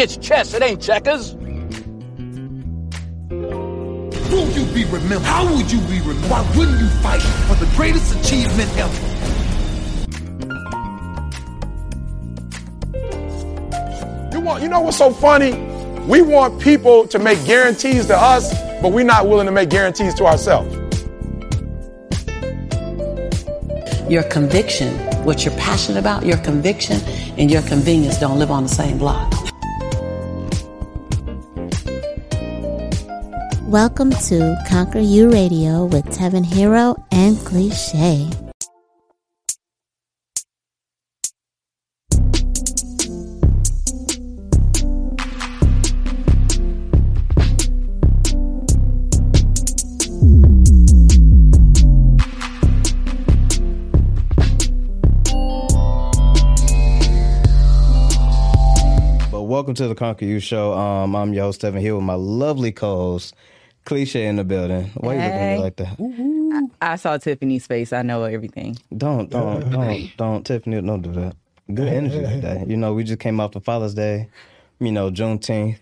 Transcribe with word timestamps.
It's 0.00 0.16
chess, 0.16 0.54
it 0.54 0.62
ain't 0.62 0.80
checkers. 0.80 1.34
Will 3.34 4.48
you 4.52 4.64
be 4.72 4.84
remembered? 4.84 5.22
How 5.22 5.44
would 5.52 5.72
you 5.72 5.80
be 5.88 5.98
remembered? 5.98 6.30
Why 6.30 6.48
wouldn't 6.56 6.78
you 6.80 6.86
fight 7.02 7.20
for 7.20 7.56
the 7.56 7.68
greatest 7.74 8.14
achievement 8.14 8.70
ever? 8.78 8.96
You 14.32 14.40
want 14.40 14.62
you 14.62 14.68
know 14.68 14.82
what's 14.82 14.98
so 14.98 15.10
funny? 15.12 15.54
We 16.06 16.22
want 16.22 16.62
people 16.62 17.08
to 17.08 17.18
make 17.18 17.44
guarantees 17.44 18.06
to 18.06 18.16
us, 18.16 18.54
but 18.80 18.92
we're 18.92 19.04
not 19.04 19.28
willing 19.28 19.46
to 19.46 19.52
make 19.52 19.68
guarantees 19.68 20.14
to 20.14 20.26
ourselves. 20.26 20.72
Your 24.08 24.22
conviction, 24.22 24.94
what 25.24 25.44
you're 25.44 25.56
passionate 25.56 25.98
about, 25.98 26.24
your 26.24 26.38
conviction 26.38 27.00
and 27.36 27.50
your 27.50 27.62
convenience 27.62 28.16
don't 28.18 28.38
live 28.38 28.52
on 28.52 28.62
the 28.62 28.68
same 28.68 28.96
block. 28.98 29.47
Welcome 33.68 34.12
to 34.12 34.56
Conquer 34.66 34.98
You 34.98 35.30
Radio 35.30 35.84
with 35.84 36.06
Tevin 36.06 36.42
Hero 36.42 36.96
and 37.12 37.36
Cliche. 37.40 38.26
But 59.30 59.42
welcome 59.42 59.74
to 59.74 59.88
the 59.88 59.94
Conquer 59.94 60.24
You 60.24 60.40
Show. 60.40 60.72
Um, 60.72 61.14
I'm 61.14 61.34
your 61.34 61.44
host, 61.44 61.60
Stephen 61.60 61.82
here 61.82 61.94
with 61.94 62.04
my 62.04 62.14
lovely 62.14 62.72
co-host, 62.72 63.34
Cliche 63.88 64.26
in 64.26 64.36
the 64.36 64.44
building. 64.44 64.90
Why 64.98 65.14
you 65.14 65.20
looking 65.20 65.32
at 65.32 65.56
me 65.56 65.62
like 65.62 65.76
that? 65.76 66.70
I 66.82 66.96
saw 66.96 67.16
Tiffany's 67.16 67.66
face. 67.66 67.90
I 67.94 68.02
know 68.02 68.24
everything. 68.24 68.76
Don't, 68.94 69.30
don't, 69.30 69.70
don't, 69.70 70.14
don't, 70.18 70.44
Tiffany, 70.44 70.82
don't 70.82 71.00
do 71.00 71.12
that. 71.12 71.34
Good 71.72 71.88
energy 71.88 72.20
today. 72.20 72.64
You 72.66 72.76
know, 72.76 72.92
we 72.92 73.02
just 73.02 73.18
came 73.18 73.40
off 73.40 73.52
the 73.52 73.62
Father's 73.62 73.94
Day, 73.94 74.28
you 74.78 74.92
know, 74.92 75.10
Juneteenth. 75.10 75.78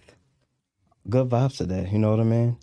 Good 1.11 1.29
vibes 1.29 1.57
today. 1.57 1.89
You 1.91 1.99
know 1.99 2.11
what 2.13 2.21
I 2.21 2.25
mean? 2.25 2.57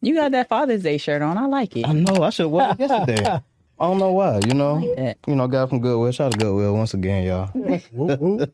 You 0.00 0.16
got 0.16 0.32
that 0.32 0.48
Father's 0.48 0.82
Day 0.82 0.98
shirt 0.98 1.22
on. 1.22 1.38
I 1.38 1.46
like 1.46 1.76
it. 1.76 1.86
I 1.86 1.92
know. 1.92 2.24
I 2.24 2.30
should 2.30 2.46
have 2.46 2.50
worn 2.50 2.70
it 2.70 2.80
yesterday. 2.80 3.40
I 3.80 3.86
don't 3.86 3.98
know 3.98 4.12
why. 4.12 4.40
You 4.46 4.54
know, 4.54 5.14
you 5.26 5.36
know, 5.36 5.46
got 5.46 5.68
from 5.68 5.80
Goodwill. 5.80 6.10
Shout 6.10 6.26
out 6.26 6.32
to 6.32 6.38
Goodwill 6.38 6.74
once 6.74 6.94
again, 6.94 7.24
y'all. 7.24 7.50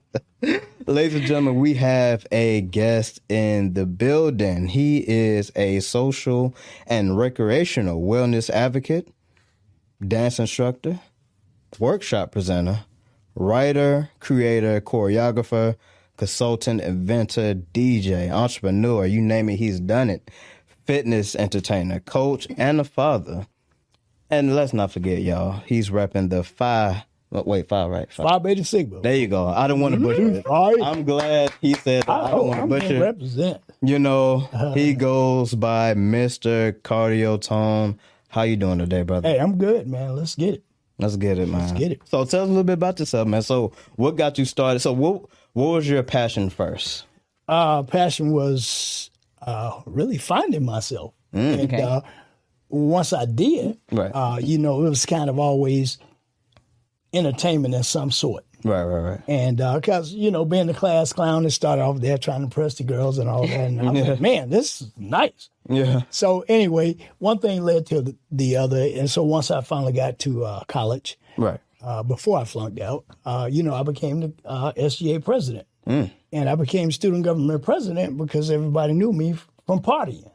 Ladies 0.86 1.14
and 1.14 1.24
gentlemen, 1.24 1.54
we 1.56 1.74
have 1.74 2.26
a 2.30 2.60
guest 2.60 3.20
in 3.30 3.72
the 3.72 3.86
building. 3.86 4.66
He 4.66 4.98
is 5.08 5.50
a 5.56 5.80
social 5.80 6.54
and 6.86 7.16
recreational 7.16 8.02
wellness 8.02 8.50
advocate, 8.50 9.08
dance 10.06 10.38
instructor, 10.38 11.00
workshop 11.78 12.32
presenter, 12.32 12.84
writer, 13.34 14.10
creator, 14.20 14.78
choreographer, 14.82 15.76
consultant, 16.18 16.82
inventor, 16.82 17.54
DJ, 17.54 18.30
entrepreneur, 18.30 19.06
you 19.06 19.22
name 19.22 19.48
it, 19.48 19.56
he's 19.56 19.80
done 19.80 20.10
it. 20.10 20.30
Fitness 20.86 21.34
entertainer, 21.34 22.00
coach, 22.00 22.46
and 22.58 22.78
a 22.78 22.84
father. 22.84 23.46
And 24.38 24.56
let's 24.56 24.72
not 24.72 24.90
forget, 24.90 25.22
y'all, 25.22 25.60
he's 25.66 25.90
repping 25.90 26.28
the 26.28 26.42
five. 26.42 27.02
oh, 27.30 27.44
Wait, 27.46 27.68
five, 27.68 27.88
right? 27.88 28.10
Five. 28.12 28.26
Phi 28.26 28.38
Beta 28.40 28.64
Sigma. 28.64 29.00
There 29.00 29.14
you 29.14 29.28
go. 29.28 29.46
I 29.46 29.68
don't 29.68 29.78
want 29.80 29.94
to 29.94 30.00
butcher 30.00 30.28
it. 30.28 30.46
All 30.46 30.72
right. 30.74 30.82
I'm 30.82 31.04
glad 31.04 31.52
he 31.60 31.74
said 31.74 32.02
that. 32.02 32.10
I 32.10 32.30
don't 32.32 32.48
want 32.48 32.60
to 32.62 32.66
butcher 32.66 33.00
represent. 33.00 33.62
You 33.80 34.00
know, 34.00 34.40
he 34.74 34.94
goes 34.94 35.54
by 35.54 35.94
Mr. 35.94 36.72
Cardio 36.80 37.40
Tone. 37.40 38.00
How 38.28 38.42
you 38.42 38.56
doing 38.56 38.78
today, 38.78 39.02
brother? 39.02 39.28
Hey, 39.28 39.38
I'm 39.38 39.56
good, 39.56 39.86
man. 39.86 40.16
Let's 40.16 40.34
get 40.34 40.54
it. 40.54 40.64
Let's 40.98 41.14
get 41.16 41.38
it, 41.38 41.48
man. 41.48 41.60
Let's 41.60 41.72
get 41.78 41.92
it. 41.92 42.00
So 42.06 42.24
tell 42.24 42.42
us 42.42 42.46
a 42.46 42.50
little 42.50 42.64
bit 42.64 42.72
about 42.74 42.98
yourself, 42.98 43.28
man. 43.28 43.42
So 43.42 43.70
what 43.94 44.16
got 44.16 44.36
you 44.38 44.44
started? 44.44 44.80
So 44.80 44.92
what 44.92 45.26
what 45.52 45.66
was 45.68 45.88
your 45.88 46.02
passion 46.02 46.50
first? 46.50 47.04
Uh, 47.46 47.84
passion 47.84 48.32
was 48.32 49.10
uh, 49.42 49.80
really 49.86 50.18
finding 50.18 50.64
myself, 50.64 51.14
and 51.32 51.60
Okay. 51.60 51.80
uh, 51.82 52.00
once 52.68 53.12
I 53.12 53.24
did, 53.26 53.78
Right. 53.92 54.10
uh, 54.14 54.38
you 54.42 54.58
know, 54.58 54.84
it 54.84 54.88
was 54.88 55.06
kind 55.06 55.28
of 55.30 55.38
always 55.38 55.98
entertainment 57.12 57.74
of 57.74 57.86
some 57.86 58.10
sort. 58.10 58.44
Right, 58.64 58.82
right, 58.82 59.00
right. 59.10 59.20
And 59.28 59.58
because, 59.58 60.12
you 60.14 60.30
know, 60.30 60.44
being 60.46 60.66
the 60.68 60.74
class 60.74 61.12
clown, 61.12 61.44
it 61.44 61.50
started 61.50 61.82
off 61.82 62.00
there 62.00 62.16
trying 62.16 62.40
to 62.40 62.44
impress 62.44 62.76
the 62.76 62.84
girls 62.84 63.18
and 63.18 63.28
all 63.28 63.46
that. 63.46 63.60
And 63.60 63.80
I 63.80 63.90
was 63.90 64.08
like, 64.08 64.20
man, 64.32 64.48
this 64.48 64.80
is 64.80 64.90
nice. 64.96 65.50
Yeah. 65.68 66.00
So, 66.10 66.44
anyway, 66.48 66.96
one 67.18 67.38
thing 67.40 67.62
led 67.62 67.84
to 67.86 68.00
the, 68.00 68.16
the 68.30 68.56
other. 68.56 68.78
And 68.94 69.10
so, 69.10 69.22
once 69.22 69.50
I 69.50 69.60
finally 69.60 69.92
got 69.92 70.18
to 70.20 70.44
uh, 70.46 70.64
college, 70.64 71.18
Right. 71.36 71.60
uh, 71.82 72.02
before 72.04 72.38
I 72.38 72.44
flunked 72.44 72.80
out, 72.80 73.04
uh, 73.26 73.48
you 73.52 73.62
know, 73.62 73.74
I 73.74 73.82
became 73.82 74.20
the 74.20 74.32
uh, 74.46 74.72
SGA 74.72 75.22
president. 75.22 75.66
And 75.86 76.48
I 76.48 76.54
became 76.54 76.90
student 76.90 77.24
government 77.24 77.62
president 77.62 78.16
because 78.16 78.50
everybody 78.50 78.94
knew 78.94 79.12
me 79.12 79.34
from 79.66 79.80
partying. 79.80 80.30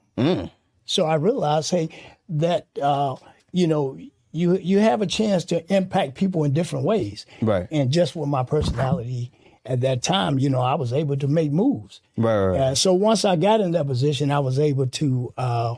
So 0.86 1.06
I 1.06 1.16
realized, 1.16 1.72
hey, 1.72 1.90
that, 2.30 2.68
uh, 2.82 3.16
you 3.52 3.68
know, 3.68 3.98
you 4.32 4.58
you 4.58 4.80
have 4.80 5.02
a 5.02 5.08
chance 5.08 5.46
to 5.46 5.74
impact 5.74 6.16
people 6.16 6.44
in 6.44 6.54
different 6.54 6.86
ways. 6.86 7.26
Right. 7.42 7.68
And 7.72 7.92
just 7.92 8.16
with 8.16 8.30
my 8.30 8.44
personality 8.44 9.32
at 9.66 9.82
that 9.82 10.04
time, 10.04 10.40
you 10.40 10.50
know, 10.50 10.62
I 10.62 10.76
was 10.76 10.94
able 10.94 11.18
to 11.18 11.28
make 11.28 11.52
moves. 11.52 12.02
Right, 12.16 12.46
right. 12.46 12.60
Uh, 12.60 12.76
so 12.76 12.94
once 12.94 13.26
I 13.26 13.36
got 13.36 13.60
in 13.60 13.72
that 13.72 13.88
position, 13.88 14.32
I 14.32 14.40
was 14.40 14.60
able 14.60 14.88
to 14.88 15.34
uh, 15.38 15.76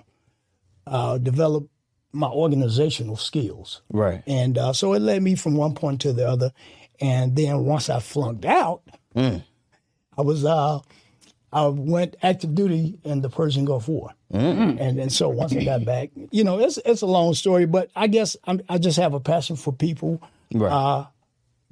uh, 0.86 1.18
develop 1.18 1.68
my 2.12 2.28
organizational 2.28 3.16
skills. 3.16 3.82
Right. 3.90 4.22
And 4.28 4.58
uh, 4.58 4.74
so 4.74 4.94
it 4.94 5.00
led 5.00 5.24
me 5.24 5.36
from 5.36 5.56
one 5.56 5.74
point 5.74 6.02
to 6.02 6.14
the 6.14 6.28
other. 6.28 6.52
And 7.00 7.36
then 7.36 7.66
once 7.66 7.90
I 7.90 8.00
flunked 8.00 8.46
out, 8.46 8.82
I 10.18 10.22
was 10.22 10.46
uh, 10.46 10.80
I 11.54 11.68
went 11.68 12.16
active 12.24 12.56
duty 12.56 12.98
in 13.04 13.22
the 13.22 13.30
Persian 13.30 13.66
Gulf 13.66 13.88
War. 13.88 14.14
And 14.32 14.98
then 14.98 15.10
so 15.10 15.28
once 15.30 15.54
I 15.54 15.64
got 15.66 15.84
back, 15.84 16.10
you 16.32 16.44
know, 16.46 16.60
it's 16.60 16.78
it's 16.86 17.02
a 17.02 17.06
long 17.08 17.34
story, 17.34 17.66
but 17.66 17.90
I 17.96 18.08
guess 18.08 18.38
I'm, 18.46 18.62
I 18.70 18.78
just 18.78 18.98
have 18.98 19.14
a 19.14 19.20
passion 19.20 19.56
for 19.58 19.74
people 19.74 20.22
Right. 20.54 20.72
uh, 20.72 21.06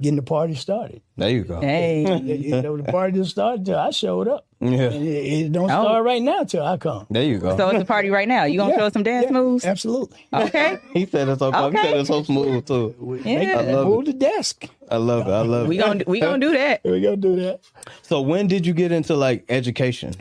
getting 0.02 0.16
the 0.16 0.22
party 0.24 0.56
started. 0.56 1.02
There 1.18 1.30
you 1.30 1.44
go. 1.44 1.60
Hey, 1.62 2.02
you 2.24 2.62
know, 2.62 2.78
the 2.78 2.84
party 2.92 3.14
didn't 3.14 3.28
start 3.28 3.66
till 3.66 3.78
I 3.78 3.92
showed 3.92 4.28
up. 4.28 4.46
Yeah. 4.62 4.90
It, 4.90 5.46
it 5.46 5.52
don't 5.52 5.66
Oh. 5.72 5.84
start 5.84 6.04
right 6.06 6.22
now 6.22 6.44
till 6.44 6.64
I 6.66 6.78
come. 6.78 7.06
There 7.10 7.24
you 7.24 7.38
go. 7.40 7.56
so 7.58 7.70
it's 7.70 7.82
a 7.82 7.86
party 7.86 8.10
right 8.10 8.28
now. 8.28 8.44
You 8.46 8.58
gonna 8.58 8.76
show 8.76 8.86
us 8.86 8.94
some 8.94 9.04
dance 9.04 9.26
Yeah, 9.28 9.32
moves? 9.32 9.66
Absolutely. 9.66 10.26
Okay. 10.34 10.78
he 10.94 11.06
said 11.06 11.28
it's 11.30 11.40
so 11.40 11.54
Okay. 11.54 11.78
he 11.78 11.84
said 11.84 11.98
it's 11.98 12.08
so 12.10 12.24
smooth 12.24 12.66
too. 12.66 13.20
Yeah. 13.26 13.60
I 13.60 13.62
love 13.72 13.88
it. 13.88 13.90
Move 13.90 14.06
the 14.06 14.14
desk. 14.14 14.68
I 14.90 14.98
love 14.98 15.28
it. 15.28 15.32
I 15.32 15.42
love 15.42 15.66
it. 15.66 15.70
We 15.70 15.78
gonna 15.78 16.04
we 16.08 16.20
gonna 16.20 16.40
do 16.40 16.52
that. 16.54 16.82
We 16.84 17.02
gonna 17.02 17.18
do 17.18 17.36
that. 17.38 17.60
So 18.04 18.22
when 18.22 18.48
did 18.48 18.66
you 18.66 18.74
get 18.74 18.92
into 18.92 19.16
like 19.16 19.46
education? 19.50 20.14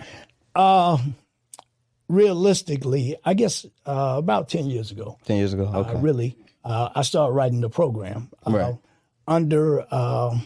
Realistically, 2.11 3.17
I 3.23 3.35
guess 3.35 3.67
uh, 3.87 4.14
about 4.17 4.49
ten 4.49 4.67
years 4.67 4.91
ago. 4.91 5.19
Ten 5.26 5.37
years 5.37 5.52
ago. 5.52 5.64
Okay. 5.75 5.91
I 5.91 6.00
really, 6.00 6.38
uh, 6.64 6.88
I 6.94 7.02
started 7.02 7.35
writing 7.35 7.61
the 7.61 7.69
program 7.69 8.31
uh, 8.47 8.50
Right. 8.50 8.75
Under 9.28 9.84
uh, 9.90 10.36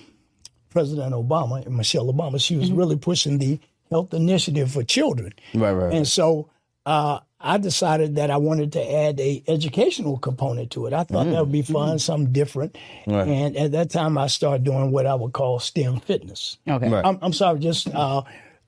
President 0.71 1.15
Obama 1.15 1.65
and 1.65 1.77
Michelle 1.77 2.13
Obama. 2.13 2.41
She 2.41 2.57
was 2.57 2.71
really 2.73 2.97
pushing 2.97 3.39
the 3.39 3.59
health 3.91 4.13
initiative 4.13 4.71
for 4.73 4.83
children, 4.83 5.33
Right, 5.55 5.73
right, 5.73 5.95
and 5.95 6.09
so 6.09 6.49
uh, 6.87 7.21
I 7.39 7.59
decided 7.59 8.17
that 8.17 8.31
I 8.31 8.39
wanted 8.39 8.73
to 8.73 8.81
add 8.93 9.21
a 9.21 9.43
educational 9.47 10.17
component 10.19 10.71
to 10.73 10.87
it. 10.87 10.93
I 10.93 11.05
thought 11.05 11.27
that 11.27 11.39
would 11.41 11.53
be 11.53 11.63
fun, 11.63 11.99
something 11.99 12.33
different. 12.33 12.77
Right. 13.07 13.29
And 13.29 13.57
at 13.57 13.73
that 13.73 13.91
time, 13.91 14.17
I 14.19 14.27
started 14.29 14.65
doing 14.65 14.91
what 14.93 15.07
I 15.07 15.15
would 15.15 15.33
call 15.33 15.59
STEM 15.61 16.01
fitness. 16.01 16.57
Okay. 16.67 16.89
Right. 16.89 17.05
I'm, 17.05 17.19
I'm 17.23 17.33
sorry, 17.33 17.59
just 17.61 17.89
uh, 17.95 18.23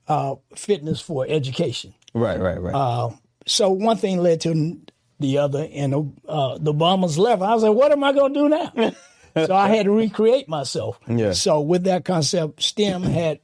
uh, 0.09 0.35
fitness 0.55 1.01
for 1.01 1.27
education. 1.29 1.95
right, 2.15 2.39
right, 2.39 2.61
right. 2.61 2.75
Uh, 2.75 3.11
So 3.47 3.71
one 3.71 3.97
thing 3.97 4.19
led 4.19 4.41
to 4.43 4.79
the 5.21 5.39
other, 5.39 5.67
and 5.73 5.95
uh, 6.29 6.59
the 6.59 6.73
Obamas 6.75 7.17
left. 7.19 7.41
I 7.43 7.55
was 7.55 7.63
like, 7.63 7.75
"What 7.75 7.93
am 7.93 8.03
I 8.05 8.13
going 8.13 8.35
to 8.35 8.41
do 8.41 8.49
now?" 8.49 8.73
so 9.35 9.55
I 9.55 9.69
had 9.69 9.85
to 9.85 9.93
recreate 9.93 10.49
myself. 10.49 10.99
Yeah. 11.09 11.33
So 11.33 11.61
with 11.61 11.85
that 11.85 12.05
concept, 12.05 12.63
STEM 12.63 13.03
had 13.03 13.41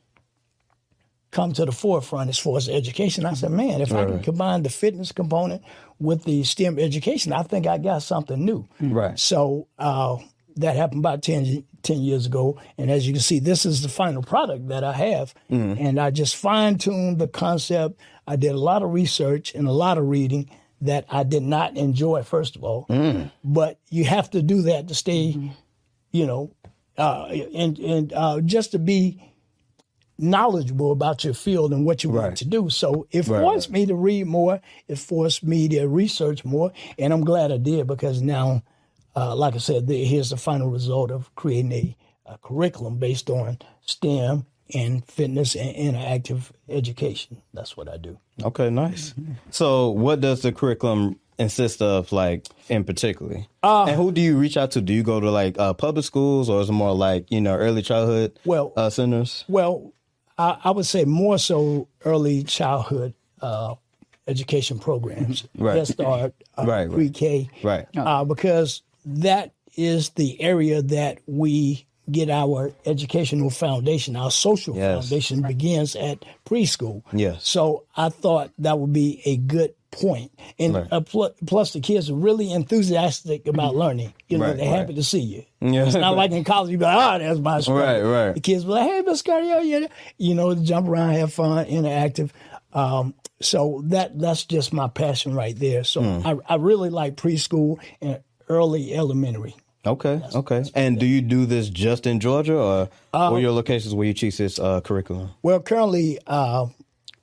come 1.31 1.53
to 1.53 1.65
the 1.65 1.73
forefront 1.73 2.29
as 2.29 2.39
far 2.39 2.57
as 2.57 2.69
education. 2.69 3.25
I 3.25 3.35
said, 3.35 3.53
man, 3.53 3.81
if 3.81 3.93
I 3.93 4.05
can 4.05 4.21
combine 4.21 4.63
the 4.63 4.69
fitness 4.69 5.13
component 5.13 5.63
with 5.99 6.25
the 6.25 6.43
STEM 6.43 6.79
education, 6.79 7.33
I 7.33 7.43
think 7.43 7.67
I 7.67 7.79
got 7.79 8.03
something 8.03 8.45
new. 8.45 8.69
Right. 8.81 9.19
So 9.19 9.69
uh, 9.79 10.19
that 10.57 10.77
happened 10.77 11.01
about 11.01 11.23
10, 11.23 11.65
10 11.83 11.99
years 11.99 12.27
ago. 12.27 12.61
And 12.79 12.91
as 12.91 13.07
you 13.07 13.13
can 13.13 13.23
see, 13.23 13.39
this 13.39 13.65
is 13.65 13.83
the 13.83 13.89
final 13.89 14.23
product 14.23 14.69
that 14.69 14.83
I 14.83 14.93
have. 14.93 15.35
Mm-hmm. 15.51 15.85
And 15.85 16.01
I 16.01 16.11
just 16.11 16.37
fine 16.37 16.79
tuned 16.79 17.19
the 17.19 17.29
concept. 17.29 18.01
I 18.27 18.37
did 18.37 18.53
a 18.53 18.61
lot 18.61 18.83
of 18.83 18.93
research 18.93 19.55
and 19.55 19.67
a 19.69 19.73
lot 19.73 19.99
of 19.99 20.09
reading 20.09 20.51
that 20.81 21.05
I 21.11 21.25
did 21.25 21.43
not 21.43 21.77
enjoy, 21.77 22.23
first 22.23 22.57
of 22.57 22.65
all. 22.65 22.87
Mm. 22.89 23.31
But 23.45 23.79
you 23.91 24.05
have 24.05 24.31
to 24.31 24.43
do 24.43 24.63
that 24.63 24.89
to 24.89 24.95
stay, 24.95 25.35
mm-hmm. 25.35 25.49
You 26.11 26.27
know, 26.27 26.53
uh, 26.99 27.25
and, 27.55 27.79
and 27.79 28.13
uh, 28.13 28.41
just 28.41 28.73
to 28.73 28.79
be 28.79 29.23
knowledgeable 30.19 30.93
about 30.93 31.25
your 31.25 31.33
field 31.35 31.73
and 31.73 31.87
what 31.87 32.05
you 32.05 32.11
want 32.11 32.37
to 32.37 32.45
do. 32.45 32.69
So 32.69 33.07
it 33.11 33.27
Right, 33.27 33.41
forced 33.41 33.71
me 33.71 33.87
to 33.87 33.95
read 33.95 34.27
more. 34.27 34.61
It 34.87 34.99
forced 34.99 35.43
me 35.43 35.69
to 35.71 35.87
research 35.87 36.45
more, 36.45 36.73
and 36.99 37.13
I'm 37.13 37.25
glad 37.25 37.51
I 37.51 37.57
did 37.57 37.87
because 37.87 38.21
now, 38.21 38.63
uh, 39.17 39.35
like 39.35 39.55
I 39.55 39.59
said, 39.59 39.87
the, 39.87 40.05
here's 40.05 40.31
the 40.31 40.37
final 40.37 40.69
result 40.71 41.11
of 41.11 41.35
creating 41.35 41.73
a, 41.73 41.97
a 42.27 42.39
curriculum 42.39 42.99
based 42.99 43.31
on 43.31 43.59
STEM 43.87 44.47
and 44.75 45.05
fitness 45.05 45.57
and 45.57 45.75
interactive 45.75 46.51
education. 46.69 47.43
That's 47.55 47.77
what 47.77 47.89
I 47.89 47.97
do. 47.97 48.19
Okay, 48.43 48.71
nice. 48.71 49.15
So, 49.51 49.89
what 49.89 50.21
does 50.21 50.43
the 50.43 50.53
curriculum 50.53 51.19
consist 51.41 51.81
of, 51.83 52.13
like 52.13 52.47
in 52.69 52.85
particularly? 52.85 53.49
Uh, 53.63 53.85
and 53.89 53.97
who 53.97 54.13
do 54.13 54.21
you 54.21 54.37
reach 54.37 54.57
out 54.57 54.71
to? 54.73 54.81
Do 54.81 54.93
you 54.93 55.03
go 55.03 55.21
to 55.21 55.31
like 55.31 55.59
uh, 55.59 55.73
public 55.75 56.05
schools, 56.05 56.49
or 56.51 56.61
is 56.61 56.69
it 56.69 56.73
more 56.73 56.95
like 56.95 57.31
you 57.31 57.41
know 57.41 57.55
early 57.57 57.83
childhood 57.83 58.39
Well- 58.45 58.73
uh, 58.77 58.91
centers? 58.91 59.45
Well, 59.49 59.93
I, 60.39 60.59
I 60.65 60.71
would 60.71 60.87
say 60.87 61.05
more 61.05 61.39
so 61.39 61.89
early 62.05 62.43
childhood 62.45 63.15
uh, 63.41 63.75
education 64.29 64.79
programs, 64.79 65.47
Right. 65.59 65.77
Head 65.77 65.87
Start, 65.89 66.35
uh, 66.59 66.65
Right, 66.67 66.87
right. 66.89 66.95
pre-K, 66.95 67.51
Right. 67.63 67.87
uh, 67.97 68.25
because 68.25 68.83
that 69.05 69.53
is 69.77 70.11
the 70.11 70.41
area 70.41 70.83
that 70.83 71.19
we 71.27 71.87
get 72.11 72.29
our 72.29 72.73
educational 72.87 73.51
foundation, 73.51 74.17
our 74.17 74.31
social 74.31 74.75
Yes. 74.77 75.09
foundation 75.09 75.43
begins 75.43 75.95
at 75.97 76.25
preschool. 76.45 77.03
Yes. 77.13 77.47
So 77.49 77.85
I 77.97 78.09
thought 78.09 78.51
that 78.59 78.79
would 78.79 78.93
be 78.93 79.23
a 79.25 79.37
good 79.37 79.75
point. 79.91 80.31
And 80.59 80.75
Right. 80.75 80.87
uh, 80.91 81.01
pl- 81.01 81.35
plus, 81.47 81.73
the 81.73 81.81
kids 81.81 82.11
are 82.11 82.15
really 82.15 82.51
enthusiastic 82.53 83.47
about 83.47 83.75
learning. 83.83 84.13
You 84.29 84.39
know, 84.39 84.47
Right, 84.47 84.57
they're 84.57 84.71
right. 84.71 84.79
happy 84.79 84.95
to 84.95 85.03
see 85.05 85.21
you. 85.21 85.45
Yeah. 85.61 85.85
It's 85.87 85.95
not 85.97 86.17
like 86.17 86.31
in 86.33 86.45
college, 86.45 86.71
you 86.71 86.79
be 86.79 86.85
like, 86.85 86.97
oh, 86.97 87.19
that's 87.25 87.39
my 87.41 87.57
instructor. 87.57 87.83
Right, 87.85 88.27
right. 88.27 88.35
The 88.35 88.41
kids 88.41 88.65
be 88.65 88.71
like, 88.71 88.89
hey, 88.89 89.03
Miss 89.03 89.23
Cardio, 89.23 89.65
yeah. 89.65 89.87
You 90.19 90.35
know, 90.35 90.55
jump 90.55 90.89
around, 90.89 91.11
have 91.15 91.33
fun, 91.33 91.67
interactive. 91.67 92.31
Um, 92.73 93.15
so 93.41 93.83
that 93.87 94.19
that's 94.19 94.45
just 94.45 94.73
my 94.73 94.87
passion 94.89 95.35
right 95.35 95.59
there. 95.59 95.83
So 95.85 96.03
Hmm. 96.03 96.27
I, 96.27 96.37
I 96.49 96.55
really 96.57 96.91
like 96.91 97.17
preschool 97.17 97.79
and 98.01 98.21
early 98.49 98.95
elementary. 98.95 99.57
Okay, 99.87 100.21
okay. 100.35 100.63
And 100.75 100.99
do 101.01 101.07
you 101.07 101.23
do 101.23 101.47
this 101.47 101.71
just 101.71 102.07
in 102.07 102.21
Georgia, 102.21 102.55
or 102.59 102.89
Uh, 103.15 103.31
what 103.31 103.39
are 103.39 103.41
your 103.41 103.53
locations 103.53 103.95
where 103.95 104.07
you 104.07 104.13
teach 104.13 104.37
this 104.37 104.59
uh, 104.59 104.83
curriculum? 104.83 105.31
Well, 105.43 105.59
currently, 105.61 106.19
uh, 106.27 106.67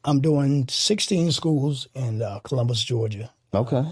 I'm 0.04 0.22
doing 0.22 0.68
16 0.70 1.32
schools 1.32 1.88
in 1.94 2.22
uh, 2.22 2.40
Columbus, 2.40 2.84
Georgia. 2.84 3.32
Okay. 3.54 3.84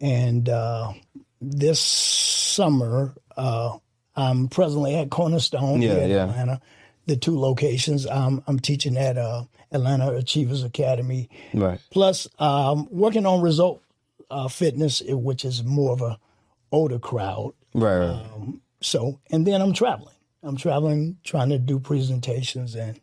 And 0.00 0.48
uh, 0.48 0.92
this 1.40 1.80
summer, 1.80 3.14
uh, 3.36 3.78
I'm 4.16 4.48
presently 4.48 4.96
at 4.96 5.10
Cornerstone 5.10 5.82
Yeah, 5.82 5.98
in 5.98 6.10
yeah. 6.10 6.24
Atlanta. 6.24 6.60
The 7.06 7.16
two 7.16 7.38
locations. 7.38 8.06
Um, 8.06 8.42
I'm 8.46 8.58
teaching 8.60 8.96
at 8.96 9.16
uh, 9.18 9.44
Atlanta 9.72 10.12
Achievers 10.14 10.62
Academy. 10.62 11.28
Right. 11.54 11.80
Plus, 11.90 12.28
um, 12.38 12.86
working 12.90 13.26
on 13.26 13.40
Result 13.40 13.82
uh, 14.30 14.48
Fitness, 14.48 15.02
eh, 15.06 15.14
which 15.14 15.44
is 15.44 15.64
more 15.64 15.92
of 15.92 16.02
a 16.02 16.18
older 16.70 16.98
crowd. 16.98 17.54
Right. 17.74 17.98
right. 17.98 18.10
Um, 18.34 18.60
So, 18.82 19.20
and 19.30 19.46
then 19.46 19.60
I'm 19.60 19.72
traveling. 19.72 20.14
I'm 20.42 20.56
traveling, 20.56 21.18
trying 21.24 21.50
to 21.50 21.58
do 21.58 21.78
presentations, 21.78 22.74
and 22.74 22.98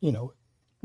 you 0.00 0.12
know, 0.12 0.32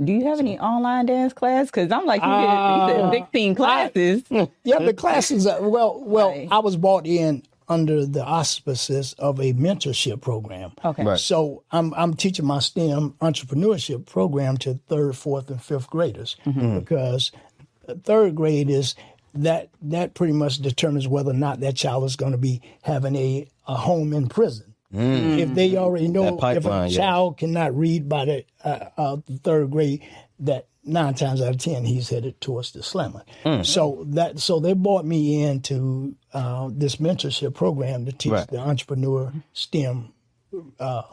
Do 0.03 0.13
you 0.13 0.25
have 0.25 0.39
any 0.39 0.57
online 0.59 1.07
dance 1.07 1.33
class? 1.33 1.67
Because 1.67 1.91
I'm 1.91 2.05
like, 2.05 2.21
you, 2.21 2.27
did, 2.27 2.97
you 2.97 3.03
Uh, 3.03 3.11
16 3.11 3.55
classes. 3.55 4.23
Hmm. 4.29 4.43
yeah, 4.63 4.79
the 4.79 4.93
classes. 4.97 5.45
Are, 5.45 5.67
well, 5.67 6.01
well, 6.05 6.29
Right. 6.29 6.47
I 6.51 6.59
was 6.59 6.77
brought 6.77 7.05
in 7.05 7.43
under 7.67 8.05
the 8.05 8.23
auspices 8.23 9.13
of 9.19 9.39
a 9.39 9.53
mentorship 9.53 10.21
program. 10.21 10.71
Okay. 10.83 11.03
Right. 11.03 11.19
So 11.19 11.63
I'm 11.71 11.93
I'm 11.93 12.15
teaching 12.15 12.45
my 12.45 12.59
STEM 12.59 13.15
entrepreneurship 13.21 14.05
program 14.05 14.57
to 14.57 14.79
third, 14.87 15.15
fourth, 15.15 15.49
and 15.51 15.61
fifth 15.61 15.89
graders 15.89 16.35
mm-hmm. 16.45 16.59
hmm. 16.59 16.79
because 16.79 17.31
third 18.03 18.35
grade 18.35 18.69
is 18.69 18.95
that 19.35 19.69
that 19.81 20.15
pretty 20.15 20.33
much 20.33 20.57
determines 20.57 21.07
whether 21.07 21.31
or 21.31 21.35
not 21.35 21.59
that 21.59 21.75
child 21.75 22.03
is 22.05 22.15
going 22.15 22.31
to 22.31 22.37
be 22.37 22.61
having 22.81 23.15
a, 23.15 23.47
a 23.67 23.75
home 23.75 24.13
in 24.13 24.27
prison. 24.27 24.68
If 24.91 25.53
they 25.53 25.77
already 25.77 26.07
know 26.07 26.35
pipeline, 26.37 26.57
if 26.57 26.65
a 26.65 26.93
yes. 26.93 26.95
child 26.95 27.37
cannot 27.37 27.77
read 27.77 28.09
by 28.09 28.25
the 28.25 28.45
uh, 28.63 28.85
uh, 28.97 29.17
third 29.43 29.69
grade, 29.71 30.01
that 30.39 30.67
nine 30.83 31.13
times 31.13 31.41
out 31.41 31.49
of 31.51 31.57
ten 31.59 31.85
he's 31.85 32.09
headed 32.09 32.41
towards 32.41 32.71
the 32.71 32.81
slammer. 32.81 33.23
So 33.63 34.03
that 34.09 34.39
so 34.39 34.59
they 34.59 34.73
brought 34.73 35.05
me 35.05 35.43
into 35.43 36.15
uh, 36.33 36.69
this 36.71 36.95
mentorship 36.95 37.53
program 37.53 38.05
to 38.05 38.11
teach 38.11 38.31
Right. 38.31 38.47
the 38.47 38.57
entrepreneur 38.59 39.31
STEM 39.53 40.11
uh, 40.79 41.03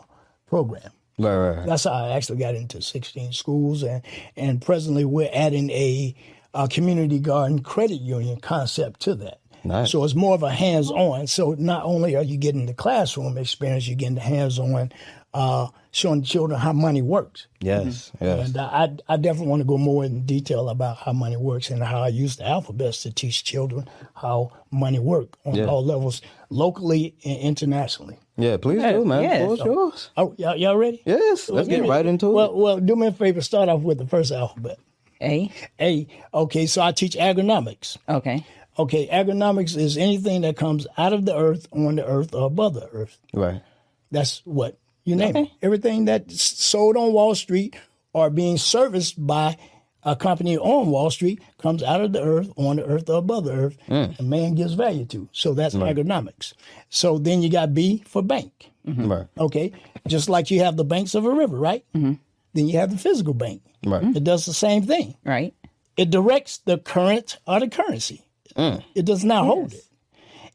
program. 0.47 0.91
Right, 1.19 1.37
right, 1.37 1.57
right. 1.59 1.67
That's 1.67 1.85
how 1.85 1.93
I 1.93 2.11
actually 2.17 2.39
got 2.39 2.55
into 2.55 2.81
16 2.83 3.33
schools, 3.33 3.83
and 3.83 4.03
and 4.37 4.63
presently 4.63 5.05
we're 5.05 5.31
adding 5.33 5.71
a, 5.71 6.15
a 6.55 6.69
community 6.69 7.19
garden 7.19 7.61
credit 7.63 8.01
union 8.01 8.41
concept 8.41 9.01
to 9.01 9.15
that. 9.17 9.41
Nice. 9.69 9.91
So 9.93 10.05
it's 10.05 10.15
more 10.15 10.35
of 10.35 10.43
a 10.43 10.51
hands-on. 10.51 11.27
So 11.27 11.55
not 11.59 11.85
only 11.85 12.17
are 12.17 12.23
you 12.23 12.37
getting 12.37 12.67
the 12.67 12.75
classroom 12.75 13.37
experience, 13.39 13.87
you're 13.89 13.97
getting 13.97 14.15
the 14.17 14.21
hands-on, 14.21 14.93
uh, 15.35 15.69
showing 15.91 16.23
children 16.23 16.59
how 16.59 16.73
money 16.73 17.03
works. 17.03 17.47
Yes, 17.61 18.11
yes. 18.21 18.49
And 18.49 18.57
I, 18.59 18.97
I 19.09 19.17
definitely 19.17 19.49
want 19.49 19.61
to 19.61 19.67
go 19.67 19.77
more 19.77 20.05
in 20.05 20.25
detail 20.25 20.69
about 20.71 20.97
how 20.99 21.13
money 21.13 21.37
works 21.37 21.71
and 21.71 21.83
how 21.83 22.01
I 22.03 22.09
use 22.09 22.37
the 22.37 22.47
alphabets 22.49 23.03
to 23.03 23.13
teach 23.13 23.45
children 23.45 23.89
how 24.15 24.53
money 24.71 24.99
work 24.99 25.37
on 25.45 25.55
Yeah. 25.55 25.67
all 25.67 25.85
levels, 25.85 26.23
locally 26.49 27.15
and 27.25 27.39
internationally. 27.39 28.19
Yeah, 28.39 28.57
please 28.59 28.83
do, 28.83 29.05
man. 29.05 29.23
yes. 29.23 29.43
Floor 29.43 29.55
is 29.55 29.61
yours. 29.65 30.11
Oh, 30.17 30.35
y'all, 30.39 30.57
y'all 30.57 30.77
ready? 30.77 31.03
Yes, 31.05 31.49
let's 31.51 31.69
get 31.69 31.83
me- 31.83 31.89
right 31.89 32.05
into 32.07 32.29
well, 32.31 32.47
it. 32.51 32.57
Well, 32.57 32.81
do 32.81 32.97
me 32.97 33.07
a 33.09 33.13
favor. 33.13 33.41
Start 33.41 33.69
off 33.69 33.81
with 33.83 33.99
the 33.99 34.07
first 34.07 34.33
alphabet. 34.33 34.79
A. 35.23 35.51
A. 35.81 36.07
Okay, 36.35 36.67
so 36.67 36.83
I 36.83 36.93
teach 36.93 37.17
agronomics. 37.17 37.97
Okay. 38.09 38.45
Okay, 38.79 39.09
agronomics 39.09 39.77
is 39.77 39.97
anything 39.97 40.43
that 40.43 40.57
comes 40.57 40.87
out 40.99 41.13
of 41.13 41.25
the 41.25 41.37
earth, 41.37 41.67
on 41.73 41.97
the 41.97 42.07
earth, 42.07 42.35
or 42.35 42.47
above 42.47 42.75
the 42.75 42.89
earth. 42.93 43.19
Right. 43.33 43.63
That's 44.11 44.43
what 44.45 44.79
you 45.05 45.17
name 45.17 45.37
it. 45.37 45.51
Everything 45.63 46.07
that's 46.07 46.43
sold 46.43 46.97
on 46.97 47.13
Wall 47.13 47.35
Street 47.35 47.77
or 48.13 48.29
being 48.31 48.59
serviced 48.59 49.25
by 49.25 49.57
a 50.03 50.15
company 50.15 50.57
on 50.57 50.89
Wall 50.89 51.11
Street 51.11 51.41
comes 51.59 51.83
out 51.83 52.01
of 52.01 52.13
the 52.13 52.23
earth, 52.23 52.51
on 52.57 52.77
the 52.77 52.85
earth, 52.85 53.11
or 53.11 53.19
above 53.19 53.45
the 53.45 53.53
earth, 53.53 53.77
mm. 53.89 54.19
and 54.19 54.31
man 54.31 54.55
gives 54.55 54.75
value 54.75 55.05
to. 55.07 55.29
So 55.33 55.55
that's 55.55 55.75
agronomics. 55.75 56.55
So 56.89 57.19
then 57.19 57.43
you 57.43 57.51
got 57.51 57.75
B 57.75 58.05
for 58.07 58.23
bank. 58.23 58.71
Mm-hmm. 58.87 59.11
Right. 59.11 59.27
Okay, 59.37 59.73
just 60.07 60.29
like 60.29 60.51
you 60.51 60.61
have 60.61 60.77
the 60.77 60.85
banks 60.85 61.15
of 61.15 61.25
a 61.25 61.31
river, 61.31 61.57
right? 61.57 61.85
Mm-hmm. 61.95 62.15
Then 62.55 62.69
you 62.69 62.79
have 62.79 62.91
the 62.91 62.99
physical 62.99 63.35
bank. 63.35 63.63
Right. 63.85 64.17
It 64.17 64.23
does 64.25 64.47
the 64.47 64.55
same 64.55 64.85
thing. 64.85 65.17
Right. 65.25 65.55
It 65.97 66.11
directs 66.11 66.59
the 66.59 66.79
current 66.79 67.39
or 67.47 67.61
the 67.61 67.69
currency. 67.69 68.26
It 68.57 69.05
does 69.05 69.25
not 69.25 69.45
hold 69.45 69.73
it. 69.73 69.85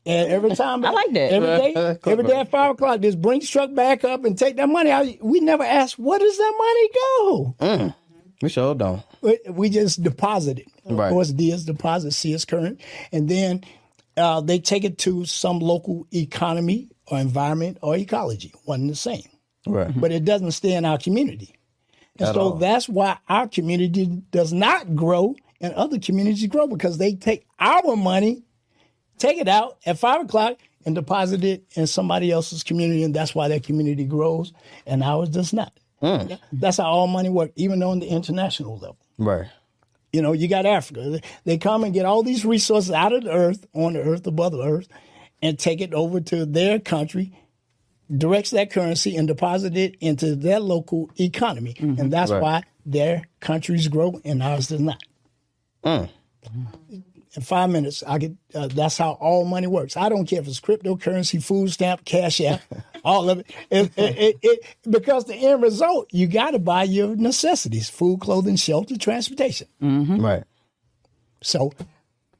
And 0.06 0.32
every 0.32 0.56
time 0.56 0.84
I 0.84 0.90
like 0.90 1.14
that. 1.14 1.34
Every 1.34 1.48
day, 1.74 1.98
every 2.12 2.24
day 2.24 2.40
at 2.40 2.50
five 2.52 2.72
o'clock, 2.72 3.02
this 3.02 3.16
Brinks 3.16 3.48
truck 3.50 3.74
back 3.74 4.04
up 4.04 4.26
and 4.26 4.38
take 4.38 4.56
that 4.58 4.68
money 4.70 4.90
out. 4.92 5.06
We 5.22 5.40
never 5.40 5.64
ask 5.64 5.96
where 5.98 6.20
does 6.20 6.38
that 6.38 6.54
money 6.58 6.90
go. 7.78 7.94
We 8.42 8.50
sure 8.50 8.74
don't. 8.74 9.04
We- 9.22 9.40
We 9.50 9.70
just 9.70 10.02
deposit 10.02 10.60
it. 10.60 10.68
Of 10.86 10.98
course, 10.98 11.30
D 11.30 11.52
is 11.52 11.64
deposit, 11.66 12.12
C 12.14 12.34
is 12.34 12.44
current, 12.46 12.82
and 13.12 13.30
then 13.30 13.62
uh, 14.18 14.42
they 14.42 14.58
take 14.60 14.84
it 14.84 14.98
to 15.00 15.26
some 15.26 15.60
local 15.60 16.08
economy 16.12 16.90
or 17.08 17.20
environment 17.20 17.78
or 17.84 17.96
ecology. 17.96 18.52
One 18.66 18.82
and 18.82 18.90
the 18.90 18.96
same, 18.96 19.24
Right. 19.68 19.92
but 19.96 20.12
it 20.12 20.26
doesn't 20.26 20.52
stay 20.52 20.74
in 20.74 20.86
our 20.86 20.98
community. 20.98 21.56
And 22.18 22.30
At 22.30 22.36
so 22.36 22.42
all. 22.42 22.52
that's 22.56 22.90
why 22.90 23.18
our 23.30 23.48
community 23.48 24.06
does 24.32 24.52
not 24.52 24.96
grow 24.96 25.36
and 25.62 25.74
other 25.76 26.00
communities 26.00 26.46
grow 26.48 26.68
because 26.68 26.98
they 26.98 27.14
take 27.16 27.46
our 27.60 27.96
money, 27.96 28.44
take 29.18 29.38
it 29.38 29.48
out 29.48 29.78
at 29.86 30.00
five 30.00 30.22
o'clock 30.22 30.58
and 30.86 30.96
deposit 30.96 31.44
it 31.44 31.64
in 31.76 31.86
somebody 31.88 32.32
else's 32.32 32.64
community. 32.64 33.04
And 33.04 33.14
that's 33.14 33.36
why 33.36 33.48
that 33.50 33.64
community 33.64 34.04
grows 34.06 34.52
and 34.86 35.04
ours 35.04 35.30
does 35.30 35.54
not. 35.54 35.72
Hmm. 36.02 36.34
That's 36.52 36.78
how 36.78 36.86
all 36.86 37.08
money 37.08 37.30
works, 37.30 37.54
even 37.56 37.84
on 37.84 38.00
the 38.00 38.08
international 38.08 38.74
level. 38.80 38.98
Right. 39.20 39.48
You 40.12 40.22
know, 40.24 40.34
you 40.34 40.48
got 40.48 40.66
Africa. 40.66 41.22
They- 41.46 41.58
come 41.60 41.84
and 41.84 41.94
get 41.94 42.06
all 42.06 42.24
these 42.24 42.44
resources 42.44 42.92
out 42.92 43.14
of 43.14 43.24
the 43.24 43.32
earth, 43.32 43.66
on 43.74 43.94
the 43.94 44.02
earth, 44.02 44.26
above 44.26 44.52
the 44.54 44.64
earth, 44.64 44.88
and 45.44 45.58
take 45.60 45.80
it 45.80 45.94
over 45.94 46.20
to 46.20 46.46
their 46.46 46.80
country, 46.80 47.38
directs 48.16 48.50
that 48.52 48.72
currency 48.72 49.16
and 49.16 49.28
deposit 49.28 49.78
it 49.78 49.96
into 50.02 50.36
their 50.36 50.60
local 50.60 51.10
economy. 51.20 51.76
And 51.80 52.12
that's 52.12 52.32
Right. 52.32 52.42
why 52.42 52.64
their 52.86 53.28
countries 53.40 53.88
grow 53.88 54.20
and 54.26 54.42
ours 54.44 54.68
does 54.68 54.82
not. 54.82 55.02
Mm. 55.84 56.10
In 57.34 57.42
five 57.42 57.70
minutes, 57.70 58.04
I 58.06 58.18
get. 58.18 58.34
Uh, 58.54 58.68
that's 58.68 58.98
how 58.98 59.12
all 59.14 59.46
money 59.46 59.68
works. 59.68 59.96
I 59.96 60.10
don't 60.10 60.26
care 60.26 60.42
if 60.42 60.48
it's 60.48 60.60
cryptocurrency, 60.60 61.42
food 61.42 61.72
stamp, 61.72 62.04
cash 62.04 62.42
app, 62.42 62.62
all 63.06 63.30
of 63.30 63.40
it. 63.40 63.52
It, 63.70 63.92
it, 63.96 64.18
it, 64.18 64.38
it. 64.42 64.66
Because 64.90 65.26
the 65.26 65.36
end 65.36 65.64
result, 65.64 66.10
you 66.12 66.28
got 66.28 66.52
to 66.52 66.60
buy 66.60 66.84
your 66.84 67.16
necessities: 67.16 67.90
food, 67.90 68.20
clothing, 68.20 68.58
shelter, 68.58 68.98
transportation. 68.98 69.68
Right. 70.22 70.44
So 71.42 71.72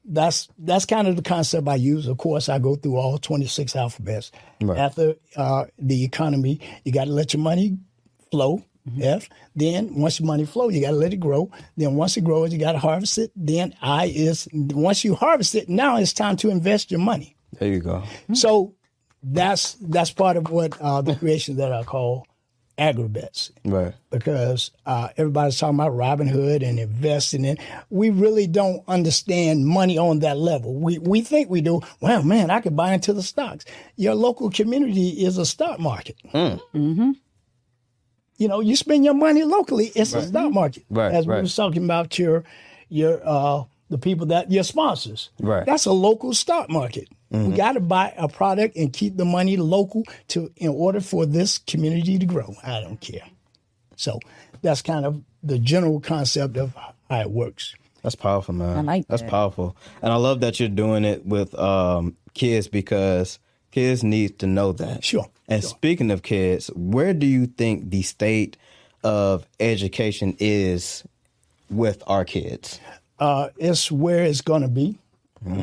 that's 0.04 0.48
that's 0.58 0.84
kind 0.84 1.08
of 1.08 1.16
the 1.16 1.22
concept 1.22 1.68
I 1.68 1.76
use. 1.76 2.06
Of 2.06 2.18
course, 2.18 2.48
I 2.48 2.58
go 2.58 2.76
through 2.76 2.96
all 2.96 3.18
26 3.18 3.74
alphabets. 3.76 4.30
Right. 4.60 4.78
After 4.78 5.14
uh, 5.36 5.66
the 5.78 6.04
economy, 6.04 6.60
you 6.84 6.92
got 6.92 7.04
to 7.04 7.12
let 7.12 7.32
your 7.32 7.42
money 7.42 7.78
flow. 8.30 8.62
F. 9.00 9.28
Then 9.54 9.94
once 9.94 10.18
your 10.18 10.26
money 10.26 10.44
flow, 10.44 10.68
you 10.68 10.80
got 10.80 10.90
to 10.90 10.96
let 10.96 11.12
it 11.12 11.20
grow. 11.20 11.50
Then 11.76 11.94
once 11.94 12.16
it 12.16 12.24
grows, 12.24 12.52
you 12.52 12.58
got 12.58 12.72
to 12.72 12.78
harvest 12.78 13.16
it. 13.18 13.30
Then 13.36 13.74
I 13.80 14.06
is 14.06 14.48
once 14.52 15.04
you 15.04 15.14
harvest 15.14 15.54
it, 15.54 15.68
now 15.68 15.96
it's 15.98 16.12
time 16.12 16.36
to 16.38 16.50
invest 16.50 16.90
your 16.90 17.00
money. 17.00 17.36
There 17.58 17.68
you 17.68 17.80
go. 17.80 18.02
So 18.32 18.74
that's 19.22 19.74
that's 19.74 20.10
part 20.10 20.36
of 20.36 20.50
what 20.50 20.80
uh, 20.80 21.00
the 21.02 21.14
creation 21.14 21.56
that 21.56 21.72
I 21.72 21.84
call 21.84 22.26
agribets 22.78 23.52
Right. 23.64 23.92
because 24.10 24.70
uh, 24.86 25.08
everybody's 25.18 25.58
talking 25.58 25.78
about 25.78 25.92
Robinhood 25.92 26.66
and 26.66 26.80
investing 26.80 27.44
in. 27.44 27.58
We 27.90 28.08
really 28.10 28.46
don't 28.46 28.82
understand 28.88 29.66
money 29.66 29.98
on 29.98 30.20
that 30.20 30.38
level. 30.38 30.74
We 30.74 30.98
we 30.98 31.20
think 31.20 31.50
we 31.50 31.60
do. 31.60 31.82
Well, 32.00 32.22
man, 32.22 32.50
I 32.50 32.60
could 32.60 32.74
buy 32.74 32.94
into 32.94 33.12
the 33.12 33.22
stocks. 33.22 33.64
Your 33.96 34.14
local 34.14 34.50
community 34.50 35.10
is 35.10 35.38
a 35.38 35.46
stock 35.46 35.78
market. 35.78 36.16
Mm-hmm. 36.34 37.10
You 38.42 38.48
know, 38.48 38.58
you 38.60 38.74
spend 38.74 39.04
your 39.04 39.14
money 39.14 39.44
locally. 39.44 39.92
It's 39.94 40.14
a 40.14 40.22
stock 40.26 40.52
market. 40.52 40.84
Right, 40.90 41.14
As 41.14 41.28
we 41.28 41.34
right. 41.34 41.42
was 41.42 41.54
talking 41.54 41.84
about 41.84 42.18
your 42.18 42.42
your 42.88 43.20
uh, 43.24 43.64
the 43.88 43.98
people 43.98 44.26
that 44.26 44.50
your 44.50 44.64
sponsors. 44.64 45.30
Right. 45.38 45.60
Mm-hmm. 45.60 45.70
That's 45.70 45.86
a 45.86 45.92
local 45.92 46.34
stock 46.34 46.68
market. 46.68 47.08
We 47.30 47.56
got 47.56 47.72
to 47.72 47.80
buy 47.80 48.12
a 48.18 48.28
product 48.28 48.76
and 48.76 48.92
keep 48.92 49.16
the 49.16 49.24
money 49.24 49.56
local 49.56 50.02
to 50.28 50.50
in 50.56 50.68
order 50.68 51.00
for 51.00 51.24
this 51.24 51.58
community 51.58 52.18
to 52.18 52.26
grow. 52.26 52.54
I 52.62 52.80
don't 52.80 53.00
care. 53.00 53.24
So 53.96 54.18
that's 54.60 54.82
kind 54.82 55.06
of 55.06 55.22
the 55.42 55.58
general 55.58 56.00
concept 56.00 56.56
of 56.56 56.74
how 57.08 57.20
it 57.20 57.30
works. 57.30 57.74
That's 58.02 58.16
powerful, 58.16 58.54
man. 58.54 58.76
I 58.76 58.82
like 58.82 59.06
That's 59.08 59.22
that. 59.22 59.30
powerful, 59.30 59.76
and 60.02 60.12
I 60.12 60.16
love 60.16 60.40
that 60.40 60.58
you're 60.58 60.68
doing 60.68 61.04
it 61.04 61.24
with 61.24 61.54
um, 61.54 62.16
kids 62.34 62.66
because 62.66 63.38
kids 63.70 64.02
need 64.02 64.40
to 64.40 64.46
know 64.46 64.72
that. 64.72 65.04
Sure, 65.04 65.28
And 65.52 65.64
speaking 65.64 66.10
of 66.10 66.22
kids, 66.22 66.68
where 66.74 67.12
do 67.14 67.26
you 67.26 67.46
think 67.46 67.90
the 67.90 68.02
state 68.02 68.56
of 69.04 69.46
education 69.60 70.36
is 70.38 71.04
with 71.70 72.02
our 72.06 72.24
kids? 72.24 72.80
Uh, 73.18 73.48
it's 73.58 73.90
where 73.90 74.22
it's 74.24 74.40
going 74.40 74.62
to 74.62 74.68
be 74.68 74.98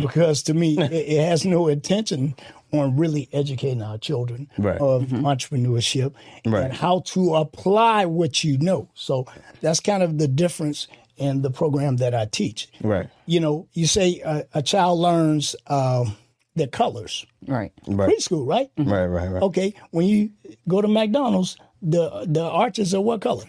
because 0.01 0.43
to 0.43 0.53
me, 0.53 0.77
it, 0.79 0.91
it 0.91 1.25
has 1.25 1.46
no 1.46 1.67
intention 1.67 2.36
on 2.72 2.96
really 2.98 3.27
educating 3.34 3.81
our 3.81 3.98
children 3.98 4.48
Right. 4.60 4.79
of 4.79 5.03
entrepreneurship 5.05 6.13
Right. 6.46 6.65
and 6.65 6.74
how 6.74 7.00
to 7.08 7.36
apply 7.36 8.05
what 8.05 8.43
you 8.43 8.58
know. 8.60 8.89
So 8.93 9.25
that's 9.62 9.79
kind 9.79 10.03
of 10.03 10.19
the 10.19 10.27
difference 10.27 10.88
in 11.17 11.41
the 11.41 11.50
program 11.50 11.98
that 11.98 12.13
I 12.13 12.25
teach. 12.25 12.69
Right. 12.81 13.10
You 13.25 13.39
know, 13.39 13.67
you 13.74 13.88
say 13.88 14.22
a, 14.24 14.46
a 14.53 14.62
child 14.62 15.00
learns 15.00 15.55
um, 15.67 16.15
the 16.60 16.68
colors 16.68 17.25
Right. 17.48 17.72
Right. 17.88 18.10
preschool, 18.10 18.46
right? 18.48 18.70
Right. 18.78 19.06
Right. 19.08 19.30
Right. 19.32 19.44
Okay, 19.44 19.74
when 19.92 20.06
you 20.08 20.30
go 20.68 20.82
to 20.82 20.88
McDonald's, 20.88 21.58
the 21.82 22.25
the 22.28 22.44
arches 22.44 22.94
are 22.94 23.01
what 23.01 23.22
color? 23.22 23.46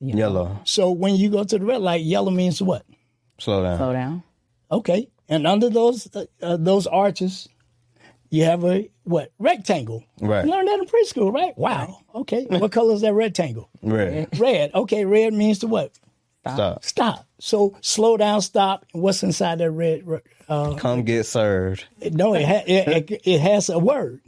Yellow. 0.00 0.58
So 0.64 0.90
when 0.90 1.14
you 1.16 1.28
go 1.30 1.44
to 1.44 1.58
the 1.58 1.64
red 1.64 1.82
light, 1.82 2.02
yellow 2.02 2.30
means 2.30 2.60
what? 2.62 2.84
Slow 3.38 3.62
down. 3.62 3.76
Slow 3.78 3.92
down. 3.92 4.22
Okay, 4.70 5.08
and 5.28 5.46
under 5.46 5.68
those 5.68 6.08
uh, 6.14 6.24
uh, 6.42 6.56
those 6.56 6.86
arches, 6.86 7.48
you 8.30 8.44
have 8.44 8.64
a 8.64 8.88
what 9.04 9.30
rectangle? 9.38 10.02
Right. 10.20 10.44
You 10.44 10.50
learned 10.50 10.68
that 10.68 10.80
in 10.80 10.86
preschool, 10.86 11.32
right? 11.32 11.56
Wow. 11.58 11.98
Okay, 12.14 12.46
what 12.48 12.72
color 12.72 12.94
is 12.94 13.02
that 13.02 13.12
rectangle? 13.14 13.68
Red. 13.82 14.28
Red. 14.38 14.70
Okay, 14.74 15.04
red 15.04 15.34
means 15.34 15.58
to 15.60 15.66
what? 15.66 15.92
Stop. 16.46 16.84
Stop. 16.84 17.26
So 17.38 17.76
slow 17.80 18.16
down, 18.16 18.40
stop. 18.40 18.86
What's 18.92 19.22
inside 19.22 19.58
that 19.58 19.70
red? 19.70 20.04
Uh, 20.48 20.74
Come 20.74 21.02
get 21.02 21.24
served. 21.26 21.84
no, 22.12 22.34
it, 22.34 22.44
ha- 22.46 22.64
it, 22.66 23.10
it, 23.10 23.20
it 23.24 23.40
has 23.40 23.68
a 23.68 23.78
word. 23.78 24.20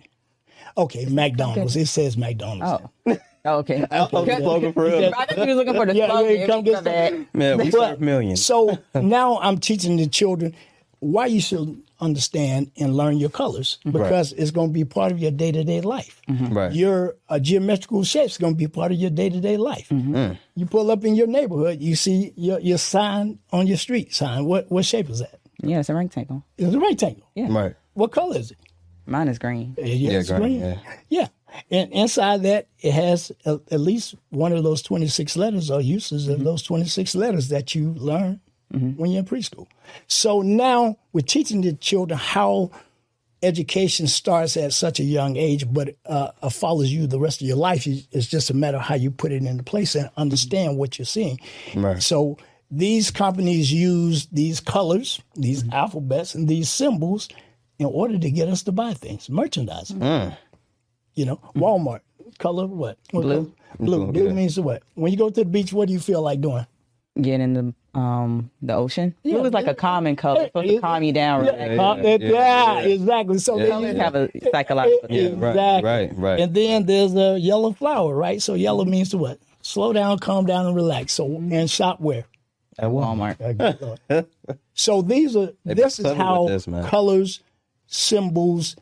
Okay, 0.76 1.07
McDonald's. 1.07 1.76
It 1.76 1.87
says 1.87 2.16
McDonald's. 2.16 2.83
Oh. 3.07 3.19
Oh, 3.45 3.59
okay. 3.59 3.85
Oh, 3.90 4.07
slogan 4.09 4.73
for 4.73 4.85
real. 4.85 5.12
I 5.19 5.26
think 5.26 5.40
you 5.40 5.47
was 5.49 5.57
looking 5.57 5.75
for 5.75 5.85
the 5.87 5.95
Yeah, 5.97 6.07
slogan. 6.07 6.37
yeah, 6.40 6.47
come 6.47 6.62
get 6.62 6.75
My 6.75 6.81
bad. 6.83 7.26
Man, 7.35 7.59
we 7.59 7.71
But- 7.71 7.73
serve 7.73 8.00
millions. 8.00 8.45
So 8.45 8.78
now 8.95 9.38
I'm 9.40 9.59
teaching 9.59 9.97
the 9.97 10.07
children 10.07 10.54
why 11.02 11.26
you 11.26 11.40
should 11.40 11.82
understand 12.00 12.71
and 12.78 12.97
learn 12.97 13.16
your 13.18 13.28
colors 13.30 13.78
because 13.85 14.32
it's 14.32 14.52
going 14.52 14.68
to 14.68 14.73
be 14.73 14.85
part 14.85 15.11
of 15.11 15.18
your 15.18 15.32
day 15.32 15.50
to 15.50 15.64
day 15.64 15.80
life. 15.80 16.23
Right. 16.28 16.73
Your 16.73 17.16
uh, 17.28 17.40
geometrical 17.40 18.04
shapes 18.04 18.38
going 18.38 18.52
to 18.54 18.56
be 18.56 18.68
part 18.68 18.92
of 18.92 18.99
your 18.99 19.11
day 19.11 19.28
to 19.28 19.40
day 19.40 19.56
life. 19.56 19.88
Mm. 19.88 20.38
You 20.54 20.66
pull 20.66 20.90
up 20.92 21.04
in 21.04 21.16
your 21.16 21.26
neighborhood, 21.26 21.80
you 21.80 21.97
see 21.97 22.32
your, 22.37 22.61
your 22.61 22.78
sign 22.78 23.40
on 23.52 23.66
your 23.66 23.78
street 23.78 24.14
sign. 24.14 24.44
What 24.44 24.71
what 24.71 24.85
shape 24.85 25.11
is 25.11 25.18
that? 25.18 25.40
Yeah, 25.61 25.80
it's 25.80 25.88
a 25.88 25.94
rectangle. 25.94 26.44
It's 26.56 26.73
a 26.75 26.78
rectangle. 26.80 27.28
Yeah. 27.35 27.49
Right. 27.50 27.75
What 27.94 28.12
color 28.12 28.37
is 28.38 28.52
it? 28.52 28.59
Mine 29.06 29.26
is 29.26 29.38
green. 29.40 29.75
Yeah, 29.78 30.18
it's 30.21 30.28
green, 30.30 30.40
green. 30.40 30.61
yeah. 30.61 30.78
Yeah. 31.09 31.28
And 31.71 31.92
inside 31.92 32.42
that, 32.44 32.68
it 32.78 32.92
has 32.94 33.32
a, 33.44 33.61
at 33.73 33.80
least 33.80 34.14
one 34.30 34.52
of 34.52 34.62
those 34.62 34.80
26 34.82 35.37
letters 35.37 35.71
or 35.71 35.80
uses 35.80 36.25
Mm-hmm. 36.28 36.35
of 36.35 36.44
those 36.44 36.62
26 36.62 37.14
letters 37.16 37.49
that 37.49 37.75
you 37.75 37.92
learn 37.94 38.40
when 38.73 39.11
you're 39.11 39.21
in 39.21 39.25
preschool. 39.26 39.67
So 40.07 40.41
now 40.43 40.97
we're 41.12 41.21
teaching 41.21 41.61
the 41.61 41.75
children 41.75 42.19
how 42.19 42.71
education 43.43 44.07
starts 44.07 44.57
at 44.57 44.73
such 44.73 45.00
a 45.00 45.02
young 45.02 45.37
age, 45.37 45.71
but 45.73 45.97
uh, 46.07 46.31
uh, 46.43 46.49
follows 46.49 46.91
you 46.91 47.07
the 47.07 47.19
rest 47.19 47.41
of 47.43 47.47
your 47.47 47.57
life. 47.57 47.87
It's 47.87 48.26
just 48.29 48.50
a 48.50 48.55
matter 48.55 48.76
of 48.79 48.85
how 48.85 48.95
you 48.95 49.11
put 49.11 49.33
it 49.33 49.43
into 49.43 49.62
place 49.64 49.95
and 49.95 50.09
understand 50.17 50.79
what 50.79 50.99
you're 50.99 51.07
seeing. 51.07 51.38
Right. 51.75 52.02
So 52.02 52.38
these 52.71 53.11
companies 53.11 53.73
use 53.73 54.26
these 54.26 54.61
colors, 54.61 55.21
these 55.35 55.64
Mm-hmm. 55.64 55.73
alphabets, 55.75 56.35
and 56.35 56.49
these 56.49 56.71
symbols 56.71 57.29
in 57.79 57.87
order 57.87 58.19
to 58.19 58.31
get 58.31 58.49
us 58.49 58.62
to 58.62 58.73
buy 58.73 58.95
things, 58.95 59.29
merchandising. 59.29 59.99
Mm. 59.99 60.37
You 61.14 61.26
know, 61.26 61.41
Walmart 61.57 62.00
color 62.38 62.67
what? 62.67 62.97
What 63.11 63.23
Blue. 63.23 63.52
Blue. 63.79 64.05
Blue, 64.07 64.12
Blue 64.12 64.26
yeah. 64.29 64.33
means 64.33 64.59
what? 64.59 64.83
When 64.95 65.11
you 65.12 65.19
go 65.19 65.29
to 65.31 65.41
the 65.41 65.45
beach, 65.45 65.73
what 65.73 65.88
do 65.88 65.93
you 65.95 66.00
feel 66.00 66.23
like 66.23 66.41
doing? 66.41 66.67
Getting 67.21 67.41
in 67.43 67.52
the 67.55 67.75
um 67.94 68.50
the 68.62 68.75
ocean. 68.75 69.14
Yeah, 69.22 69.37
it 69.37 69.42
was 69.42 69.52
like 69.52 69.66
yeah. 69.66 69.72
a 69.72 69.75
common 69.75 70.16
color, 70.16 70.46
supposed 70.46 70.68
to 70.68 70.80
calm 70.80 71.02
you 71.02 71.12
down. 71.12 71.44
Yeah, 71.44 71.50
relax. 71.66 71.78
uh, 71.80 72.02
that- 72.02 72.20
yeah, 72.20 72.28
yeah, 72.30 72.80
yeah. 72.80 72.94
exactly. 72.94 73.38
So 73.38 73.56
Yeah. 73.58 73.62
then 73.64 73.70
Colors 73.72 73.94
you- 73.94 74.00
have 74.00 74.14
a 74.14 74.30
psychological. 74.52 75.08
Yeah, 75.11 75.22
right, 75.37 75.50
exactly. 75.50 75.90
right, 75.90 76.11
right. 76.18 76.40
And 76.40 76.54
then 76.54 76.87
there's 76.87 77.14
a 77.14 77.38
yellow 77.38 77.72
flower, 77.72 78.14
right? 78.16 78.40
So 78.40 78.54
yellow 78.54 78.84
means 78.87 79.11
to 79.11 79.18
what? 79.18 79.38
Slow 79.61 79.92
down, 79.92 80.18
calm 80.20 80.46
down, 80.46 80.66
and 80.66 80.75
relax. 80.75 81.12
So 81.12 81.26
and 81.37 81.70
shop 81.70 82.00
where? 82.00 82.25
At 82.78 82.88
Walmart. 82.88 83.37
Walmart. 83.38 84.26
so 84.75 85.02
these 85.02 85.37
are 85.37 85.50
They 85.64 85.75
this 85.75 85.99
is 85.99 86.06
how 86.12 86.46
this, 86.49 86.66
man. 86.66 86.84
colors, 86.87 87.40
symbols, 87.87 88.76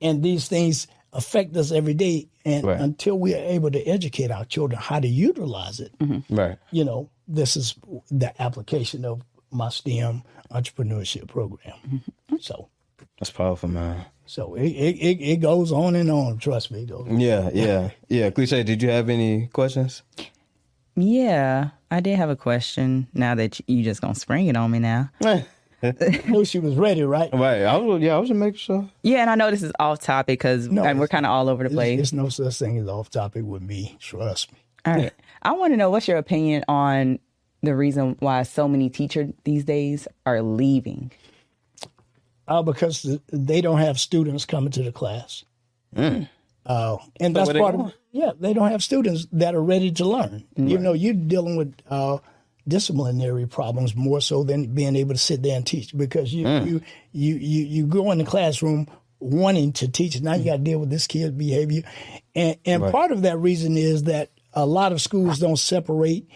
and 0.00 0.22
these 0.22 0.48
things 0.48 0.86
affect 1.12 1.56
us 1.56 1.72
every 1.72 1.94
day. 1.94 2.28
And 2.44 2.64
Right. 2.64 2.80
until 2.80 3.18
we 3.18 3.34
are 3.34 3.38
able 3.44 3.70
to 3.72 3.82
educate 3.82 4.30
our 4.30 4.44
children 4.44 4.80
how 4.80 5.00
to 5.00 5.08
utilize 5.08 5.80
it, 5.80 5.92
Right. 6.30 6.56
you 6.70 6.84
know, 6.84 7.10
this 7.28 7.56
is 7.56 7.74
the 8.10 8.32
application 8.42 9.04
of 9.04 9.22
my 9.50 9.68
STEM 9.68 10.22
entrepreneurship 10.50 11.28
program. 11.28 11.74
Mm-hmm. 11.86 12.36
So, 12.40 12.68
That's 13.18 13.30
powerful, 13.30 13.68
man. 13.68 14.04
so 14.26 14.54
it, 14.54 14.66
it, 14.68 14.96
it, 14.96 15.20
it 15.22 15.36
goes 15.40 15.70
on 15.72 15.94
and 15.94 16.10
on. 16.10 16.38
Trust 16.38 16.70
me. 16.70 16.82
It 16.82 16.88
goes- 16.88 17.06
Yeah, 17.10 17.50
yeah, 17.52 17.90
yeah. 18.08 18.30
Cliche, 18.30 18.62
did 18.62 18.82
you 18.82 18.90
have 18.90 19.08
any 19.08 19.46
questions? 19.48 20.02
Yeah, 20.96 21.70
I 21.90 22.00
did 22.00 22.16
have 22.16 22.30
a 22.30 22.36
question. 22.36 23.06
Now 23.14 23.34
that 23.36 23.60
you 23.68 23.84
just 23.84 24.00
gonna 24.00 24.14
spring 24.14 24.46
it 24.48 24.56
on 24.56 24.70
me 24.70 24.78
now. 24.80 25.10
I 25.22 25.44
knew 26.26 26.44
she 26.44 26.58
was 26.58 26.74
ready, 26.74 27.04
right? 27.04 27.30
Right. 27.32 27.62
I 27.62 27.76
was. 27.76 28.02
Yeah, 28.02 28.16
I 28.16 28.18
was 28.18 28.28
just 28.30 28.38
making 28.38 28.58
sure. 28.58 28.90
Yeah, 29.02 29.18
and 29.20 29.30
I 29.30 29.36
know 29.36 29.48
this 29.50 29.62
is 29.62 29.70
off 29.78 30.00
topic 30.00 30.40
because 30.40 30.66
No, 30.68 30.82
and 30.82 30.98
we're 30.98 31.06
kind 31.06 31.24
of 31.24 31.30
all 31.30 31.48
over 31.48 31.62
the 31.62 31.68
There's, 31.68 31.76
place. 31.76 31.96
there's 31.98 32.12
no 32.12 32.28
such 32.30 32.58
thing 32.58 32.78
as 32.78 32.88
off 32.88 33.10
topic 33.10 33.44
with 33.44 33.62
me. 33.62 33.96
Trust 34.00 34.52
me. 34.52 34.58
All 34.84 34.94
right. 34.94 35.12
I 35.42 35.52
want 35.52 35.72
to 35.72 35.76
know 35.76 35.90
what's 35.90 36.08
your 36.08 36.18
opinion 36.18 36.64
on 36.68 37.18
the 37.62 37.74
reason 37.74 38.16
why 38.20 38.42
so 38.44 38.68
many 38.68 38.90
teachers 38.90 39.32
these 39.44 39.64
days 39.64 40.06
are 40.26 40.42
leaving. 40.42 41.10
Uh, 42.46 42.62
because 42.62 43.18
they 43.32 43.60
don't 43.60 43.78
have 43.78 44.00
students 44.00 44.46
coming 44.46 44.70
to 44.72 44.82
the 44.82 44.92
class. 44.92 45.44
Uh, 46.68 46.96
and 47.20 47.34
that's 47.34 47.52
part 47.52 47.74
of 47.74 47.80
going? 47.80 47.92
yeah. 48.12 48.30
They 48.38 48.52
don't 48.52 48.70
have 48.70 48.82
students 48.82 49.26
that 49.32 49.54
are 49.54 49.62
ready 49.62 49.90
to 49.92 50.04
learn. 50.04 50.44
You 50.56 50.78
know, 50.78 50.92
you're 50.92 51.14
dealing 51.14 51.56
with 51.56 51.74
uh, 51.88 52.18
disciplinary 52.66 53.46
problems 53.46 53.96
more 53.96 54.20
so 54.20 54.44
than 54.44 54.74
being 54.74 54.94
able 54.96 55.14
to 55.14 55.18
sit 55.18 55.42
there 55.42 55.56
and 55.56 55.66
teach 55.66 55.96
because 55.96 56.32
you 56.32 56.46
you, 56.46 56.82
you 57.12 57.34
you 57.36 57.64
you 57.64 57.86
go 57.86 58.10
in 58.12 58.18
the 58.18 58.24
classroom 58.24 58.86
wanting 59.18 59.72
to 59.74 59.88
teach. 59.88 60.20
Now 60.20 60.34
you 60.34 60.44
got 60.44 60.58
to 60.58 60.62
deal 60.62 60.78
with 60.78 60.90
this 60.90 61.06
kid's 61.06 61.32
behavior, 61.32 61.82
and 62.34 62.56
and 62.64 62.82
part 62.92 63.12
of 63.12 63.22
that 63.22 63.38
reason 63.38 63.76
is 63.76 64.04
that 64.04 64.30
a 64.62 64.66
lot 64.66 64.92
of 64.92 65.00
schools 65.00 65.38
don't 65.38 65.58
separate 65.58 66.26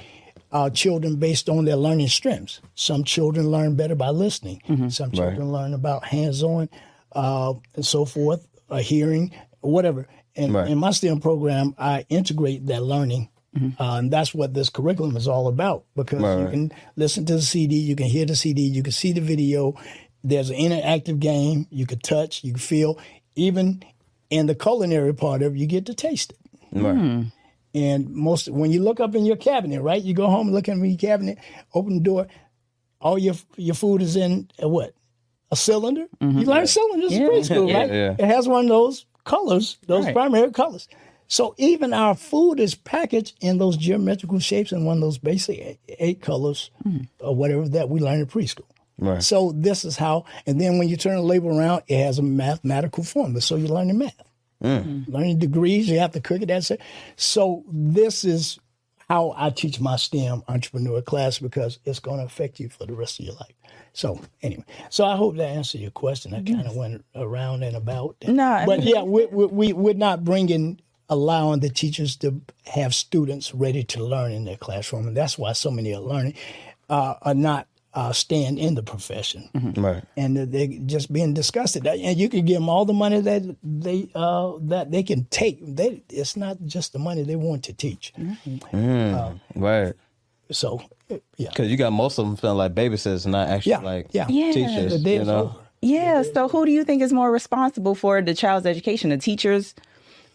uh, 0.53 0.71
children 0.71 1.17
based 1.17 1.49
on 1.49 1.65
their 1.65 1.77
learning 1.77 2.09
strengths. 2.09 2.61
Some 2.75 3.05
children 3.05 3.51
learn 3.51 3.75
better 3.75 3.95
by 3.95 4.11
listening. 4.11 4.61
Some 4.91 5.11
children 5.13 5.51
learn 5.53 5.75
about 5.75 6.05
hands-on 6.05 6.69
uh, 7.13 7.55
and 7.75 7.85
so 7.85 8.05
forth, 8.05 8.47
uh, 8.71 8.77
hearing, 8.79 9.33
whatever. 9.61 10.07
And 10.37 10.53
Right. 10.55 10.69
in 10.71 10.79
my 10.79 10.91
STEM 10.93 11.21
program, 11.21 11.75
I 11.79 12.05
integrate 12.09 12.67
that 12.67 12.83
learning. 12.83 13.29
Uh, 13.55 13.97
and 13.99 14.11
that's 14.11 14.33
what 14.35 14.55
this 14.55 14.71
curriculum 14.71 15.15
is 15.17 15.29
all 15.29 15.47
about 15.47 15.85
because 15.95 16.23
Right, 16.23 16.41
you 16.41 16.49
can 16.49 16.73
listen 16.97 17.27
to 17.27 17.35
the 17.35 17.43
CD, 17.43 17.75
you 17.77 17.95
can 17.95 18.07
hear 18.07 18.25
the 18.25 18.35
CD, 18.37 18.63
you 18.63 18.83
can 18.83 18.93
see 18.93 19.13
the 19.13 19.21
video. 19.21 19.75
There's 20.25 20.49
an 20.49 20.57
interactive 20.57 21.19
game. 21.19 21.67
You 21.71 21.85
can 21.85 21.99
touch, 21.99 22.45
you 22.45 22.53
can 22.53 22.61
feel. 22.61 22.99
Even 23.37 23.83
in 24.31 24.47
the 24.47 24.55
culinary 24.55 25.13
part 25.15 25.43
of 25.43 25.55
it, 25.55 25.59
you 25.59 25.67
get 25.67 25.85
to 25.87 25.95
taste 25.95 26.33
it. 26.33 26.39
Right. 26.73 27.27
And 27.75 28.11
most 28.11 28.49
when 28.49 28.71
you 28.71 28.83
look 28.83 29.01
up 29.01 29.15
in 29.15 29.25
your 29.25 29.37
cabinet, 29.37 29.81
right? 29.83 30.03
You 30.03 30.15
go 30.15 30.29
home, 30.29 30.51
look 30.51 30.69
in 30.69 30.85
your 30.85 30.99
cabinet, 30.99 31.39
open 31.75 31.95
the 31.95 32.01
door, 32.01 32.27
all 33.01 33.19
your 33.19 33.35
your 33.57 33.75
food 33.75 34.03
is 34.03 34.17
in 34.17 34.51
a 34.59 34.69
what? 34.69 34.95
A 35.51 35.57
cylinder. 35.57 36.07
Mm-hmm. 36.21 36.39
You 36.39 36.47
learn 36.47 36.67
cylinders 36.67 37.13
in 37.13 37.23
preschool, 37.29 37.69
Yeah, 37.71 37.79
right? 37.79 37.91
yeah. 37.93 38.17
It 38.19 38.25
has 38.27 38.49
one 38.49 38.65
of 38.65 38.69
those 38.69 39.07
colors, 39.25 39.79
those 39.87 40.05
Right. 40.07 40.15
primary 40.15 40.51
colors. 40.51 40.89
So 41.29 41.55
even 41.57 41.95
our 41.95 42.15
food 42.15 42.61
is 42.61 42.75
packaged 42.75 43.35
in 43.41 43.57
those 43.57 43.79
geometrical 43.79 44.39
shapes 44.39 44.71
and 44.73 44.85
one 44.85 44.99
of 44.99 45.03
those 45.03 45.17
basic 45.19 45.59
eight, 45.59 45.79
eight 45.99 46.21
colors 46.21 46.71
mm. 46.87 47.09
or 47.21 47.35
whatever 47.35 47.67
that 47.71 47.89
we 47.89 48.01
learn 48.01 48.21
in 48.21 48.27
preschool. 48.27 48.67
Right. 48.99 49.23
So 49.23 49.53
this 49.55 49.85
is 49.85 49.97
how, 49.97 50.27
and 50.47 50.61
then 50.61 50.79
when 50.79 50.89
you 50.89 50.97
turn 50.99 51.17
the 51.17 51.23
label 51.23 51.59
around, 51.59 51.85
it 51.89 52.03
has 52.05 52.19
a 52.19 52.23
mathematical 52.23 53.03
formula. 53.03 53.41
So 53.41 53.57
you're 53.57 53.69
learning 53.69 53.97
math, 53.99 54.21
learning 54.63 55.39
degrees. 55.39 55.89
You 55.89 55.99
have 55.99 56.13
to 56.13 56.21
cook 56.21 56.43
it. 56.43 56.47
That's 56.47 56.71
it. 56.71 56.81
So 57.17 57.65
this 57.71 58.25
is 58.25 58.59
how 59.09 59.35
I 59.37 59.51
teach 59.51 59.81
my 59.81 59.97
STEM 59.97 60.43
entrepreneur 60.49 61.03
class 61.03 61.39
because 61.39 61.79
it's 61.85 61.99
going 62.01 62.19
to 62.19 62.25
affect 62.25 62.61
you 62.61 62.69
for 62.69 62.87
the 62.87 62.95
rest 62.95 63.21
of 63.21 63.27
your 63.27 63.35
life. 63.35 63.53
So 63.93 64.21
anyway, 64.41 64.65
so 64.89 65.05
I 65.05 65.17
hope 65.17 65.37
that 65.37 65.49
answered 65.49 65.81
your 65.83 65.91
question. 65.91 66.33
I 66.33 66.43
kind 66.43 66.67
of 66.67 66.77
went 66.77 67.05
around 67.15 67.63
and 67.63 67.77
about. 67.77 68.17
No, 68.27 68.45
I 68.45 68.65
but 68.65 68.79
mean- 68.81 68.89
yeah, 68.89 69.03
we, 69.03 69.27
we, 69.27 69.47
we 69.47 69.73
we're 69.73 69.95
not 69.95 70.25
bringing 70.25 70.81
allowing 71.11 71.61
the 71.61 71.69
teachers 71.69 72.17
to 72.17 72.41
have 72.65 72.95
students 72.95 73.55
ready 73.55 73.85
to 73.85 74.03
learn 74.03 74.33
in 74.33 74.45
their 74.47 74.57
classroom, 74.57 75.09
and 75.09 75.17
that's 75.17 75.37
why 75.37 75.53
so 75.53 75.71
many 75.71 75.95
are 75.95 76.01
learning 76.01 76.35
uh, 76.89 77.15
are 77.21 77.35
not 77.35 77.67
uh, 77.95 78.13
staying 78.13 78.57
in 78.59 78.75
the 78.75 78.83
profession 78.83 79.51
Right. 79.77 80.03
and 80.17 80.37
they're 80.37 80.67
just 80.87 81.13
being 81.13 81.35
disgusted. 81.35 81.87
And 81.87 82.17
you 82.19 82.29
can 82.31 82.45
give 82.47 82.55
them 82.57 82.69
all 82.71 82.85
the 82.87 82.95
money 82.95 83.21
that 83.21 83.57
they 83.63 84.09
uh, 84.15 84.53
that 84.63 84.91
they 84.91 85.03
can 85.03 85.27
take. 85.27 85.59
They, 85.63 86.03
it's 86.09 86.37
not 86.37 86.57
just 86.65 86.93
the 86.95 86.99
money 86.99 87.23
they 87.23 87.37
want 87.37 87.65
to 87.65 87.73
teach. 87.75 88.13
Right. 89.55 89.93
So, 90.51 90.83
yeah, 91.37 91.49
Because 91.51 91.71
you 91.71 91.77
got 91.77 91.93
most 91.93 92.19
of 92.19 92.27
them 92.27 92.37
feeling 92.37 92.59
like 92.59 92.75
babysitters, 92.75 93.27
not 93.27 93.49
actually 93.49 93.71
Yeah, 93.71 93.79
like 93.79 94.07
yeah. 94.13 94.27
Yeah. 94.29 94.53
teachers. 94.53 95.03
the 95.03 95.11
you 95.11 95.25
know. 95.25 95.39
over. 95.45 95.55
Yeah. 95.81 96.23
So 96.23 96.49
who 96.49 96.65
do 96.67 96.73
you 96.73 96.85
think 96.85 97.03
is 97.03 97.13
more 97.13 97.31
responsible 97.31 97.95
for 97.95 98.21
the 98.23 98.35
child's 98.35 98.67
education, 98.67 99.11
the 99.11 99.19
teachers 99.19 99.75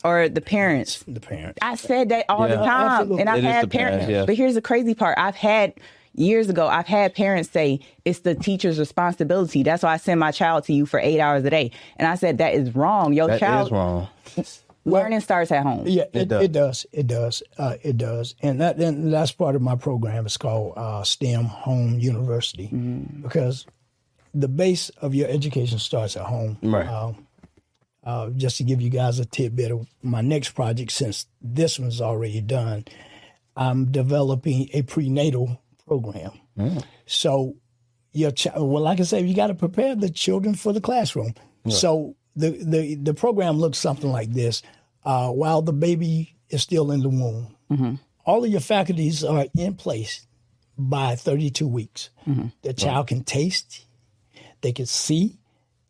or 0.04 0.28
the 0.30 0.42
parents? 0.42 1.04
The 1.08 1.20
parents. 1.20 1.60
I 1.62 1.76
said 1.76 2.10
that 2.10 2.26
all 2.30 2.48
the 2.48 2.56
time, 2.56 2.92
Absolutely. 3.02 3.22
and 3.22 3.30
I've 3.30 3.38
It 3.38 3.46
is 3.46 3.52
had 3.52 3.72
parents, 3.72 4.06
parents. 4.06 4.10
yeah. 4.12 4.26
But 4.26 4.36
here's 4.36 4.56
the 4.56 4.62
crazy 4.62 4.94
part: 4.96 5.18
I've 5.18 5.36
had 5.36 5.74
years 6.18 6.50
ago, 6.50 6.68
I've 6.68 6.88
had 6.88 7.16
parents 7.16 7.50
say 7.50 7.80
it's 8.06 8.20
the 8.20 8.36
teacher's 8.36 8.80
responsibility. 8.80 9.64
That's 9.64 9.84
why 9.84 9.94
I 9.94 9.98
send 9.98 10.20
my 10.20 10.32
child 10.32 10.66
to 10.66 10.74
you 10.74 10.86
for 10.86 11.00
eight 11.00 11.20
hours 11.20 11.44
a 11.46 11.50
day, 11.50 11.72
and 11.98 12.08
I 12.08 12.16
said 12.16 12.40
that 12.40 12.54
is 12.54 12.76
wrong. 12.76 13.14
Your 13.14 13.28
That 13.28 13.40
child 13.40 13.68
is 13.68 13.72
wrong. 13.72 14.08
learning 14.88 15.20
starts 15.20 15.52
at 15.52 15.64
home. 15.64 15.86
Yeah, 15.86 16.06
it, 16.14 16.28
does. 16.28 16.44
it 16.44 16.52
does. 16.52 16.86
It 16.92 17.08
does. 17.08 17.44
Uh, 17.58 17.76
it 17.84 17.98
does. 17.98 18.36
And 18.42 18.62
that 18.62 18.78
then 18.78 19.12
that's 19.12 19.32
part 19.32 19.56
of 19.56 19.62
my 19.62 19.76
program. 19.76 20.26
It's 20.26 20.38
called 20.38 20.74
uh, 20.78 21.04
STEM 21.04 21.46
Home 21.46 22.00
University 22.00 22.68
because 23.22 23.66
the 24.34 24.48
base 24.48 24.90
of 25.02 25.14
your 25.14 25.30
education 25.30 25.80
starts 25.80 26.16
at 26.16 26.24
home. 26.24 26.58
Right. 26.62 26.88
Uh, 26.88 27.14
uh, 28.04 28.30
just 28.30 28.58
to 28.58 28.64
give 28.64 28.82
you 28.82 28.90
guys 28.90 29.20
a 29.20 29.26
tidbit 29.26 29.72
of 29.72 29.86
my 30.02 30.22
next 30.22 30.52
project, 30.52 30.92
since 30.94 31.26
this 31.42 31.78
one's 31.78 32.00
already 32.00 32.40
done, 32.40 32.86
I'm 33.58 33.92
developing 33.92 34.70
a 34.72 34.84
prenatal 34.84 35.60
program. 35.88 36.32
Mm. 36.58 36.84
So 37.06 37.56
your 38.12 38.32
child, 38.32 38.70
well, 38.70 38.84
like 38.84 39.00
I 39.00 39.04
said, 39.04 39.28
you 39.28 39.36
got 39.36 39.48
to 39.48 39.56
prepare 39.56 39.96
the 39.96 40.10
children 40.10 40.56
for 40.56 40.74
the 40.74 40.82
classroom. 40.82 41.34
So 41.70 42.16
the, 42.36 42.52
the 42.52 42.96
the 42.96 43.14
program 43.14 43.58
looks 43.58 43.78
something 43.78 44.10
like 44.12 44.32
this: 44.32 44.62
uh, 45.04 45.30
while 45.32 45.62
the 45.62 45.74
baby 45.74 46.36
is 46.50 46.62
still 46.62 46.92
in 46.92 47.02
the 47.02 47.10
womb, 47.10 47.56
mm-hmm. 47.70 47.96
all 48.26 48.44
of 48.44 48.50
your 48.50 48.62
faculties 48.62 49.24
are 49.24 49.48
in 49.58 49.76
place 49.76 50.26
by 50.78 51.16
32 51.16 51.68
weeks. 51.68 52.10
Mm-hmm. 52.26 52.48
The 52.62 52.74
child 52.74 53.08
can 53.08 53.24
taste, 53.24 53.86
they 54.62 54.72
can 54.72 54.86
see, 54.86 55.40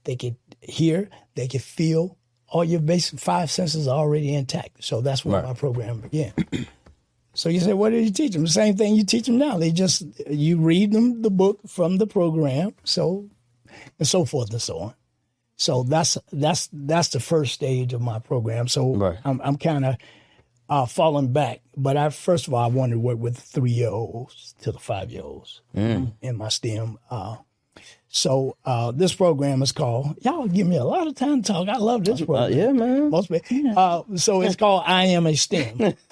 they 0.06 0.16
can 0.16 0.38
hear, 0.62 1.10
they 1.36 1.48
can 1.48 1.60
feel. 1.60 2.18
All 2.50 2.64
your 2.64 2.80
basic 2.80 3.20
five 3.20 3.52
senses 3.52 3.88
are 3.88 4.00
already 4.00 4.34
intact. 4.34 4.84
So 4.84 5.02
that's 5.02 5.26
where 5.26 5.42
Right. 5.42 5.50
my 5.50 5.54
program 5.54 6.00
began. 6.00 6.34
So 7.38 7.50
you 7.50 7.60
say, 7.60 7.74
what 7.74 7.92
did 7.92 8.04
you 8.04 8.12
teach 8.12 8.34
them? 8.34 8.42
The 8.44 8.50
same 8.50 8.76
thing 8.76 8.96
you 8.96 9.04
teach 9.06 9.28
them 9.28 9.38
now. 9.38 9.58
They 9.60 9.72
just 9.72 10.04
you 10.28 10.58
read 10.58 10.92
them 10.92 11.22
the 11.22 11.30
book 11.30 11.60
from 11.68 11.98
the 11.98 12.08
program, 12.08 12.74
so 12.84 13.30
and 14.00 14.08
so 14.08 14.26
forth 14.26 14.50
and 14.52 14.62
so 14.62 14.80
on. 14.80 14.94
So 15.56 15.84
that's 15.84 16.18
that's 16.32 16.68
that's 16.74 17.10
the 17.10 17.20
first 17.20 17.54
stage 17.54 17.94
of 17.94 18.02
my 18.02 18.18
program. 18.20 18.68
So 18.68 18.96
Right. 18.96 19.18
I'm 19.24 19.40
I'm 19.44 19.56
kind 19.58 19.86
of 19.86 19.96
uh, 20.68 20.86
falling 20.88 21.32
back, 21.32 21.62
but 21.76 21.96
I 21.96 22.10
first 22.10 22.48
of 22.48 22.54
all 22.56 22.64
I 22.64 22.68
wanted 22.74 22.94
to 22.96 23.00
work 23.00 23.20
with 23.20 23.38
three 23.38 23.72
year 23.72 23.90
olds 23.90 24.56
to 24.64 24.72
the 24.72 24.80
five 24.80 25.12
year 25.12 25.22
olds 25.24 25.62
in 25.76 26.38
my 26.38 26.50
STEM. 26.50 26.98
Uh, 27.12 27.38
so 28.08 28.58
uh, 28.66 28.92
this 28.92 29.14
program 29.14 29.62
is 29.62 29.72
called. 29.72 30.18
Y'all 30.22 30.48
give 30.48 30.66
me 30.66 30.78
a 30.78 30.84
lot 30.84 31.06
of 31.08 31.14
time 31.14 31.44
to 31.44 31.54
talk. 31.54 31.70
I 31.70 31.78
love 31.78 32.04
this 32.04 32.22
Uh, 32.22 32.26
program. 32.26 32.52
yeah, 32.58 32.72
man. 32.72 33.10
Most 33.12 33.30
it. 33.30 33.44
Uh, 33.78 34.02
so 34.16 34.42
it's 34.42 34.56
called 34.56 34.84
I 34.88 35.06
am 35.06 35.28
a 35.28 35.36
STEM. 35.36 35.94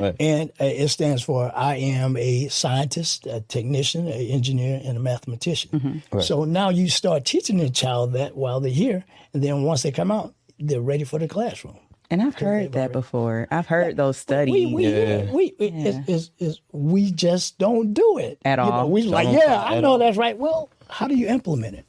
Right. 0.00 0.16
And 0.20 0.50
uh, 0.60 0.64
it 0.64 0.88
stands 0.88 1.22
for 1.22 1.50
I 1.54 1.76
am 1.76 2.16
a 2.16 2.48
scientist, 2.48 3.26
a 3.26 3.40
technician, 3.40 4.06
an 4.06 4.12
engineer, 4.14 4.80
and 4.84 4.96
a 4.96 5.00
mathematician. 5.00 6.02
So 6.20 6.44
now 6.44 6.68
you 6.70 6.88
start 6.88 7.24
teaching 7.24 7.58
the 7.58 7.70
child 7.70 8.12
that 8.14 8.36
while 8.36 8.60
they're 8.60 8.70
here, 8.70 9.04
and 9.32 9.42
then 9.42 9.62
once 9.62 9.82
they 9.82 9.90
come 9.92 10.10
out, 10.10 10.34
they're 10.58 10.80
ready 10.80 11.04
for 11.04 11.18
the 11.18 11.28
classroom. 11.28 11.78
And 12.10 12.20
I've 12.22 12.34
heard 12.34 12.72
that 12.72 12.92
before. 12.92 13.48
I've 13.50 13.66
heard 13.66 13.96
those 13.96 14.18
studies. 14.18 14.52
We, 14.52 14.66
we, 14.66 14.86
Yeah. 14.86 15.32
we, 15.32 15.44
it- 15.58 15.72
it's, 15.74 16.08
it's, 16.08 16.30
it's, 16.38 16.60
we 16.70 17.10
just 17.10 17.56
don't 17.58 17.94
do 17.94 18.18
it 18.18 18.38
At 18.44 18.58
You 18.58 18.64
know, 18.66 18.70
all. 18.70 18.90
we 18.90 19.02
like, 19.04 19.24
Don't 19.28 19.34
yeah, 19.38 19.62
I 19.62 19.80
know 19.80 19.92
all. 19.92 19.98
that's 19.98 20.18
right. 20.18 20.36
Well, 20.36 20.68
how 20.90 21.08
do 21.08 21.14
you 21.16 21.26
implement 21.28 21.76
it? 21.76 21.86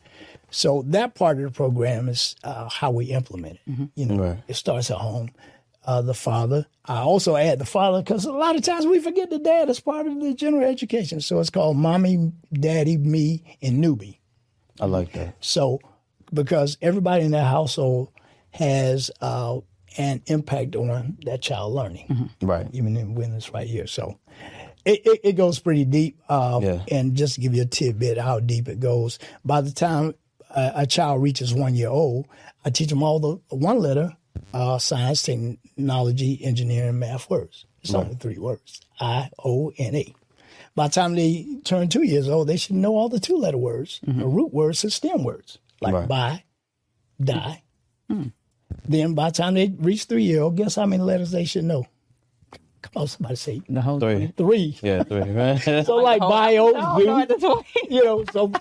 So 0.49 0.83
that 0.87 1.15
part 1.15 1.37
of 1.39 1.43
the 1.43 1.49
program 1.51 2.07
is 2.07 2.35
uh, 2.43 2.69
how 2.69 2.91
we 2.91 3.05
implement 3.07 3.59
it. 3.67 3.89
You 3.95 4.05
know, 4.05 4.23
Right. 4.23 4.37
it 4.47 4.53
starts 4.55 4.89
at 4.91 4.97
home. 4.97 5.31
Uh, 5.85 6.01
the 6.01 6.13
father. 6.13 6.65
I 6.85 6.99
also 6.99 7.35
add 7.35 7.59
the 7.59 7.65
father 7.65 8.01
because 8.01 8.23
a 8.25 8.31
lot 8.31 8.55
of 8.55 8.61
times 8.61 8.85
we 8.85 8.99
forget 8.99 9.29
the 9.29 9.39
dad 9.39 9.69
as 9.69 9.79
part 9.81 10.07
of 10.07 10.19
the 10.21 10.33
general 10.33 10.63
education. 10.63 11.19
So 11.21 11.39
it's 11.41 11.49
called 11.49 11.75
mommy, 11.77 12.31
daddy, 12.53 12.97
me, 12.97 13.57
and 13.61 13.83
newbie. 13.83 14.19
I 14.79 14.85
like 14.85 15.11
that. 15.13 15.35
So, 15.41 15.79
because 16.33 16.77
everybody 16.81 17.25
in 17.25 17.31
that 17.31 17.47
household 17.47 18.09
has 18.51 19.11
uh, 19.21 19.59
an 19.97 20.21
impact 20.27 20.75
on 20.75 21.17
that 21.25 21.41
child 21.41 21.73
learning, 21.73 22.29
Right. 22.41 22.67
even 22.73 22.95
in- 22.97 23.15
when 23.15 23.33
it's 23.33 23.51
right 23.53 23.67
here. 23.67 23.87
So, 23.87 24.17
it, 24.85 25.01
it, 25.05 25.19
it 25.23 25.33
goes 25.33 25.59
pretty 25.59 25.85
deep. 25.85 26.19
Uh, 26.29 26.59
Yeah. 26.63 26.83
And 26.91 27.15
just 27.15 27.35
to 27.35 27.41
give 27.41 27.53
you 27.55 27.63
a 27.63 27.65
tidbit 27.65 28.17
how 28.17 28.39
deep 28.39 28.67
it 28.67 28.79
goes, 28.79 29.19
by 29.45 29.61
the 29.61 29.71
time 29.71 30.13
a, 30.49 30.71
a 30.77 30.87
child 30.87 31.21
reaches 31.21 31.53
one 31.53 31.75
year 31.75 31.89
old, 31.89 32.27
I 32.65 32.69
teach 32.69 32.89
them 32.89 33.03
all 33.03 33.19
the 33.19 33.55
one 33.55 33.79
letter 33.79 34.15
uh, 34.53 34.77
science, 34.77 35.23
technology, 35.23 36.39
engineering, 36.43 36.99
math 36.99 37.29
words. 37.29 37.65
It's 37.81 37.93
only 37.93 38.15
three 38.15 38.37
words 38.37 38.81
I, 38.99 39.29
O, 39.43 39.71
and 39.77 39.95
A. 39.95 40.13
By 40.75 40.87
the 40.87 40.93
time 40.93 41.15
they 41.15 41.45
turn 41.63 41.89
two 41.89 42.03
years 42.03 42.27
old, 42.29 42.47
they 42.47 42.57
should 42.57 42.75
know 42.75 42.95
all 42.95 43.09
the 43.09 43.19
two 43.19 43.35
letter 43.37 43.57
words, 43.57 43.99
the 44.05 44.25
root 44.25 44.53
words, 44.53 44.83
and 44.83 44.91
STEM 44.93 45.23
words, 45.23 45.57
like 45.81 45.93
Right. 45.93 46.07
buy, 46.07 46.43
die. 47.21 47.63
Then 48.87 49.13
by 49.13 49.29
the 49.29 49.35
time 49.35 49.53
they 49.53 49.67
reach 49.77 50.05
three 50.05 50.23
year 50.23 50.41
old, 50.41 50.55
guess 50.57 50.75
how 50.75 50.85
many 50.85 51.03
letters 51.03 51.31
they 51.31 51.45
should 51.45 51.65
know? 51.65 51.85
Come 52.81 53.01
on, 53.01 53.07
somebody 53.07 53.35
say 53.35 53.61
the 53.69 53.81
whole 53.81 53.99
Three. 53.99 54.33
three. 54.35 54.77
Yeah, 54.81 55.03
three. 55.03 55.21
Right. 55.29 55.61
So 55.85 55.95
like 55.97 56.19
bio, 56.19 56.71
No, 56.71 56.97
zoo, 56.99 57.05
no, 57.05 57.19
at 57.19 57.29
you 57.89 58.03
know, 58.03 58.25
so 58.25 58.51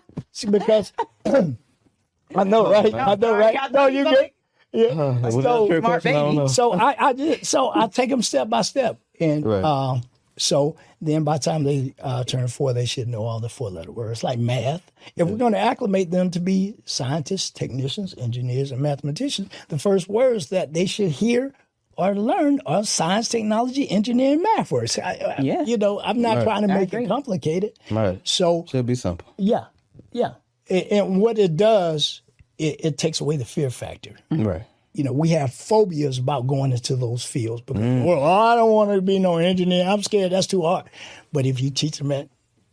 because 0.50 0.92
I 1.26 2.44
know, 2.44 2.70
right? 2.70 2.94
I 2.94 3.14
know, 3.14 3.28
sorry, 3.28 3.40
right? 3.40 3.56
I 3.60 3.68
No, 3.68 3.86
you 3.86 4.04
thought 4.04 4.14
good? 4.16 4.30
Yeah. 4.72 5.18
Was 5.20 5.34
so, 5.34 5.66
smart 5.66 5.84
question? 5.84 6.10
I 6.10 6.18
don't 6.20 6.26
baby. 6.30 6.36
know. 6.38 6.46
so 6.46 6.72
I, 6.72 7.08
I 7.08 7.12
did. 7.12 7.46
So 7.46 7.70
I 7.74 7.86
take 7.88 8.10
them 8.10 8.22
step 8.22 8.48
by 8.48 8.62
step, 8.62 8.98
and 9.20 9.44
Right. 9.44 9.62
um, 9.64 10.02
so 10.38 10.76
then 11.00 11.24
by 11.24 11.36
the 11.36 11.44
time 11.44 11.64
they 11.64 11.94
uh, 12.00 12.24
turn 12.24 12.48
four, 12.48 12.72
they 12.72 12.86
should 12.86 13.06
know 13.08 13.22
all 13.24 13.38
the 13.40 13.50
four-letter 13.50 13.92
words 13.92 14.24
like 14.24 14.38
math. 14.38 14.90
If 15.16 15.28
we're 15.28 15.36
going 15.36 15.52
to 15.52 15.58
acclimate 15.58 16.10
them 16.10 16.30
to 16.30 16.40
be 16.40 16.76
scientists, 16.86 17.50
technicians, 17.50 18.14
engineers, 18.16 18.70
and 18.72 18.80
mathematicians, 18.80 19.50
the 19.68 19.78
first 19.78 20.08
words 20.08 20.48
that 20.48 20.72
they 20.72 20.86
should 20.86 21.10
hear 21.10 21.52
or 21.98 22.14
learn 22.14 22.60
are 22.64 22.82
science, 22.84 23.28
technology, 23.28 23.90
engineering, 23.90 24.42
math 24.42 24.72
words. 24.72 24.98
I, 24.98 25.34
I- 25.38 25.42
Yeah. 25.42 25.62
You 25.64 25.76
know, 25.76 26.00
I'm 26.00 26.22
not 26.22 26.38
Right. 26.38 26.44
trying 26.44 26.62
to 26.62 26.68
make 26.68 26.94
it 26.94 27.06
complicated. 27.08 27.72
Right. 27.90 28.18
So 28.24 28.64
Should 28.70 28.86
be 28.86 28.94
simple. 28.94 29.28
yeah, 29.36 29.64
yeah. 30.12 30.34
And, 30.70 30.84
and 30.86 31.20
what 31.20 31.38
it 31.38 31.56
does, 31.58 32.22
it, 32.58 32.84
it 32.84 32.98
takes 32.98 33.20
away 33.20 33.36
the 33.36 33.44
fear 33.44 33.70
factor. 33.70 34.14
Mm. 34.30 34.46
Right. 34.46 34.62
You 34.94 35.04
know, 35.04 35.12
we 35.12 35.30
have 35.30 35.52
phobias 35.54 36.18
about 36.18 36.46
going 36.46 36.72
into 36.72 36.96
those 36.96 37.24
fields 37.24 37.62
because, 37.62 37.82
mm. 37.82 38.04
well, 38.04 38.22
I 38.22 38.54
don't 38.56 38.70
want 38.70 38.90
to 38.92 39.00
be 39.00 39.18
no 39.18 39.38
engineer. 39.38 39.86
I'm 39.88 40.02
scared. 40.02 40.32
That's 40.32 40.46
too 40.46 40.62
hard. 40.62 40.84
But 41.32 41.46
if 41.46 41.60
you 41.62 41.70
teach 41.70 41.96
them 41.98 42.12
at 42.12 42.28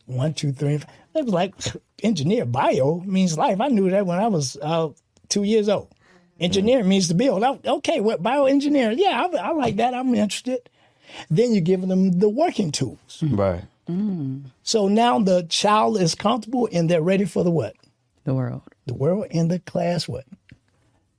one, 0.06 0.34
two, 0.34 0.52
three, 0.52 0.74
and 0.74 0.82
five, 0.82 0.90
they 1.14 1.22
was 1.22 1.32
like, 1.32 1.54
engineer, 2.02 2.44
bio 2.44 3.02
means 3.06 3.38
life. 3.38 3.60
I 3.60 3.68
knew 3.68 3.88
that 3.90 4.04
when 4.06 4.18
I 4.18 4.28
was 4.28 4.56
uh, 4.60 4.88
two 5.28 5.44
years 5.44 5.68
old. 5.68 5.88
Mm. 5.90 6.44
Engineering 6.44 6.88
means 6.88 7.08
to 7.08 7.14
build. 7.14 7.42
I- 7.42 7.58
Okay, 7.64 8.00
what 8.00 8.22
bioengineering? 8.22 8.96
Yeah, 8.98 9.26
I, 9.32 9.36
I 9.36 9.52
like 9.52 9.76
that. 9.76 9.94
I'm 9.94 10.14
interested. 10.14 10.68
Then 11.30 11.52
you're 11.52 11.62
giving 11.62 11.88
them 11.88 12.18
the 12.18 12.28
working 12.28 12.70
tools. 12.70 13.22
Right. 13.22 13.64
So 14.62 14.86
now 14.86 15.18
the 15.18 15.42
child 15.48 16.00
is 16.00 16.14
comfortable 16.14 16.68
and 16.72 16.88
they're 16.88 17.02
ready 17.02 17.24
for 17.24 17.42
the 17.42 17.50
what? 17.50 17.74
The 18.24 18.34
world. 18.34 18.62
The 18.86 18.94
world 18.94 19.26
in 19.30 19.48
the 19.48 19.58
class 19.58 20.08
what? 20.08 20.24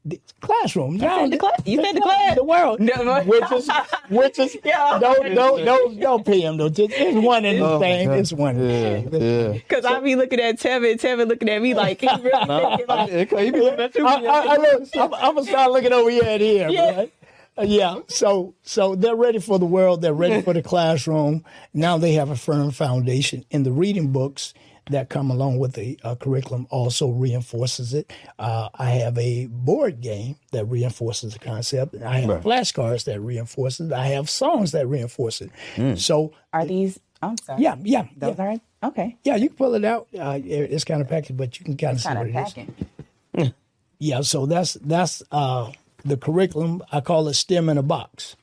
The 0.04 0.20
classroom. 0.40 0.98
Now, 0.98 1.28
the 1.28 1.38
class. 1.38 1.62
You 1.64 1.84
said 1.84 1.96
the 1.96 2.02
class. 2.02 2.36
The 2.36 2.44
world. 2.44 2.80
No, 2.80 3.22
which 3.24 3.52
is 3.52 3.70
which 4.10 4.40
is 4.40 4.58
Yeah. 4.64 4.98
don't 5.00 5.36
don't 5.36 5.64
don't 5.64 6.00
don't 6.00 6.26
pay 6.26 6.42
him 6.42 6.58
though. 6.58 6.70
Just- 6.70 6.92
It's 6.96 7.24
one 7.24 7.46
and 7.46 7.62
the 7.62 7.80
same. 7.80 8.10
It's 8.12 8.34
one 8.34 8.58
and 8.60 9.12
the. 9.12 9.20
Yeah. 9.20 9.52
Because 9.54 9.86
I 9.86 10.00
be 10.00 10.16
looking 10.16 10.40
at 10.40 10.58
Tevin, 10.60 11.00
Tevin 11.00 11.28
looking 11.28 11.50
at 11.50 11.62
me 11.62 11.76
like 11.76 12.02
he 12.02 12.08
really 12.08 12.32
thinking 12.32 12.88
like, 12.88 13.32
you 13.46 13.52
be 13.52 13.60
looking 13.62 13.80
at 13.80 13.96
you. 13.96 14.08
I, 14.08 14.14
I, 14.14 14.40
I 14.54 14.56
look, 14.58 14.90
I'm, 14.96 15.14
I'm 15.14 15.36
gonna 15.36 15.44
start 15.46 15.72
looking 15.72 15.94
over 15.94 16.10
here 16.10 16.24
and 16.26 16.42
here. 16.42 16.70
Yeah. 16.70 16.96
Right? 16.98 17.14
Uh, 17.58 17.62
yeah. 17.64 18.00
So 18.08 18.56
so 18.64 18.96
they're 18.96 19.16
ready 19.16 19.38
for 19.40 19.60
the 19.60 19.66
world. 19.66 20.02
They're 20.02 20.14
ready 20.16 20.42
for 20.42 20.54
the 20.54 20.64
classroom. 20.64 21.46
Now 21.76 22.00
they 22.00 22.14
have 22.14 22.32
a 22.32 22.36
firm 22.36 22.72
foundation. 22.72 23.46
And 23.52 23.64
the 23.66 23.72
reading 23.72 24.12
books 24.12 24.56
that 24.90 25.10
come 25.10 25.30
along 25.32 25.60
with 25.60 25.74
the 25.74 26.00
uh, 26.04 26.16
curriculum 26.16 26.66
also 26.70 27.10
reinforces 27.10 27.94
it. 27.94 28.12
Uh, 28.40 28.68
I 28.74 28.92
have 28.92 29.18
a 29.18 29.46
board 29.48 30.02
game 30.02 30.36
that 30.52 30.66
reinforces 30.66 31.34
the 31.34 31.40
concept. 31.40 31.96
I 32.02 32.20
have 32.22 32.30
Right. 32.30 32.42
flashcards 32.44 33.04
that 33.06 33.20
reinforce 33.22 33.80
it. 33.80 33.94
I 33.94 34.08
have 34.08 34.30
songs 34.30 34.72
that 34.72 34.88
reinforce 34.88 35.42
it. 35.42 35.52
So 36.00 36.34
are 36.52 36.66
these? 36.66 37.00
I'm 37.22 37.38
sorry. 37.38 37.62
yeah, 37.62 37.76
yeah, 37.84 38.06
Those 38.18 38.36
yeah. 38.38 38.44
are 38.84 38.88
okay. 38.90 39.18
Yeah, 39.24 39.36
you 39.36 39.50
can 39.50 39.58
pull 39.58 39.76
it 39.76 39.86
out. 39.86 40.08
Uh, 40.18 40.40
it- 40.44 40.72
it's 40.74 40.84
kind 40.84 41.02
of 41.02 41.08
packaged, 41.08 41.38
but 41.38 41.60
you 41.60 41.66
can 41.66 41.78
kind 41.78 41.94
of 41.94 42.02
see 42.02 42.08
Kind 42.08 42.20
what 42.20 42.30
of 42.30 42.36
it 42.36 42.40
is. 42.48 42.54
packing. 42.54 43.54
Yeah, 44.00 44.22
so 44.22 44.48
that's 44.48 44.74
that's 44.82 45.22
uh, 45.32 45.72
the 46.04 46.18
curriculum. 46.18 46.82
I 46.92 47.02
call 47.02 47.28
it 47.28 47.36
STEM 47.36 47.70
in 47.70 47.78
a 47.78 47.84
box. 47.84 48.36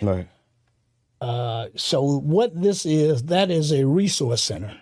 Right. 0.00 0.26
So 1.76 2.02
what 2.02 2.60
this 2.60 2.86
is, 2.86 3.24
that 3.24 3.50
is 3.50 3.72
a 3.72 3.84
resource 3.86 4.42
center. 4.42 4.74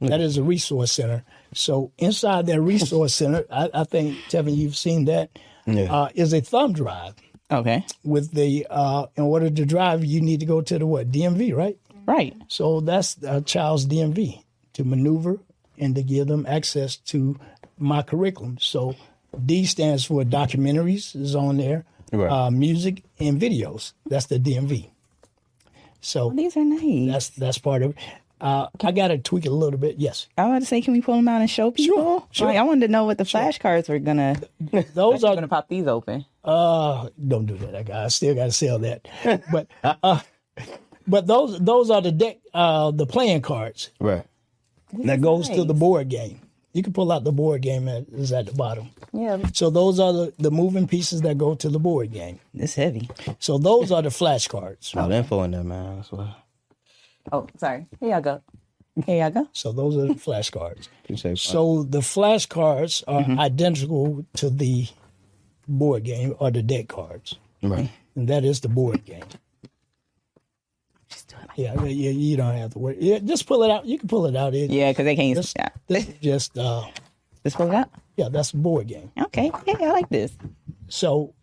That 0.00 0.20
is 0.20 0.36
a 0.36 0.42
resource 0.42 0.92
center. 0.92 1.24
So 1.54 1.90
inside 1.98 2.46
that 2.46 2.60
resource 2.60 3.14
center, 3.14 3.44
I, 3.50 3.68
I 3.74 3.84
think 3.84 4.16
Tevin, 4.28 4.56
you've 4.56 4.76
seen 4.76 5.06
that, 5.06 5.30
Yeah. 5.66 5.92
uh, 5.92 6.08
is 6.14 6.32
a 6.32 6.40
thumb 6.40 6.72
drive. 6.72 7.14
Okay. 7.50 7.84
With 8.04 8.32
the 8.32 8.66
uh, 8.70 9.06
in 9.16 9.24
order 9.24 9.48
to 9.50 9.64
drive, 9.66 10.04
you 10.04 10.20
need 10.20 10.40
to 10.40 10.46
go 10.46 10.60
to 10.60 10.78
the 10.78 10.86
what 10.86 11.10
DMV, 11.10 11.54
right? 11.56 11.78
Right. 12.06 12.36
So 12.48 12.80
that's 12.80 13.16
a 13.22 13.40
child's 13.40 13.86
DMV 13.86 14.42
to 14.74 14.84
maneuver 14.84 15.38
and 15.78 15.94
to 15.94 16.02
give 16.02 16.26
them 16.28 16.44
access 16.46 16.96
to 17.12 17.38
my 17.78 18.02
curriculum. 18.02 18.58
So 18.60 18.94
D 19.46 19.64
stands 19.64 20.04
for 20.04 20.22
documentaries 20.24 21.16
is 21.16 21.34
on 21.34 21.56
there, 21.56 21.84
Right. 22.12 22.30
uh, 22.30 22.50
music 22.50 23.02
and 23.18 23.40
videos. 23.40 23.92
That's 24.06 24.26
the 24.26 24.38
DMV. 24.38 24.90
So 26.00 26.30
These 26.30 26.56
are 26.56 26.64
nice. 26.64 27.10
that's 27.12 27.28
that's 27.30 27.58
part 27.58 27.82
of 27.82 27.90
it. 27.90 27.96
Uh, 28.40 28.68
I 28.82 28.92
got 28.92 29.08
to 29.08 29.18
tweak 29.18 29.44
it 29.46 29.48
a 29.52 29.54
little 29.54 29.78
bit. 29.78 29.96
Yes, 29.98 30.28
I 30.36 30.46
wanted 30.46 30.60
to 30.60 30.66
say, 30.66 30.80
can 30.80 30.92
we 30.92 31.00
pull 31.00 31.16
them 31.16 31.28
out 31.28 31.40
and 31.40 31.50
show 31.50 31.70
people? 31.70 32.26
sure. 32.30 32.46
Like, 32.48 32.56
I 32.56 32.62
wanted 32.62 32.86
to 32.86 32.92
know 32.92 33.04
what 33.04 33.18
the 33.18 33.24
flashcards 33.24 33.88
were 33.88 33.98
gonna. 33.98 34.36
those 34.94 35.24
are 35.24 35.34
gonna 35.34 35.48
pop 35.48 35.68
these 35.68 35.86
open. 35.86 36.24
Uh, 36.44 37.08
don't 37.26 37.46
do 37.46 37.56
that. 37.58 37.74
I 37.76 37.82
got. 37.82 38.04
I 38.04 38.08
still 38.08 38.34
got 38.34 38.44
to 38.46 38.52
sell 38.52 38.78
that. 38.80 39.06
but 39.52 39.66
uh, 39.82 40.20
but 41.06 41.26
those 41.26 41.58
those 41.58 41.90
are 41.90 42.00
the 42.00 42.12
deck. 42.12 42.38
Uh, 42.54 42.90
the 42.90 43.06
playing 43.06 43.42
cards 43.42 43.90
Right. 44.00 44.24
that 45.04 45.20
goes 45.20 45.48
to 45.50 45.64
the 45.64 45.74
board 45.74 46.08
game. 46.08 46.40
You 46.74 46.82
can 46.82 46.92
pull 46.92 47.10
out 47.10 47.24
the 47.24 47.32
board 47.32 47.62
game 47.62 47.86
that 47.86 48.06
is 48.12 48.30
at 48.32 48.46
the 48.46 48.52
bottom. 48.52 48.90
Yeah, 49.12 49.38
So 49.52 49.70
those 49.70 49.98
are 49.98 50.12
the, 50.12 50.32
the 50.38 50.50
moving 50.50 50.86
pieces 50.86 51.22
that 51.22 51.38
go 51.38 51.54
to 51.56 51.68
the 51.68 51.78
board 51.78 52.12
game. 52.12 52.38
it's 52.54 52.74
heavy. 52.74 53.08
So 53.40 53.58
those 53.58 53.90
are 53.90 54.02
the 54.02 54.10
flashcards. 54.10 54.94
All 54.96 55.08
the 55.08 55.16
info 55.16 55.42
in 55.44 55.52
there, 55.52 55.64
man. 55.64 55.96
That's 55.96 56.12
why. 56.12 56.34
Oh, 57.32 57.46
sorry. 57.56 57.86
Here 58.00 58.10
y'all 58.10 58.20
go. 58.20 58.42
Here 59.06 59.22
y'all 59.22 59.30
go. 59.30 59.48
So 59.52 59.72
those 59.72 59.96
are 59.96 60.06
the 60.06 60.14
flashcards. 60.14 60.88
Appreciate. 61.04 61.38
So 61.38 61.84
the 61.84 62.00
flashcards 62.00 63.04
are 63.06 63.22
identical 63.40 64.24
to 64.34 64.50
the 64.50 64.86
board 65.68 66.04
game 66.04 66.34
or 66.38 66.50
the 66.50 66.62
deck 66.62 66.88
cards, 66.88 67.36
Right. 67.62 67.90
and 68.16 68.28
that 68.28 68.44
is 68.44 68.60
the 68.60 68.68
board 68.68 69.04
game. 69.04 69.24
Just 71.08 71.28
do 71.28 71.36
it 71.36 71.48
like 71.48 71.58
Yeah, 71.58 71.84
yeah, 71.84 72.10
you 72.10 72.36
don't 72.36 72.54
have 72.56 72.72
to 72.72 72.78
worry. 72.78 72.96
Yeah, 73.00 73.18
just 73.20 73.46
pull 73.46 73.62
it 73.62 73.70
out. 73.70 73.86
You 73.86 73.98
can 73.98 74.08
pull 74.08 74.26
it 74.26 74.36
out. 74.36 74.54
It, 74.54 74.70
Yeah, 74.70 74.90
because 74.90 75.04
they 75.04 75.16
can't. 75.16 75.34
This, 75.36 75.52
yeah. 75.56 75.68
this 75.86 76.08
is 76.08 76.14
just 76.20 76.58
uh, 76.58 76.84
Let's 77.44 77.56
pull 77.56 77.70
it 77.70 77.74
out. 77.74 77.90
yeah, 78.16 78.28
that's 78.30 78.50
the 78.52 78.58
board 78.58 78.88
game. 78.88 79.10
Okay. 79.18 79.50
Yeah, 79.66 79.76
I 79.80 79.90
like 79.90 80.08
this. 80.10 80.36
So 80.88 81.34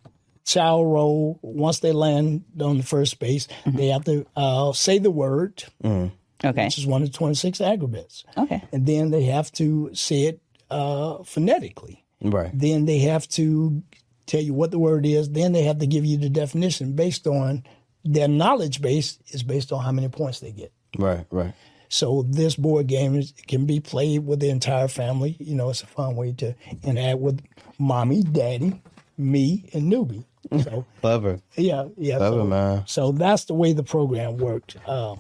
child 0.46 0.86
roll 0.92 1.40
once 1.42 1.80
they 1.80 1.92
land 1.92 2.44
on 2.62 2.78
the 2.78 2.84
first 2.84 3.20
base, 3.20 3.48
they 3.66 3.88
have 3.88 4.06
to 4.06 4.26
uh, 4.36 4.72
say 4.74 5.00
the 5.00 5.12
word, 5.12 5.64
Okay. 5.84 6.66
which 6.66 6.78
is 6.78 6.86
one 6.86 7.02
of 7.02 7.12
the 7.12 7.18
twenty 7.18 7.36
six 7.36 7.60
agribets, 7.60 8.24
Okay. 8.38 8.64
and 8.72 8.86
then 8.86 9.12
they 9.12 9.24
have 9.24 9.52
to 9.54 9.90
say 9.94 10.24
it 10.24 10.42
uh, 10.70 11.24
phonetically. 11.24 12.04
Right. 12.22 12.52
Then 12.54 12.86
they 12.86 13.00
have 13.00 13.28
to 13.30 13.84
tell 14.26 14.42
you 14.42 14.54
what 14.54 14.72
the 14.72 14.80
word 14.80 15.06
is. 15.06 15.30
Then 15.32 15.52
they 15.52 15.64
have 15.64 15.80
to 15.80 15.88
give 15.88 16.06
you 16.06 16.18
the 16.18 16.30
definition 16.30 16.94
based 16.94 17.28
on 17.28 17.64
their 18.04 18.28
knowledge 18.28 18.82
base 18.82 19.20
is 19.28 19.44
based 19.44 19.72
on 19.72 19.84
how 19.84 19.92
many 19.92 20.10
points 20.10 20.40
they 20.40 20.52
get. 20.52 20.72
Right. 20.98 21.26
Right. 21.32 21.54
So 21.90 22.26
this 22.28 22.56
board 22.56 22.88
game 22.88 23.16
is, 23.16 23.34
can 23.48 23.66
be 23.66 23.80
played 23.80 24.26
with 24.26 24.40
the 24.40 24.50
entire 24.50 24.88
family. 24.88 25.36
You 25.40 25.56
know, 25.56 25.70
it's 25.70 25.84
a 25.84 25.88
fun 25.88 26.16
way 26.16 26.32
to 26.34 26.56
interact 26.84 27.20
with 27.20 27.42
mommy, 27.78 28.24
daddy, 28.24 28.82
me, 29.18 29.70
and 29.74 29.92
newbie. 29.92 30.26
So 30.52 30.86
Clever. 31.02 31.40
yeah, 31.56 31.86
yeah. 31.98 32.18
Clever, 32.18 32.38
so, 32.42 32.44
man. 32.46 32.84
so 32.86 33.12
that's 33.12 33.46
the 33.46 33.54
way 33.54 33.74
the 33.74 33.84
program 33.84 34.38
worked. 34.38 34.78
Um, 34.88 35.20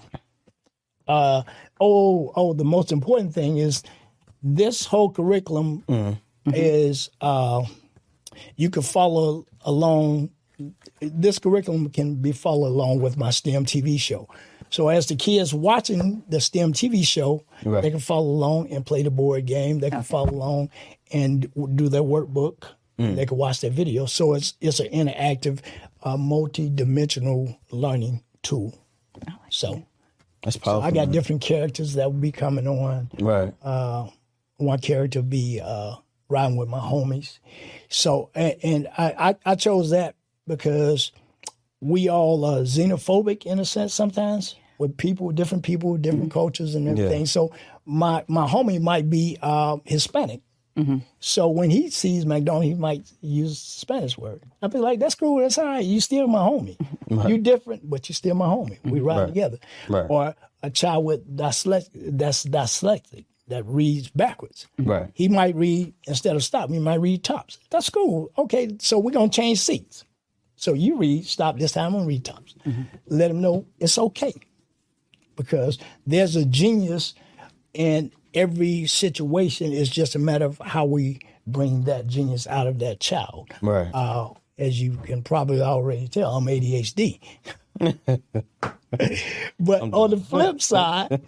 uh, 1.07 1.43
oh, 1.79 2.31
oh, 2.35 2.53
the 2.53 2.63
most 2.65 2.91
important 2.91 3.33
thing 3.33 3.57
is 3.57 3.83
this 4.43 4.85
whole 4.85 5.09
curriculum 5.11 5.83
is 6.47 7.09
uh, 7.21 7.63
you 8.55 8.69
can 8.69 8.81
follow 8.83 9.45
along. 9.61 10.29
This 11.01 11.39
curriculum 11.39 11.89
can 11.89 12.15
be 12.15 12.31
followed 12.31 12.67
along 12.69 13.01
with 13.01 13.17
my 13.17 13.29
STEM 13.31 13.65
TV 13.65 13.99
show. 13.99 14.27
So 14.69 14.89
as 14.89 15.05
the 15.07 15.15
kids 15.15 15.53
watching 15.53 16.23
the 16.29 16.39
STEM 16.41 16.73
TV 16.73 17.05
show, 17.05 17.43
Right. 17.63 17.81
they 17.81 17.91
can 17.91 17.99
follow 17.99 18.27
along 18.29 18.71
and 18.71 18.85
play 18.85 19.03
the 19.03 19.11
board 19.11 19.45
game. 19.45 19.79
They 19.79 19.89
can 19.89 20.03
follow 20.03 20.31
along 20.31 20.69
and 21.11 21.51
do 21.75 21.87
their 21.89 22.01
workbook. 22.03 22.63
They 22.97 23.25
can 23.25 23.37
watch 23.37 23.61
that 23.61 23.71
video. 23.73 24.05
So 24.05 24.33
it's 24.35 24.53
it's 24.61 24.79
an 24.79 24.87
interactive, 24.87 25.59
uh, 26.03 26.17
multi-dimensional 26.17 27.59
learning 27.71 28.23
tool. 28.41 28.73
So, 29.49 29.85
That's 30.43 30.57
so. 30.63 30.81
I 30.81 30.91
got 30.91 31.07
man. 31.07 31.11
different 31.11 31.41
characters 31.41 31.93
that 31.95 32.05
will 32.11 32.19
be 32.19 32.31
coming 32.31 32.67
on 32.67 33.09
Right. 33.19 33.53
one 34.57 34.79
character 34.79 35.21
be 35.21 35.61
uh, 35.63 35.95
riding 36.29 36.57
with 36.57 36.69
my 36.69 36.79
homies. 36.79 37.39
So, 37.89 38.29
and, 38.35 38.55
and 38.63 38.87
I, 38.97 39.35
I, 39.45 39.51
I 39.51 39.55
chose 39.55 39.89
that 39.91 40.15
because 40.47 41.11
we 41.81 42.09
all 42.09 42.43
are 42.45 42.61
xenophobic 42.61 43.45
in 43.45 43.59
a 43.59 43.65
sense 43.65 43.93
sometimes 43.93 44.55
with 44.77 44.97
people, 44.97 45.31
different 45.31 45.63
people, 45.63 45.97
different 45.97 46.31
cultures 46.31 46.75
and 46.75 46.87
everything. 46.87 47.25
So 47.25 47.51
my 47.85 48.23
my 48.27 48.47
homie 48.47 48.81
might 48.81 49.09
be 49.09 49.37
uh, 49.41 49.77
Hispanic. 49.85 50.41
Mm-hmm. 50.77 50.97
So 51.19 51.47
when 51.47 51.69
he 51.69 51.89
sees 51.89 52.25
McDonald, 52.25 52.65
he 52.65 52.73
might 52.73 53.09
use 53.21 53.59
Spanish 53.59 54.17
word. 54.17 54.43
I'd 54.61 54.73
be 54.73 54.79
like, 54.79 54.99
"That's 54.99 55.15
cool. 55.15 55.39
That's 55.39 55.57
all 55.57 55.65
right. 55.65 55.85
You 55.85 56.01
still 56.01 56.27
my 56.27 56.39
homie. 56.39 56.77
Mm-hmm. 57.09 57.27
You 57.29 57.37
different, 57.37 57.89
but 57.89 58.09
you 58.09 58.15
still 58.15 58.35
my 58.35 58.47
homie. 58.47 58.79
We 58.83 58.99
mm-hmm. 58.99 59.07
ride 59.07 59.19
Right. 59.19 59.27
together." 59.27 59.57
Right. 59.87 60.05
Or 60.09 60.35
a 60.63 60.69
child 60.69 61.05
with 61.05 61.37
dyslexic, 61.37 62.17
that's 62.17 62.45
dyslexic 62.45 63.25
that 63.47 63.65
reads 63.65 64.09
backwards. 64.09 64.67
Right. 64.79 65.09
He 65.13 65.27
might 65.29 65.55
read 65.55 65.93
instead 66.07 66.35
of 66.35 66.43
stop. 66.43 66.69
He 66.69 66.79
might 66.79 66.99
read 66.99 67.23
tops. 67.23 67.59
That's 67.69 67.89
cool. 67.89 68.31
Okay, 68.37 68.75
so 68.79 68.99
we're 68.99 69.11
gonna 69.11 69.29
change 69.29 69.59
seats. 69.59 70.03
So 70.55 70.73
you 70.73 70.97
read 70.97 71.25
stop 71.25 71.57
this 71.57 71.73
time. 71.73 71.87
I'm 71.87 71.93
gonna 71.93 72.05
read 72.07 72.25
tops. 72.25 72.55
Let 73.07 73.31
him 73.31 73.41
know 73.41 73.65
it's 73.79 73.97
okay 73.97 74.33
because 75.35 75.77
there's 76.07 76.35
a 76.35 76.45
genius 76.45 77.13
in 77.73 78.11
every 78.35 78.85
situation. 78.87 79.71
is 79.73 79.89
just 79.89 80.15
a 80.15 80.19
matter 80.19 80.45
of 80.45 80.59
how 80.63 80.85
we 80.85 81.19
bring 81.47 81.83
that 81.83 82.07
genius 82.07 82.45
out 82.47 82.67
of 82.67 82.79
that 82.79 82.99
child. 82.99 83.49
Right. 83.61 83.89
Uh, 83.93 84.29
as 84.57 84.79
you 84.81 84.97
can 85.03 85.21
probably 85.21 85.61
already 85.61 86.07
tell, 86.07 86.35
I'm 86.35 86.45
ADHD. 86.45 87.19
but 89.59 89.81
on 89.81 90.09
the 90.11 90.17
flip 90.17 90.61
side, 90.71 91.21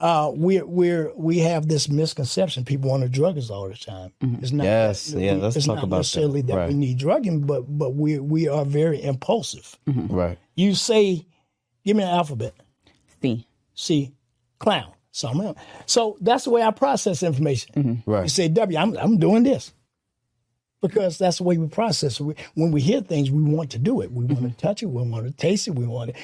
uh, 0.00 0.30
we 0.34 0.60
we 0.62 1.06
we 1.14 1.38
have 1.38 1.66
this 1.68 1.88
misconception. 1.88 2.64
People 2.64 2.90
want 2.90 3.02
to 3.04 3.08
drug 3.08 3.38
us 3.38 3.50
all 3.50 3.68
the 3.68 3.74
time. 3.74 4.12
It's 4.42 4.52
not. 4.52 4.64
Yes, 4.64 5.06
that, 5.06 5.20
yeah, 5.20 5.32
let's 5.32 5.56
it's 5.56 5.66
talk 5.66 5.76
not 5.76 5.84
about 5.84 5.90
that. 5.90 6.00
necessarily 6.00 6.42
that, 6.42 6.54
we 6.54 6.60
Right. 6.60 6.74
need 6.74 6.98
drugging, 6.98 7.40
but 7.46 7.62
but 7.78 7.94
we 7.94 8.18
we 8.18 8.48
are 8.48 8.64
very 8.64 9.02
impulsive. 9.02 9.76
Right. 9.86 10.38
You 10.54 10.74
say, 10.74 11.24
"Give 11.84 11.96
me 11.96 12.02
an 12.02 12.10
alphabet." 12.10 12.54
C. 13.22 13.46
C, 13.74 14.12
clown. 14.60 14.92
Something 15.18 15.48
else. 15.48 15.58
So 15.86 16.16
that's 16.20 16.44
the 16.44 16.50
way 16.50 16.62
I 16.62 16.70
process 16.70 17.22
information. 17.22 17.72
Mm-hmm. 17.74 18.10
Right. 18.10 18.22
You 18.22 18.28
say 18.28 18.48
W, 18.48 18.78
I'm 18.78 18.96
I'm 18.96 19.18
doing 19.18 19.42
this. 19.42 19.72
Because 20.80 21.18
that's 21.18 21.38
the 21.38 21.42
way 21.42 21.58
we 21.58 21.66
process. 21.66 22.20
We, 22.20 22.36
when 22.54 22.70
we 22.70 22.80
hear 22.80 23.00
things, 23.00 23.32
we 23.32 23.42
want 23.42 23.70
to 23.72 23.80
do 23.80 24.00
it. 24.00 24.12
We 24.12 24.26
want 24.26 24.38
to 24.38 24.44
mm-hmm. 24.44 24.66
touch 24.66 24.80
it. 24.84 24.86
We 24.86 25.02
want 25.02 25.26
to 25.26 25.32
taste 25.32 25.66
it. 25.66 25.72
We 25.72 25.86
want 25.86 26.14
to, 26.14 26.20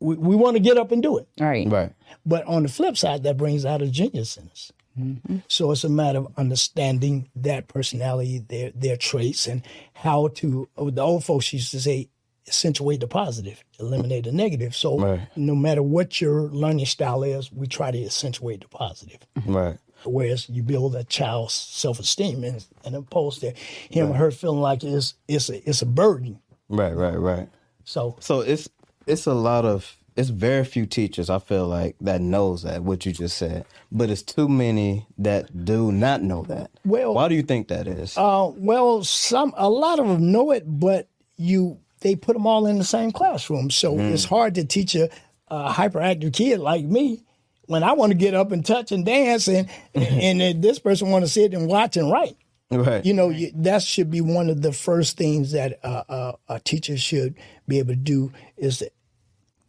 we, 0.00 0.16
we 0.16 0.34
want 0.34 0.56
to 0.56 0.60
get 0.60 0.78
up 0.78 0.92
and 0.92 1.02
do 1.02 1.18
it. 1.18 1.28
Right. 1.38 1.68
Right. 1.68 1.92
But 2.24 2.46
on 2.46 2.62
the 2.62 2.70
flip 2.70 2.96
side, 2.96 3.24
that 3.24 3.36
brings 3.36 3.66
out 3.66 3.82
a 3.82 3.86
genius 3.86 4.38
in 4.38 4.48
us. 4.48 4.72
Mm-hmm. 4.98 5.40
So 5.48 5.72
it's 5.72 5.84
a 5.84 5.90
matter 5.90 6.20
of 6.20 6.28
understanding 6.38 7.28
that 7.36 7.68
personality, 7.68 8.38
their 8.48 8.70
their 8.70 8.96
traits, 8.96 9.46
and 9.46 9.60
how 9.92 10.28
to. 10.36 10.70
The 10.74 11.02
old 11.02 11.24
folks 11.24 11.52
used 11.52 11.72
to 11.72 11.80
say, 11.80 12.08
accentuate 12.48 13.00
the 13.00 13.06
positive, 13.06 13.62
eliminate 13.78 14.24
the 14.24 14.32
negative. 14.32 14.74
So 14.74 14.98
Right. 14.98 15.20
no 15.36 15.54
matter 15.54 15.82
what 15.82 16.20
your 16.20 16.42
learning 16.48 16.86
style 16.86 17.22
is, 17.22 17.52
we 17.52 17.66
try 17.66 17.90
to 17.90 18.04
accentuate 18.04 18.62
the 18.62 18.68
positive. 18.68 19.20
Right. 19.46 19.78
Whereas 20.04 20.48
you 20.48 20.62
build 20.62 20.94
a 20.96 21.04
child's 21.04 21.54
self 21.54 21.98
esteem 22.00 22.44
and, 22.44 22.64
and 22.84 22.94
opposed 22.96 23.40
to 23.40 23.50
him 23.90 24.10
or 24.10 24.14
her 24.14 24.30
feeling 24.30 24.60
like 24.60 24.82
it's 24.84 25.14
it's 25.26 25.48
a 25.50 25.68
it's 25.68 25.82
a 25.82 25.86
burden. 25.86 26.38
Right. 26.68 26.94
Right. 26.94 27.18
Right. 27.18 27.48
So 27.84 28.16
So 28.20 28.40
it's 28.40 28.68
it's 29.06 29.26
a 29.26 29.34
lot 29.34 29.64
of 29.64 29.96
it's 30.16 30.30
very 30.30 30.64
few 30.64 30.84
teachers 30.86 31.30
I 31.30 31.38
feel 31.38 31.66
like 31.68 31.94
that 32.00 32.20
knows 32.20 32.62
that 32.64 32.82
what 32.82 33.06
you 33.06 33.12
just 33.12 33.36
said, 33.38 33.64
but 33.92 34.10
it's 34.10 34.22
too 34.22 34.48
many 34.48 35.06
that 35.18 35.64
do 35.64 35.92
not 35.92 36.22
know 36.22 36.42
that. 36.44 36.70
Well- 36.84 37.14
why 37.14 37.28
do 37.28 37.34
you 37.34 37.42
think 37.42 37.68
that 37.68 37.86
is? 37.86 38.16
Uh, 38.16 38.50
well, 38.56 39.02
some 39.04 39.52
a 39.56 39.68
lot 39.68 39.98
of 40.00 40.06
them 40.08 40.30
know 40.32 40.50
it, 40.52 40.64
but 40.66 41.08
you 41.36 41.78
they 42.00 42.16
put 42.16 42.34
them 42.34 42.46
all 42.46 42.66
in 42.66 42.78
the 42.78 42.84
same 42.84 43.10
classroom, 43.12 43.70
so 43.70 43.98
it's 43.98 44.24
hard 44.24 44.54
to 44.56 44.64
teach 44.64 44.94
a, 44.94 45.08
a 45.48 45.70
hyperactive 45.70 46.32
kid 46.32 46.58
like 46.60 46.84
me 46.84 47.22
when 47.66 47.82
I 47.82 47.92
want 47.92 48.12
to 48.12 48.18
get 48.18 48.34
up 48.34 48.50
and 48.52 48.64
touch 48.64 48.92
and 48.92 49.04
dance, 49.04 49.48
and 49.48 49.68
and 49.94 50.40
then 50.40 50.60
this 50.60 50.78
person 50.78 51.10
want 51.10 51.24
to 51.24 51.30
sit 51.30 51.52
and 51.54 51.66
watch 51.68 51.96
and 51.96 52.10
write. 52.10 52.36
right. 52.70 53.04
You 53.04 53.14
know, 53.14 53.28
you, 53.30 53.50
that 53.56 53.82
should 53.82 54.10
be 54.10 54.20
one 54.20 54.50
of 54.50 54.62
the 54.62 54.72
first 54.72 55.16
things 55.16 55.52
that 55.52 55.78
uh, 55.82 56.02
uh, 56.08 56.32
a 56.48 56.60
teacher 56.60 56.96
should 56.96 57.34
be 57.66 57.78
able 57.78 57.92
to 57.94 57.96
do 57.96 58.32
is 58.56 58.78
to, 58.78 58.90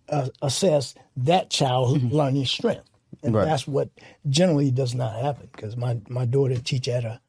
uh, 0.10 0.30
assess 0.42 0.96
that 1.18 1.50
child's 1.50 2.04
learning 2.06 2.46
strength, 2.46 2.89
and 3.24 3.34
Right. 3.36 3.46
that's 3.46 3.68
what 3.68 3.89
generally 4.30 4.72
does 4.72 4.94
not 4.96 5.15
happen. 5.22 5.50
Because 5.52 5.76
my 5.78 5.98
my 6.10 6.26
daughter 6.26 6.58
teach 6.58 6.88
at 6.88 7.04
a 7.06 7.22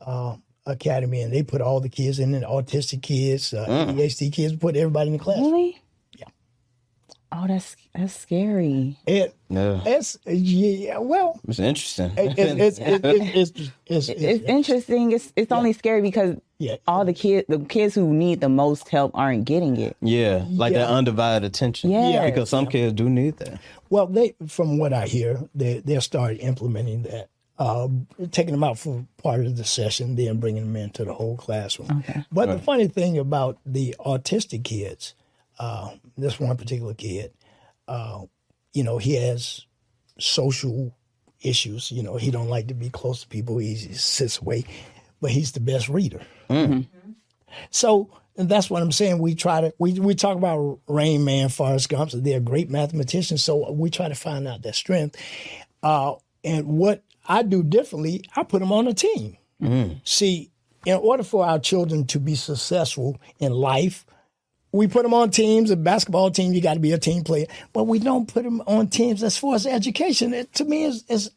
uh, 0.00 0.36
academy, 0.66 1.20
and 1.20 1.32
they 1.32 1.42
put 1.42 1.60
all 1.60 1.80
the 1.80 1.88
kids 1.88 2.18
in, 2.18 2.34
and 2.34 2.44
autistic 2.44 3.02
kids, 3.02 3.52
uh, 3.52 3.66
ADHD 3.68 4.32
kids, 4.32 4.56
put 4.56 4.76
everybody 4.76 5.08
in 5.08 5.16
the 5.18 5.22
class. 5.22 5.38
Really? 5.38 5.80
Yeah. 6.16 6.26
Oh, 7.32 7.46
that's 7.46 7.76
that's 7.94 8.16
scary. 8.16 8.96
It, 9.06 9.34
Yeah. 9.48 9.80
it's 9.84 10.18
yeah, 10.26 10.98
well, 10.98 11.40
It's 11.48 11.58
interesting. 11.58 12.12
it, 12.16 12.38
it, 12.38 12.58
it's, 12.60 12.78
it, 12.78 13.04
it, 13.04 13.36
it's 13.36 13.50
it's 13.86 14.08
it's 14.08 14.08
It's 14.08 14.44
interesting. 14.44 15.12
It's 15.12 15.32
it's 15.36 15.52
only 15.52 15.72
scary 15.72 16.00
because 16.02 16.36
Yeah. 16.58 16.76
all 16.86 17.04
the 17.04 17.12
kids, 17.12 17.46
the 17.48 17.58
kids 17.58 17.94
who 17.94 18.12
need 18.14 18.40
the 18.40 18.48
most 18.48 18.88
help, 18.88 19.10
aren't 19.14 19.44
getting 19.44 19.76
it. 19.76 19.96
yeah, 20.00 20.44
like 20.48 20.72
that 20.74 20.88
undivided 20.88 21.44
attention. 21.44 21.90
Yes. 21.90 22.24
because 22.30 22.48
some 22.50 22.66
kids 22.66 22.94
do 22.94 23.10
need 23.10 23.36
that. 23.38 23.60
Well, 23.90 24.06
they, 24.06 24.34
from 24.46 24.78
what 24.78 24.92
I 24.92 25.06
hear, 25.06 25.40
they 25.54 25.80
they'll 25.80 26.00
start 26.00 26.36
implementing 26.40 27.02
that, 27.02 27.28
uh, 27.58 27.88
taking 28.32 28.52
them 28.52 28.64
out 28.64 28.78
for 28.78 29.06
part 29.22 29.40
of 29.40 29.56
the 29.56 29.64
session, 29.64 30.16
then 30.16 30.40
bringing 30.40 30.64
them 30.64 30.76
into 30.76 31.04
the 31.04 31.14
whole 31.14 31.36
classroom. 31.36 32.02
Okay. 32.08 32.24
But 32.32 32.46
the 32.46 32.58
funny 32.58 32.88
thing 32.88 33.18
about 33.18 33.58
the 33.64 33.94
autistic 34.00 34.64
kids, 34.64 35.14
uh, 35.58 35.90
this 36.16 36.40
one 36.40 36.56
particular 36.56 36.94
kid, 36.94 37.32
uh, 37.86 38.22
you 38.72 38.82
know, 38.82 38.98
he 38.98 39.14
has 39.14 39.66
social 40.18 40.94
issues. 41.42 41.92
You 41.92 42.02
know, 42.02 42.16
he 42.16 42.30
don't 42.30 42.48
like 42.48 42.68
to 42.68 42.74
be 42.74 42.90
close 42.90 43.22
to 43.22 43.28
people. 43.28 43.58
He, 43.58 43.74
he 43.74 43.94
sits 43.94 44.40
away, 44.40 44.64
but 45.20 45.30
he's 45.30 45.52
the 45.52 45.60
best 45.60 45.88
reader. 45.88 46.22
So 47.70 48.10
and 48.36 48.48
that's 48.48 48.68
what 48.68 48.82
I'm 48.82 48.92
saying. 48.92 49.18
We 49.18 49.34
try 49.34 49.60
to 49.60 49.74
we 49.78 49.92
we 50.00 50.14
talk 50.14 50.36
about 50.36 50.80
Rain 50.88 51.24
Man, 51.24 51.48
Forrest 51.48 51.88
Gump. 51.88 52.10
So 52.10 52.18
they're 52.18 52.40
great 52.40 52.68
mathematicians. 52.68 53.44
So 53.44 53.70
we 53.70 53.90
try 53.90 54.08
to 54.08 54.14
find 54.14 54.48
out 54.48 54.62
their 54.62 54.72
strength. 54.72 55.16
Uh, 55.82 56.14
and 56.42 56.66
what 56.66 57.02
I 57.26 57.42
do 57.42 57.62
differently, 57.62 58.24
I 58.36 58.42
put 58.42 58.60
them 58.60 58.72
on 58.72 58.86
a 58.86 58.94
team. 58.94 59.36
Mm. 59.62 60.00
See, 60.04 60.50
in 60.84 60.96
order 60.96 61.22
for 61.22 61.44
our 61.46 61.58
children 61.58 62.06
to 62.08 62.20
be 62.20 62.34
successful 62.34 63.20
in 63.38 63.52
life, 63.52 64.04
we 64.72 64.88
put 64.88 65.04
them 65.04 65.14
on 65.14 65.30
teams. 65.30 65.70
A 65.70 65.76
basketball 65.76 66.30
team, 66.30 66.52
you 66.52 66.60
got 66.60 66.74
to 66.74 66.80
be 66.80 66.92
a 66.92 66.98
team 66.98 67.22
player. 67.22 67.46
But 67.72 67.84
we 67.84 67.98
don't 67.98 68.26
put 68.26 68.42
them 68.42 68.60
on 68.66 68.88
teams 68.88 69.22
as 69.22 69.38
far 69.38 69.54
as 69.54 69.66
education. 69.66 70.34
It, 70.34 70.52
to 70.54 70.64
me, 70.64 70.84
is 70.84 71.04
is 71.08 71.30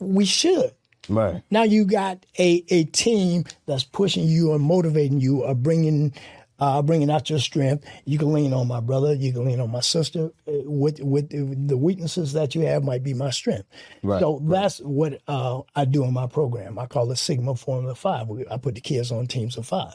we 0.00 0.24
should. 0.24 0.72
Right. 1.08 1.42
Now 1.50 1.62
you 1.62 1.84
got 1.84 2.26
a, 2.38 2.64
a 2.68 2.84
team 2.84 3.44
that's 3.66 3.84
pushing 3.84 4.26
you 4.26 4.52
and 4.52 4.62
motivating 4.62 5.20
you, 5.20 5.44
or 5.44 5.54
bringing 5.54 6.12
uh, 6.60 6.82
bringing 6.82 7.10
out 7.10 7.30
your 7.30 7.38
strength. 7.38 7.84
You 8.04 8.18
can 8.18 8.32
lean 8.32 8.52
on 8.52 8.66
my 8.66 8.80
brother. 8.80 9.14
You 9.14 9.32
can 9.32 9.44
lean 9.44 9.60
on 9.60 9.70
my 9.70 9.80
sister. 9.80 10.30
Uh, 10.46 10.52
With 10.64 11.00
with 11.00 11.28
the 11.68 11.76
weaknesses 11.76 12.32
that 12.32 12.54
you 12.54 12.62
have 12.62 12.82
might 12.84 13.02
be 13.02 13.14
my 13.14 13.30
strength. 13.30 13.68
Right, 14.02 14.20
So 14.20 14.40
that's 14.44 14.78
what 14.80 15.20
uh, 15.28 15.60
I 15.76 15.84
do 15.84 16.04
in 16.04 16.12
my 16.12 16.26
program. 16.26 16.78
I 16.78 16.86
call 16.86 17.10
it 17.12 17.16
Sigma 17.16 17.54
Formula 17.54 17.94
Five. 17.94 18.28
I 18.50 18.56
put 18.56 18.74
the 18.74 18.80
kids 18.80 19.12
on 19.12 19.26
teams 19.26 19.56
of 19.56 19.66
5 19.66 19.94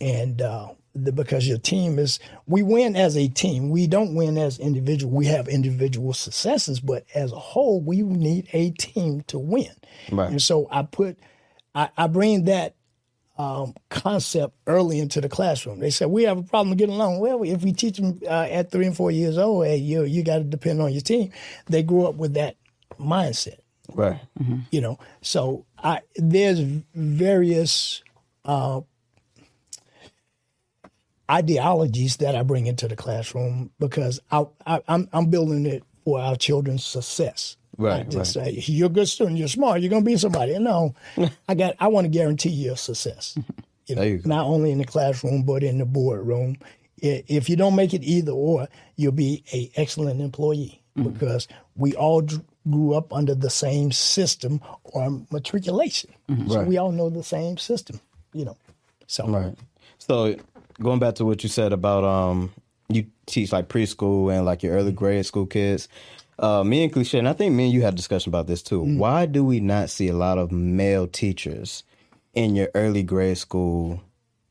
and 0.00 0.40
uh, 0.42 0.68
the, 0.94 1.12
because 1.12 1.46
your 1.48 1.58
team 1.58 1.98
is 1.98 2.18
we 2.46 2.62
win 2.62 2.96
as 2.96 3.16
a 3.16 3.28
team 3.28 3.70
we 3.70 3.86
don't 3.86 4.14
win 4.14 4.38
as 4.38 4.58
individual 4.58 5.12
we 5.12 5.26
have 5.26 5.48
individual 5.48 6.12
successes 6.12 6.80
but 6.80 7.04
as 7.14 7.32
a 7.32 7.38
whole 7.38 7.80
we 7.80 8.02
need 8.02 8.48
a 8.52 8.70
team 8.70 9.22
to 9.22 9.38
win 9.38 9.70
Right. 10.12 10.30
and 10.30 10.40
so 10.42 10.68
i 10.70 10.82
put 10.82 11.18
i, 11.74 11.88
I 11.96 12.06
bring 12.06 12.44
that 12.44 12.74
um, 13.38 13.74
concept 13.88 14.54
early 14.66 14.98
into 14.98 15.20
the 15.20 15.28
classroom. 15.28 15.78
They 15.78 15.90
said 15.90 16.08
we 16.08 16.24
have 16.24 16.38
a 16.38 16.42
problem 16.42 16.76
getting 16.76 16.96
along. 16.96 17.20
Well 17.20 17.42
if 17.44 17.62
we 17.62 17.72
teach 17.72 17.96
them 17.96 18.20
uh, 18.24 18.48
at 18.50 18.70
three 18.70 18.86
and 18.86 18.96
four 18.96 19.10
years 19.10 19.38
old 19.38 19.66
hey 19.66 19.76
you, 19.76 20.04
you 20.04 20.22
got 20.22 20.38
to 20.38 20.44
depend 20.44 20.82
on 20.82 20.92
your 20.92 21.00
team. 21.00 21.30
They 21.66 21.82
grew 21.82 22.06
up 22.06 22.16
with 22.16 22.34
that 22.34 22.56
mindset. 22.98 23.58
Right. 23.94 24.20
you 24.70 24.80
know? 24.80 24.98
So 25.22 25.64
i 25.82 26.00
there's 26.16 26.60
various 26.94 28.02
uh 28.44 28.80
ideologies 31.30 32.16
that 32.16 32.34
i 32.34 32.42
bring 32.42 32.66
into 32.66 32.88
the 32.88 32.96
classroom 32.96 33.70
because 33.78 34.18
I, 34.30 34.46
I 34.66 34.80
i'm 34.88 35.08
i'm 35.12 35.26
building 35.26 35.66
it 35.66 35.84
for 36.04 36.18
our 36.20 36.36
children's 36.36 36.84
success 36.84 37.56
Right, 37.78 38.04
Not 38.06 38.08
just 38.10 38.32
say 38.32 38.50
you're 38.66 38.86
a 38.88 38.90
good 38.90 39.06
student 39.08 39.38
you're 39.38 39.46
smart 39.48 39.80
you're 39.80 39.88
going 39.90 40.02
to 40.02 40.10
be 40.10 40.16
somebody 40.16 40.58
no 40.58 40.94
i 41.48 41.54
got 41.54 41.76
i 41.78 41.86
want 41.86 42.06
to 42.06 42.08
guarantee 42.08 42.50
your 42.50 42.76
success 42.76 43.38
you 43.86 43.94
know 43.94 44.02
you 44.02 44.20
not 44.24 44.46
only 44.46 44.72
in 44.72 44.78
the 44.78 44.84
classroom 44.84 45.44
but 45.44 45.62
in 45.62 45.78
the 45.78 45.84
boardroom 45.84 46.56
I- 47.04 47.22
if 47.28 47.48
you 47.48 47.54
don't 47.54 47.76
make 47.76 47.94
it 47.94 48.02
either 48.02 48.32
or 48.32 48.66
you'll 48.96 49.12
be 49.12 49.44
a 49.52 49.70
excellent 49.76 50.20
employee 50.20 50.82
Mm-hmm. 50.98 51.10
because 51.10 51.46
we 51.76 51.94
all 51.94 52.22
grew 52.68 52.94
up 52.94 53.12
under 53.12 53.32
the 53.36 53.50
same 53.50 53.92
system 53.92 54.60
or 54.82 55.08
matriculation 55.30 56.10
so 56.28 56.34
Mm-hmm. 56.34 56.52
Right. 56.52 56.66
we 56.66 56.76
all 56.78 56.90
know 56.90 57.08
the 57.10 57.22
same 57.22 57.56
system 57.58 58.00
you 58.32 58.44
know 58.44 58.56
so 59.06 59.28
Right. 59.28 59.54
So 59.98 60.34
going 60.82 60.98
back 60.98 61.14
to 61.16 61.24
what 61.24 61.44
you 61.44 61.48
said 61.48 61.72
about 61.72 62.02
um 62.02 62.50
you 62.88 63.06
teach 63.26 63.52
like 63.52 63.68
preschool 63.68 64.34
and 64.34 64.44
like 64.44 64.62
your 64.64 64.72
early 64.74 64.92
grade 64.92 65.24
school 65.26 65.46
kids. 65.46 65.88
Uh, 66.38 66.62
me 66.62 66.84
and 66.84 66.92
Cliche, 66.92 67.18
and 67.18 67.28
I 67.28 67.32
think 67.32 67.54
me 67.54 67.64
and 67.64 67.72
you 67.72 67.82
had 67.82 67.94
a 67.94 67.96
discussion 67.96 68.30
about 68.30 68.46
this 68.46 68.62
too. 68.62 68.82
Mm. 68.82 68.98
Why 68.98 69.26
do 69.26 69.44
we 69.44 69.58
not 69.60 69.90
see 69.90 70.08
a 70.08 70.14
lot 70.14 70.38
of 70.38 70.52
male 70.52 71.06
teachers 71.08 71.82
in 72.34 72.54
your 72.54 72.68
early 72.74 73.02
grade 73.02 73.38
school 73.38 74.00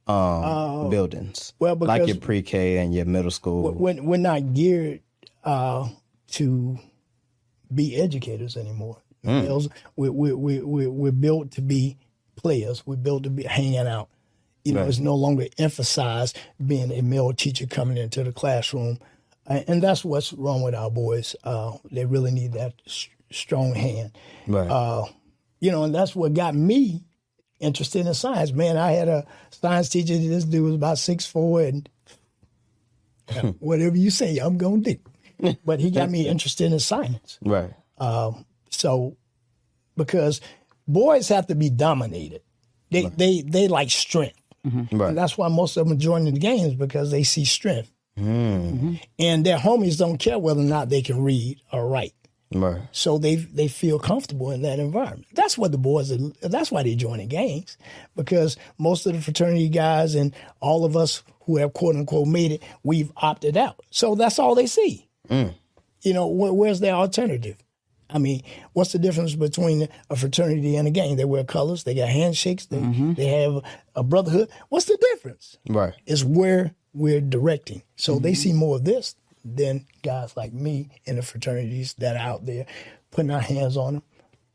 um, 0.06 0.89
buildings? 0.89 1.54
Oh. 1.54 1.56
well, 1.60 1.76
like 1.76 2.06
your 2.08 2.17
pre-K 2.17 2.78
and 2.80 2.93
your 2.93 3.06
middle 3.06 3.32
school. 3.32 3.71
we're, 3.71 4.02
we're 4.02 4.17
not 4.17 4.54
geared 4.54 5.02
uh, 5.45 5.88
to 6.32 6.78
be 7.73 7.95
educators 7.95 8.58
anymore. 8.58 9.02
Males, 9.23 9.67
we, 9.97 10.10
we, 10.10 10.32
we, 10.34 10.60
we, 10.62 10.88
we're 10.88 11.12
built 11.12 11.52
to 11.52 11.62
be 11.62 11.97
players. 12.38 12.86
We're 12.86 12.95
built 12.95 13.23
to 13.23 13.30
be 13.30 13.43
hanging 13.43 13.80
out. 13.88 14.08
You 14.63 14.73
know, 14.73 14.82
Right. 14.82 14.89
it's 14.89 15.00
no 15.00 15.15
longer 15.15 15.47
emphasized 15.58 16.38
being 16.65 16.91
a 16.93 17.02
male 17.02 17.34
teacher 17.34 17.65
coming 17.65 17.97
into 17.97 18.23
the 18.23 18.32
classroom. 18.32 19.00
And 19.47 19.81
that's 19.81 20.03
what's 20.03 20.33
wrong 20.33 20.62
with 20.62 20.75
our 20.75 20.91
boys. 20.91 21.36
Uh, 21.43 21.77
they 21.91 22.05
really 22.05 22.31
need 22.31 22.53
that 22.53 22.73
s- 22.86 23.07
strong 23.31 23.73
hand. 23.73 24.12
right. 24.45 24.69
Uh, 24.69 25.05
you 25.62 25.71
know, 25.71 25.83
and 25.86 25.95
that's 25.95 26.15
what 26.15 26.33
got 26.33 26.53
me 26.53 27.05
interested 27.60 28.05
in 28.05 28.13
science. 28.13 28.51
Man, 28.51 28.77
I 28.77 28.91
had 28.91 29.07
a 29.07 29.25
science 29.51 29.89
teacher. 29.89 30.17
This 30.17 30.43
dude 30.43 30.63
was 30.65 30.75
about 30.75 30.97
six 30.99 31.25
four, 31.25 31.62
and 31.62 31.89
whatever 33.60 33.97
you 33.97 34.10
say, 34.10 34.38
I'm 34.38 34.57
gonna 34.57 34.77
do. 34.81 34.97
But 35.65 35.79
he 35.79 35.91
got 35.91 36.10
me 36.10 36.27
interested 36.29 36.71
in 36.71 36.79
science. 36.79 37.39
Right. 37.43 37.71
Um, 37.99 38.45
so, 38.69 39.17
because 39.95 40.41
boys 40.88 41.27
have 41.29 41.47
to 41.47 41.55
be 41.55 41.69
dominated, 41.69 42.41
they 42.91 43.05
they 43.07 43.41
they 43.41 43.67
like 43.67 43.91
strength, 43.91 44.39
Right. 44.63 45.10
and 45.10 45.17
that's 45.17 45.38
why 45.38 45.47
most 45.47 45.77
of 45.77 45.88
them 45.88 45.97
join 45.97 46.25
the 46.25 46.31
games 46.31 46.75
because 46.75 47.12
they 47.12 47.23
see 47.23 47.45
strength, 47.45 47.91
Mm. 48.17 48.99
and 49.19 49.45
their 49.45 49.58
homies 49.58 49.97
don't 49.97 50.17
care 50.17 50.39
whether 50.39 50.62
or 50.62 50.63
not 50.63 50.89
they 50.89 51.01
can 51.01 51.23
read 51.23 51.62
or 51.71 51.88
write. 51.88 52.13
Right. 52.53 52.82
So 52.93 53.17
they 53.17 53.36
they 53.36 53.67
feel 53.67 53.99
comfortable 53.99 54.51
in 54.51 54.62
that 54.62 54.80
environment. 54.80 55.27
That's 55.34 55.58
what 55.58 55.71
the 55.73 55.77
boys 55.77 56.12
are. 56.12 56.17
That's 56.41 56.71
why 56.71 56.84
they 56.84 56.95
join 56.95 57.17
the 57.17 57.25
gangs, 57.25 57.77
because 58.15 58.56
most 58.77 59.06
of 59.06 59.13
the 59.13 59.21
fraternity 59.21 59.67
guys 59.69 60.15
and 60.15 60.34
all 60.62 60.86
of 60.86 60.95
us 60.95 61.23
who 61.41 61.58
have 61.58 61.73
quote 61.73 61.95
unquote 61.95 62.27
made 62.27 62.53
it, 62.53 62.63
we've 62.84 63.12
opted 63.17 63.58
out. 63.58 63.82
So 63.91 64.15
that's 64.15 64.39
all 64.39 64.56
they 64.56 64.67
see. 64.67 65.08
You 65.30 66.13
know, 66.13 66.27
wh- 66.30 66.56
where's 66.56 66.80
their 66.80 66.93
alternative? 66.93 67.58
I 68.10 68.17
mean, 68.19 68.41
what's 68.71 68.93
the 68.93 68.99
difference 68.99 69.36
between 69.36 69.89
a 70.10 70.15
fraternity 70.15 70.77
and 70.77 70.88
a 70.88 70.91
gang? 70.91 71.17
They 71.17 71.25
wear 71.25 71.43
colors, 71.43 71.84
they 71.84 71.95
got 71.95 72.08
handshakes, 72.08 72.67
they 72.67 72.80
they 72.80 73.25
have 73.43 73.62
a 73.93 74.03
brotherhood. 74.03 74.49
What's 74.69 74.86
the 74.86 74.97
difference? 75.13 75.58
Right. 75.67 75.93
Is 76.06 76.23
where 76.23 76.71
we're 76.97 77.21
directing. 77.21 77.83
So 77.95 78.19
they 78.19 78.31
mm-hmm. 78.31 78.36
see 78.36 78.53
more 78.53 78.77
of 78.77 78.86
this 78.86 79.15
than 79.45 79.86
guys 80.03 80.36
like 80.36 80.53
me 80.53 80.89
in 81.05 81.15
the 81.15 81.21
fraternities 81.21 81.93
that 81.99 82.15
are 82.15 82.27
out 82.27 82.45
there 82.45 82.65
putting 83.12 83.31
our 83.31 83.41
hands 83.41 83.77
on 83.77 83.95
them, 83.95 84.03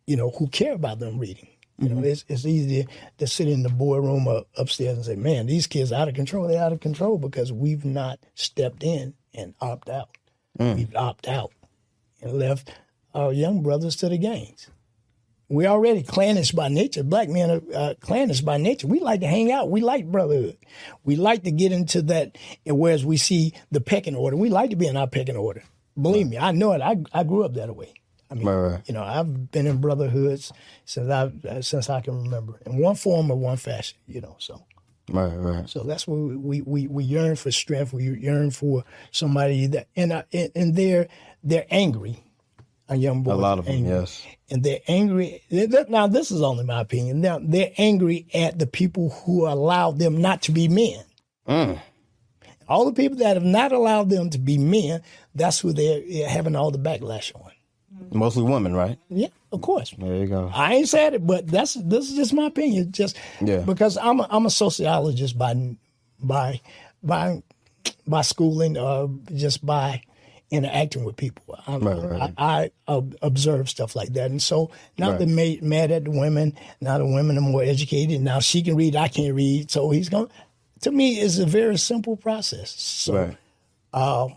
you 0.07 0.17
know, 0.17 0.31
who 0.31 0.49
care 0.49 0.75
about 0.75 0.99
them 0.99 1.19
reading. 1.19 1.49
You 1.79 1.89
know, 1.89 1.97
mm-hmm. 1.97 2.05
it's, 2.05 2.25
it's 2.29 2.45
easy 2.45 2.87
to, 3.19 3.27
sit 3.27 3.49
in 3.49 3.63
the 3.63 3.69
boardroom 3.69 4.29
or 4.29 4.45
upstairs 4.57 4.97
and 4.97 5.05
say, 5.05 5.17
man, 5.17 5.47
these 5.47 5.67
kids 5.67 5.91
are 5.91 6.03
out 6.03 6.09
of 6.09 6.15
control. 6.15 6.47
They're 6.47 6.63
out 6.63 6.73
of 6.73 6.81
control 6.81 7.19
because 7.19 7.51
we've 7.51 7.85
not 7.85 8.21
stepped 8.35 8.85
in 8.85 9.15
and 9.35 9.55
opt 9.61 9.89
out. 9.89 10.17
Mm. 10.59 10.77
We've 10.77 10.95
opt 10.95 11.27
out 11.27 11.53
and 12.21 12.35
left 12.35 12.73
our 13.15 13.33
young 13.33 13.63
brothers 13.63 13.97
to 13.97 14.09
the 14.09 14.19
gangs. 14.19 14.69
We're 15.53 15.69
already 15.69 16.03
clannish 16.03 16.53
by 16.53 16.69
nature. 16.69 17.03
Black 17.03 17.29
men 17.29 17.51
are 17.51 17.77
uh, 17.77 17.95
clannish 18.01 18.41
by 18.41 18.57
nature. 18.57 18.87
We 18.87 19.01
like 19.01 19.21
to 19.21 19.27
hang 19.27 19.53
out. 19.53 19.71
We 19.71 19.83
like 19.83 20.11
brotherhood. 20.11 20.57
We 21.05 21.17
like 21.17 21.43
to 21.45 21.51
get 21.51 21.73
into 21.73 22.01
that. 22.03 22.39
Whereas 22.65 23.05
we 23.05 23.19
see 23.19 23.53
the 23.71 23.83
pecking 23.83 24.17
order, 24.17 24.35
we 24.37 24.49
like 24.49 24.71
to 24.71 24.77
be 24.77 24.87
in 24.87 24.97
our 24.97 25.07
pecking 25.07 25.37
order. 25.37 25.63
Believe 26.01 26.27
me, 26.27 26.39
I 26.39 26.53
know 26.53 26.73
it. 26.73 26.81
I, 26.81 26.97
I 27.13 27.23
grew 27.25 27.45
up 27.45 27.53
that 27.55 27.77
way. 27.77 27.93
I 28.31 28.35
mean, 28.35 28.47
Right, 28.47 28.55
right. 28.73 28.83
you 28.87 28.95
know, 28.95 29.03
I've 29.03 29.51
been 29.51 29.67
in 29.67 29.77
brotherhoods 29.77 30.53
since 30.87 31.11
I 31.11 31.31
uh, 31.47 31.61
since 31.61 31.91
I 31.91 32.01
can 32.01 32.23
remember, 32.23 32.59
in 32.65 32.79
one 32.79 32.95
form 32.95 33.31
or 33.31 33.37
one 33.37 33.59
fashion. 33.59 33.99
You 34.07 34.23
know, 34.23 34.37
so 34.39 34.65
Right. 35.11 35.35
Right. 35.35 35.69
so 35.69 35.81
that's 35.81 36.07
what 36.07 36.17
we, 36.17 36.63
we, 36.63 36.87
we, 36.87 37.05
yearn 37.05 37.37
for 37.37 37.51
strength. 37.51 37.93
We 37.93 38.05
yearn 38.05 38.51
for 38.53 38.85
somebody 39.11 39.67
that, 39.67 39.89
and, 39.97 40.13
and, 40.33 40.51
and 40.55 40.77
they're, 40.77 41.09
they're 41.45 41.67
angry. 41.71 42.25
A 42.93 42.97
young 42.97 43.23
boy. 43.23 43.33
A 43.33 43.35
lot 43.35 43.59
of 43.59 43.65
them. 43.65 43.85
Yes. 43.87 44.23
And 44.51 44.63
they're 44.63 44.81
angry. 44.87 45.43
they- 45.51 45.67
they- 45.67 45.85
Now, 45.89 46.07
this 46.07 46.31
is 46.31 46.43
only 46.43 46.65
my 46.65 46.81
opinion. 46.81 47.21
Now, 47.23 47.39
they're 47.43 47.73
angry 47.79 48.27
at 48.35 48.59
the 48.59 48.67
people 48.67 49.09
who 49.25 49.47
allowed 49.47 49.99
them 49.99 50.21
not 50.21 50.43
to 50.43 50.53
be 50.53 50.69
men. 50.69 51.03
Mm. 51.49 51.79
All 52.69 52.85
the 52.85 52.93
people 52.93 53.19
that 53.19 53.37
have 53.37 53.45
not 53.45 53.73
allowed 53.73 54.11
them 54.11 54.31
to 54.31 54.39
be 54.39 54.59
men, 54.59 55.01
that's 55.35 55.59
who 55.61 55.73
they're 55.73 56.29
having 56.29 56.55
all 56.55 56.71
the 56.71 56.79
backlash 56.79 57.33
on. 57.35 57.51
Mostly 58.13 58.43
women, 58.43 58.75
right? 58.75 58.99
Yeah, 59.09 59.29
of 59.53 59.63
course. 59.63 59.95
There 59.99 60.17
you 60.17 60.27
go. 60.27 60.51
I 60.53 60.75
ain't 60.75 60.89
said 60.89 61.15
it, 61.15 61.27
but 61.27 61.47
that's 61.47 61.75
this 61.75 62.11
is 62.11 62.17
just 62.17 62.33
my 62.35 62.47
opinion. 62.47 62.93
Just 62.93 63.17
Yeah. 63.41 63.59
because 63.61 63.97
I'm 63.97 64.21
a, 64.21 64.27
I'm 64.31 64.45
a 64.47 64.51
sociologist 64.51 65.39
by 65.39 65.55
by 66.21 66.61
by 67.03 67.43
by 68.07 68.21
schooling 68.23 68.77
or 68.77 69.11
just 69.35 69.65
by 69.65 70.03
interacting 70.53 71.03
with 71.05 71.17
people. 71.17 71.59
I'm, 71.67 71.81
Right, 71.81 71.99
right. 72.21 72.33
I, 72.37 72.71
I 72.87 73.03
observe 73.23 73.69
stuff 73.69 73.97
like 73.97 74.13
that, 74.13 74.31
and 74.31 74.41
so 74.41 74.71
not 74.99 75.13
Right. 75.13 75.21
to 75.21 75.27
make 75.27 75.63
mad 75.63 75.91
at 75.91 76.05
the 76.05 76.11
women. 76.11 76.57
Now 76.81 76.99
the 76.99 77.07
women 77.07 77.37
are 77.39 77.41
more 77.41 77.63
educated. 77.65 78.21
Now 78.21 78.39
she 78.41 78.63
can 78.63 78.77
read, 78.77 78.95
I 78.95 79.09
can't 79.09 79.35
read, 79.35 79.71
so 79.71 79.91
he's 79.91 80.09
going. 80.09 80.29
To 80.83 80.91
me, 80.93 81.21
it's 81.21 81.39
a 81.39 81.47
very 81.47 81.79
simple 81.79 82.17
process. 82.17 82.71
So 82.71 83.15
Right. 83.15 83.37
uh, 83.93 84.29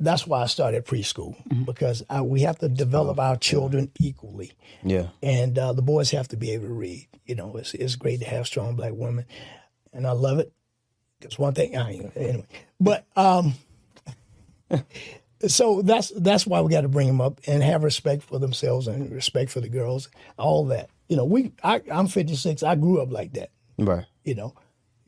that's 0.00 0.26
why 0.26 0.42
I 0.42 0.46
started 0.46 0.84
preschool 0.86 1.34
because 1.66 2.02
uh, 2.10 2.22
we 2.24 2.40
have 2.42 2.58
to 2.58 2.68
develop 2.68 3.18
our 3.18 3.36
children 3.36 3.90
equally 4.00 4.52
Yeah. 4.82 5.08
and 5.22 5.56
uh, 5.58 5.72
the 5.72 5.82
boys 5.82 6.10
have 6.10 6.28
to 6.28 6.36
be 6.36 6.50
able 6.52 6.66
to 6.66 6.72
read. 6.74 7.06
You 7.26 7.34
know, 7.36 7.56
it's 7.56 7.74
it's 7.74 7.96
great 7.96 8.20
to 8.20 8.26
have 8.26 8.46
strong 8.46 8.76
black 8.76 8.92
women, 8.94 9.24
and 9.92 10.06
I 10.06 10.12
love 10.12 10.38
it. 10.40 10.52
Because 11.20 11.38
one 11.38 11.54
thing, 11.54 11.74
I 11.76 11.92
anyway, 12.16 12.44
but 12.78 13.06
um, 13.16 13.54
so 15.48 15.82
that's 15.82 16.10
that's 16.16 16.46
why 16.46 16.60
we 16.60 16.70
got 16.70 16.82
to 16.82 16.88
bring 16.88 17.06
them 17.06 17.20
up 17.20 17.40
and 17.46 17.62
have 17.62 17.84
respect 17.84 18.22
for 18.22 18.38
themselves 18.38 18.88
and 18.88 19.10
respect 19.12 19.50
for 19.50 19.60
the 19.60 19.68
girls, 19.68 20.08
all 20.38 20.66
that. 20.66 20.90
You 21.08 21.16
know, 21.16 21.24
we 21.24 21.52
I, 21.62 21.82
I'm 21.90 22.06
56. 22.06 22.62
I 22.62 22.74
grew 22.74 23.00
up 23.00 23.10
like 23.12 23.32
that. 23.34 23.50
Right. 23.78 24.04
You 24.24 24.34
know, 24.34 24.54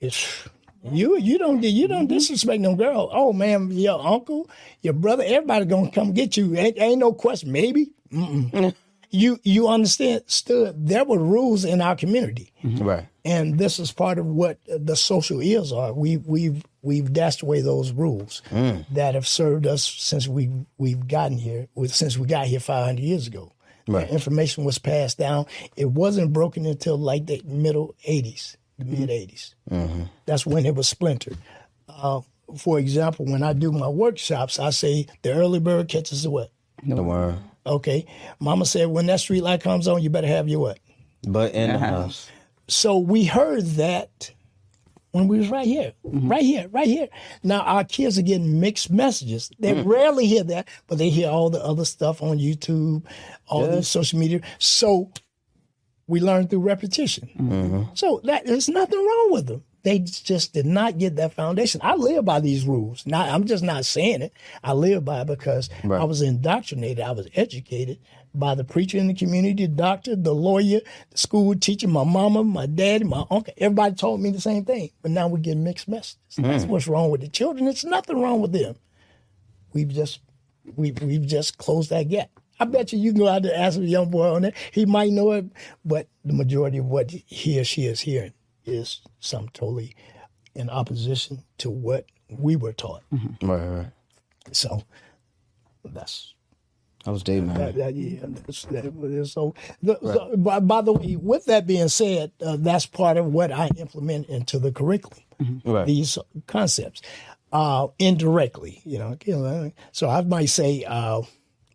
it's 0.01 0.49
you 0.93 1.19
you 1.19 1.39
don't 1.39 1.63
you 1.63 1.89
don't 1.89 2.07
mm-hmm. 2.07 2.15
disrespect 2.15 2.61
no 2.61 2.75
girl. 2.75 3.09
Oh 3.13 3.33
man, 3.33 3.71
your 3.71 4.05
uncle, 4.05 4.49
your 4.83 4.95
brother, 4.95 5.25
everybody 5.27 5.65
gonna 5.65 5.91
come 5.91 6.13
get 6.13 6.37
you. 6.37 6.57
Ain't, 6.57 6.79
ain't 6.79 6.99
no 6.99 7.13
question. 7.13 7.53
Maybe. 7.53 7.91
You 9.11 9.39
you 9.43 9.69
understand? 9.69 10.23
Stood 10.27 10.87
there 10.87 11.05
were 11.05 11.19
rules 11.19 11.65
in 11.65 11.81
our 11.81 11.97
community, 11.97 12.53
mm-hmm. 12.63 12.85
Right. 12.85 13.09
and 13.25 13.59
this 13.59 13.79
is 13.79 13.93
part 13.93 14.19
of 14.19 14.27
what 14.27 14.59
the 14.67 14.97
social 14.97 15.41
ills 15.41 15.73
are. 15.73 15.93
We 15.93 16.17
we've 16.17 16.65
we've 16.83 17.13
dashed 17.13 17.43
away 17.43 17.61
those 17.61 17.93
rules 17.93 18.43
mm. 18.51 18.85
that 18.93 19.15
have 19.15 19.27
served 19.27 19.67
us 19.67 19.85
since 19.85 20.29
we 20.29 20.51
we've 20.79 21.07
gotten 21.07 21.39
here. 21.39 21.69
With 21.75 21.95
since 21.95 22.19
we 22.19 22.27
got 22.27 22.47
here 22.47 22.61
500 22.61 23.01
years 23.03 23.27
ago. 23.27 23.53
Right. 23.89 24.11
Information 24.11 24.65
was 24.65 24.79
passed 24.79 25.17
down. 25.17 25.47
It 25.77 25.91
wasn't 25.91 26.33
broken 26.33 26.67
until 26.67 26.99
like 26.99 27.27
the 27.27 27.41
middle 27.45 27.95
80s, 28.07 28.57
the 28.79 28.85
mm-hmm. 28.85 29.01
mid 29.01 29.11
80s. 29.11 29.55
Mm-hmm. 29.71 30.03
That's 30.25 30.45
when 30.45 30.67
it 30.67 30.75
was 30.75 30.89
splintered. 30.89 31.39
Uh, 31.89 32.23
for 32.59 32.79
example, 32.79 33.27
when 33.27 33.43
I 33.43 33.53
do 33.53 33.73
my 33.73 33.89
workshops, 33.89 34.59
I 34.59 34.71
say 34.71 35.07
the 35.23 35.33
early 35.33 35.61
bird 35.61 35.89
catches 35.89 36.25
the 36.25 36.31
what? 36.31 36.51
The 36.85 37.03
word. 37.03 37.39
Okay. 37.67 38.07
Mama 38.41 38.65
said 38.65 38.89
when 38.89 39.07
that 39.07 39.21
street 39.21 39.43
light 39.43 39.61
comes 39.61 39.89
on, 39.89 40.03
you 40.03 40.11
better 40.11 40.27
have 40.27 40.49
your 40.49 40.61
what? 40.61 40.79
But 41.27 41.53
in 41.55 41.71
the 41.71 41.77
uh-huh. 41.77 41.87
house. 41.87 42.31
So 42.69 42.99
we 42.99 43.25
heard 43.25 43.65
that 43.77 44.33
when 45.13 45.29
we 45.29 45.39
was 45.39 45.49
right 45.49 45.67
here, 45.67 45.95
mm-hmm. 46.05 46.29
right 46.29 46.43
here, 46.43 46.69
right 46.69 46.87
here. 46.87 47.09
Now 47.43 47.61
our 47.61 47.85
kids 47.85 48.19
are 48.19 48.23
getting 48.23 48.61
mixed 48.61 48.91
messages. 48.91 49.51
They 49.59 49.73
mm. 49.73 49.87
rarely 49.87 50.27
hear 50.27 50.45
that, 50.45 50.69
but 50.87 50.99
they 50.99 51.09
hear 51.09 51.31
all 51.31 51.49
the 51.49 51.65
other 51.65 51.87
stuff 51.87 52.23
on 52.23 52.39
YouTube, 52.39 53.03
all 53.47 53.67
the 53.67 53.83
social 53.83 54.19
media. 54.19 54.41
So 54.59 55.11
we 56.07 56.21
learn 56.21 56.49
through 56.49 56.61
repetition. 56.61 57.31
Mm-hmm. 57.39 57.83
So 57.95 58.21
that 58.25 58.47
there's 58.47 58.69
nothing 58.69 58.99
wrong 58.99 59.33
with 59.33 59.47
them. 59.47 59.65
They 59.87 60.01
just 60.01 60.53
did 60.53 60.67
not 60.67 60.99
get 60.99 61.15
that 61.15 61.33
foundation. 61.35 61.81
I 61.85 61.95
live 61.95 62.25
by 62.25 62.41
these 62.41 62.65
rules. 62.67 63.07
Not, 63.07 63.29
I'm 63.29 63.45
just 63.45 63.63
not 63.63 63.85
saying 63.85 64.21
it. 64.21 64.33
I 64.65 64.73
live 64.73 65.05
by 65.05 65.21
it 65.21 65.29
because 65.29 65.71
Right. 65.85 66.01
I 66.01 66.03
was 66.03 66.23
indoctrinated. 66.23 67.05
I 67.05 67.13
was 67.13 67.29
educated 67.37 68.01
by 68.35 68.57
the 68.57 68.65
preacher 68.65 68.99
in 68.99 69.07
the 69.07 69.15
community, 69.15 69.65
the 69.65 69.73
doctor, 69.73 70.17
the 70.17 70.35
lawyer, 70.35 70.81
the 71.11 71.17
school 71.17 71.55
teacher, 71.55 71.87
my 71.87 72.03
mama, 72.03 72.43
my 72.43 72.67
daddy, 72.67 73.05
my 73.05 73.25
uncle. 73.31 73.55
Everybody 73.59 73.95
told 73.95 74.21
me 74.21 74.31
the 74.31 74.41
same 74.41 74.65
thing. 74.65 74.91
But 75.03 75.13
now 75.13 75.29
we 75.29 75.39
get 75.39 75.57
mixed 75.57 75.87
messages. 75.87 76.19
Mm. 76.37 76.43
That's 76.43 76.65
what's 76.65 76.89
wrong 76.89 77.11
with 77.11 77.21
the 77.21 77.29
children. 77.29 77.69
It's 77.69 77.85
nothing 77.85 78.21
wrong 78.21 78.41
with 78.41 78.51
them. 78.51 78.75
We've 79.73 79.87
just 79.87 80.19
we've 80.75 81.01
we've 81.01 81.27
just 81.29 81.59
closed 81.59 81.91
that 81.91 82.09
gap. 82.09 82.31
I 82.59 82.65
bet 82.65 82.93
you 82.93 82.99
you 82.99 83.13
can 83.13 83.21
go 83.21 83.29
out 83.29 83.43
there 83.43 83.55
and 83.55 83.63
ask 83.63 83.79
a 83.79 83.83
young 83.83 84.11
boy 84.11 84.35
on 84.35 84.43
that. 84.43 84.55
He 84.73 84.85
might 84.85 85.13
know 85.13 85.31
it, 85.31 85.45
but 85.85 86.09
the 86.25 86.33
majority 86.33 86.79
of 86.79 86.87
what 86.87 87.13
he 87.13 87.61
or 87.61 87.65
she 87.65 87.85
is 87.87 88.01
hearing 88.01 88.33
is 88.67 89.01
some 89.21 89.49
totally 89.51 89.95
in 90.55 90.71
opposition 90.71 91.43
to 91.59 91.71
what 91.71 92.07
we 92.31 92.57
were 92.57 92.73
taught. 92.73 93.03
Right. 93.43 93.67
Right. 93.67 93.87
So 94.53 94.83
that's 95.85 96.35
I 97.07 97.11
was 97.11 97.23
dating 97.23 97.49
her. 97.51 97.59
that, 97.59 97.77
that, 97.77 97.95
yeah, 97.95 98.19
that's, 98.25 98.65
that, 98.65 99.29
so, 99.31 99.55
the, 99.81 99.97
so 100.03 100.37
by, 100.37 100.59
by 100.59 100.81
the 100.81 100.93
way, 100.93 101.15
with 101.17 101.45
that 101.45 101.67
being 101.67 101.89
said, 101.89 102.33
uh, 102.45 102.57
that's 102.59 102.85
part 102.85 103.17
of 103.17 103.27
what 103.27 103.53
I 103.53 103.71
implement 103.77 104.29
into 104.29 104.59
the 104.59 104.73
curriculum. 104.73 105.23
Right. 105.65 105.87
These 105.87 106.19
concepts, 106.49 107.03
uh, 107.53 107.89
indirectly, 107.99 108.81
you 108.85 108.99
know. 108.99 109.17
you 109.25 109.37
know, 109.37 109.71
So 109.93 110.09
I 110.09 110.23
might 110.23 110.49
say, 110.49 110.83
uh, 110.85 111.23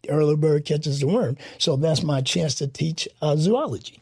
early 0.10 0.36
bird 0.36 0.66
catches 0.66 1.00
the 1.00 1.08
worm." 1.08 1.38
So 1.60 1.76
that's 1.78 2.04
my 2.04 2.22
chance 2.22 2.56
to 2.56 2.68
teach 2.68 3.08
uh, 3.22 3.38
zoology. 3.38 4.02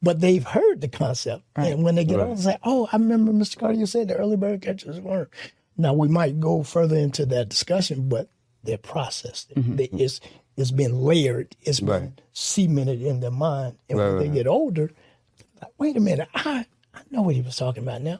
But 0.00 0.20
they've 0.20 0.44
heard 0.44 0.80
the 0.80 0.88
concept, 0.88 1.42
and 1.56 1.82
when 1.82 1.96
they 1.96 2.04
get 2.04 2.18
Right. 2.18 2.28
on, 2.30 2.36
they 2.36 2.42
say, 2.42 2.58
"Oh, 2.62 2.88
I 2.92 2.96
remember 2.96 3.32
Mr. 3.32 3.58
Carter. 3.58 3.74
You 3.78 3.86
said 3.86 4.06
the 4.08 4.14
early 4.16 4.36
bird 4.36 4.62
catches 4.62 4.96
the 4.96 5.02
worm." 5.02 5.28
Now 5.76 5.92
we 5.92 6.06
might 6.08 6.38
go 6.40 6.62
further 6.62 6.96
into 6.96 7.26
that 7.26 7.48
discussion, 7.48 8.08
but 8.08 8.28
they're 8.62 8.78
processed. 8.78 9.52
They- 9.56 9.84
It's 9.92 10.20
it's 10.56 10.70
been 10.72 11.02
layered, 11.02 11.54
it's 11.62 11.78
been 11.78 11.88
Right. 11.88 12.20
cemented 12.32 13.00
in 13.00 13.20
their 13.20 13.30
mind. 13.30 13.76
And 13.88 13.98
Right, 13.98 14.08
when 14.14 14.18
they 14.18 14.28
get 14.28 14.48
older, 14.48 14.90
like, 15.62 15.70
wait 15.78 15.96
a 15.96 16.00
minute, 16.00 16.26
I, 16.34 16.66
I 16.92 17.00
know 17.12 17.22
what 17.22 17.36
he 17.36 17.42
was 17.42 17.54
talking 17.54 17.84
about 17.84 18.02
now. 18.02 18.18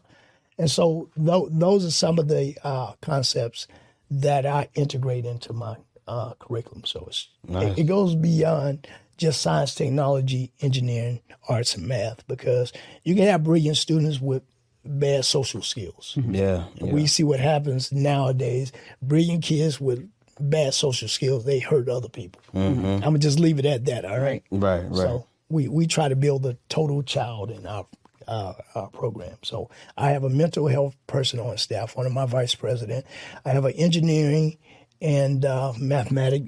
And 0.56 0.70
so 0.70 1.10
tho- 1.16 1.48
those 1.50 1.84
are 1.84 1.90
some 1.90 2.16
of 2.20 2.28
the 2.28 2.56
uh, 2.62 2.92
concepts 3.00 3.66
that 4.10 4.46
I 4.46 4.68
integrate 4.74 5.26
into 5.26 5.52
my 5.52 5.76
uh, 6.06 6.34
curriculum. 6.38 6.84
So 6.84 7.06
it's, 7.08 7.28
it, 7.48 7.80
it 7.80 7.84
goes 7.84 8.14
beyond 8.14 8.86
just 9.18 9.42
science, 9.42 9.74
technology, 9.74 10.52
engineering, 10.60 11.20
arts, 11.48 11.74
and 11.74 11.86
math 11.86 12.26
because 12.26 12.72
you 13.04 13.14
can 13.14 13.24
have 13.24 13.44
brilliant 13.44 13.76
students 13.76 14.20
with 14.20 14.42
bad 14.84 15.24
social 15.24 15.60
skills. 15.60 16.16
Yeah. 16.16 16.64
yeah. 16.76 16.92
We 16.92 17.06
see 17.06 17.24
what 17.24 17.40
happens 17.40 17.92
nowadays. 17.92 18.72
Brilliant 19.02 19.44
kids 19.44 19.80
with 19.80 20.08
bad 20.40 20.72
social 20.72 21.08
skills, 21.08 21.44
they 21.44 21.58
hurt 21.58 21.88
other 21.88 22.08
people. 22.08 22.40
I'm 22.54 23.00
gonna 23.00 23.18
just 23.18 23.38
leave 23.40 23.58
it 23.58 23.66
at 23.66 23.84
that. 23.86 24.04
All 24.04 24.18
right. 24.18 24.42
Right, 24.50 24.84
right. 24.84 24.94
So 24.94 25.26
we 25.48 25.68
we 25.68 25.86
try 25.86 26.08
to 26.08 26.16
build 26.16 26.46
a 26.46 26.56
total 26.68 27.02
child 27.02 27.50
in 27.50 27.66
our 27.66 27.86
uh, 28.26 28.54
our 28.74 28.88
program. 28.88 29.36
So 29.42 29.70
I 29.96 30.10
have 30.10 30.22
a 30.22 30.28
mental 30.30 30.68
health 30.68 30.94
person 31.06 31.40
on 31.40 31.56
staff, 31.58 31.96
one 31.96 32.06
of 32.06 32.12
my 32.12 32.26
vice 32.26 32.54
president. 32.54 33.06
I 33.44 33.50
have 33.50 33.64
an 33.64 33.72
engineering 33.72 34.58
and 35.00 35.44
uh, 35.44 35.72
mathematic 35.78 36.44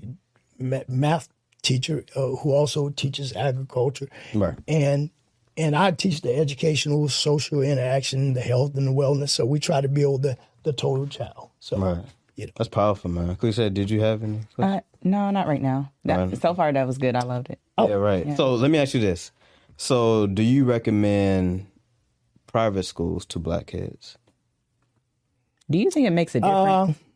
ma- 0.59 0.83
math 0.89 1.29
teacher 1.63 2.05
uh, 2.17 2.37
who 2.37 2.53
also 2.53 2.89
teaches 2.91 3.35
agriculture. 3.35 4.09
Right. 4.35 4.55
And 4.69 5.11
and 5.57 5.77
I 5.77 5.91
teach 5.91 6.23
the 6.23 6.35
educational, 6.35 7.09
social 7.09 7.61
interaction, 7.63 8.33
the 8.35 8.41
health 8.41 8.77
and 8.77 8.87
the 8.87 8.93
wellness. 8.93 9.31
So 9.31 9.45
we 9.45 9.59
try 9.61 9.81
to 9.81 9.89
build 9.89 10.23
the 10.23 10.37
the 10.63 10.73
total 10.73 11.07
child. 11.07 11.51
So 11.61 11.77
Right. 11.79 12.05
you 12.37 12.47
know. 12.47 12.53
That's 12.57 12.69
powerful, 12.69 13.11
man. 13.11 13.35
Cliche, 13.37 13.69
did 13.71 13.91
you 13.91 14.01
have 14.01 14.23
any? 14.23 14.41
Uh, 14.59 14.81
no, 15.03 15.31
not 15.31 15.47
right 15.47 15.63
now. 15.63 15.93
That, 16.05 16.17
Right. 16.19 16.41
So 16.41 16.55
far, 16.55 16.73
that 16.73 16.87
was 16.87 16.99
good. 16.99 17.17
I 17.17 17.21
loved 17.21 17.51
it. 17.51 17.59
Oh. 17.79 17.89
yeah, 17.89 17.95
right. 17.95 18.37
So 18.37 18.55
let 18.55 18.71
me 18.71 18.79
ask 18.79 18.95
you 18.95 19.01
this. 19.01 19.33
So 19.77 20.27
do 20.27 20.43
you 20.43 20.65
recommend 20.65 21.67
private 22.47 22.83
schools 22.83 23.25
to 23.27 23.39
black 23.39 23.67
kids? 23.69 24.19
Do 25.71 25.79
you 25.79 25.91
think 25.91 26.07
it 26.07 26.11
makes 26.11 26.35
a 26.35 26.41
difference? 26.41 26.91
Uh, 26.91 27.10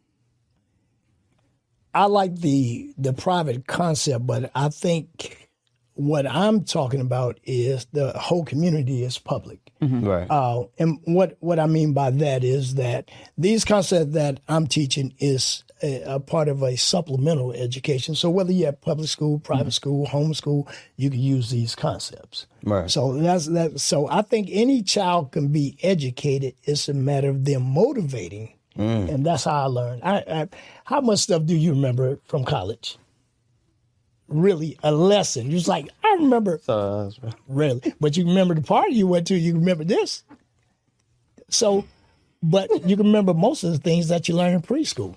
I 1.95 2.07
like 2.07 2.37
the 2.37 2.93
the 2.99 3.13
private 3.13 3.67
concept, 3.67 4.27
but 4.27 4.51
I 4.55 4.69
think 4.69 5.49
what 5.95 6.27
I'm 6.27 6.65
talking 6.65 7.01
about 7.01 7.39
is 7.45 7.87
the 7.93 8.11
whole 8.13 8.45
community 8.45 9.05
is 9.05 9.19
public. 9.19 9.61
Right. 9.81 10.27
Uh, 10.31 10.65
and 10.79 10.99
what 11.05 11.37
what 11.41 11.59
I 11.59 11.67
mean 11.67 11.93
by 11.93 12.11
that 12.11 12.43
is 12.43 12.75
that 12.75 13.11
these 13.37 13.65
concepts 13.65 14.13
that 14.13 14.41
I'm 14.49 14.67
teaching 14.67 15.15
is 15.19 15.63
a, 15.83 16.03
a 16.15 16.21
part 16.21 16.49
of 16.49 16.63
a 16.63 16.77
supplemental 16.77 17.53
education. 17.53 18.15
So 18.15 18.31
whether 18.31 18.53
you're 18.53 18.69
at 18.69 18.81
public 18.81 19.09
school, 19.09 19.39
private 19.39 19.73
school, 19.73 20.07
homeschool, 20.07 20.73
you 20.97 21.11
can 21.11 21.21
use 21.21 21.51
these 21.51 21.75
concepts. 21.75 22.47
Right. 22.63 22.91
So 22.91 23.13
that's 23.15 23.47
that. 23.49 23.79
So 23.79 24.09
I 24.09 24.23
think 24.23 24.49
any 24.51 24.83
child 24.83 25.33
can 25.33 25.49
be 25.49 25.77
educated. 25.83 26.55
It's 26.65 26.89
a 26.89 26.95
matter 26.95 27.29
of 27.29 27.45
them 27.45 27.63
motivating, 27.63 28.55
and 28.77 29.25
that's 29.25 29.45
how 29.45 29.63
I 29.63 29.67
learned. 29.67 30.03
I, 30.03 30.17
I, 30.29 30.49
how 30.85 31.01
much 31.01 31.21
stuff 31.21 31.45
do 31.45 31.57
you 31.57 31.71
remember 31.73 32.19
from 32.27 32.45
college? 32.45 32.99
Really, 34.27 34.79
a 34.83 34.91
lesson. 34.91 35.47
You're 35.51 35.59
just 35.59 35.69
like 35.69 35.89
I 36.03 36.17
remember. 36.19 36.61
Uh, 36.67 37.11
Really, 37.47 37.95
but 38.01 38.17
you 38.17 38.27
remember 38.27 38.55
the 38.55 38.63
party 38.63 38.95
you 38.95 39.07
went 39.07 39.27
to. 39.29 39.37
You 39.37 39.55
remember 39.55 39.85
this. 39.85 40.25
So, 41.51 41.85
but 42.43 42.71
you 42.89 42.97
can 42.97 43.07
remember 43.07 43.35
most 43.35 43.65
of 43.65 43.73
the 43.73 43.79
things 43.79 44.09
that 44.09 44.29
you 44.29 44.35
learned 44.35 44.55
in 44.57 44.63
preschool. 44.63 45.15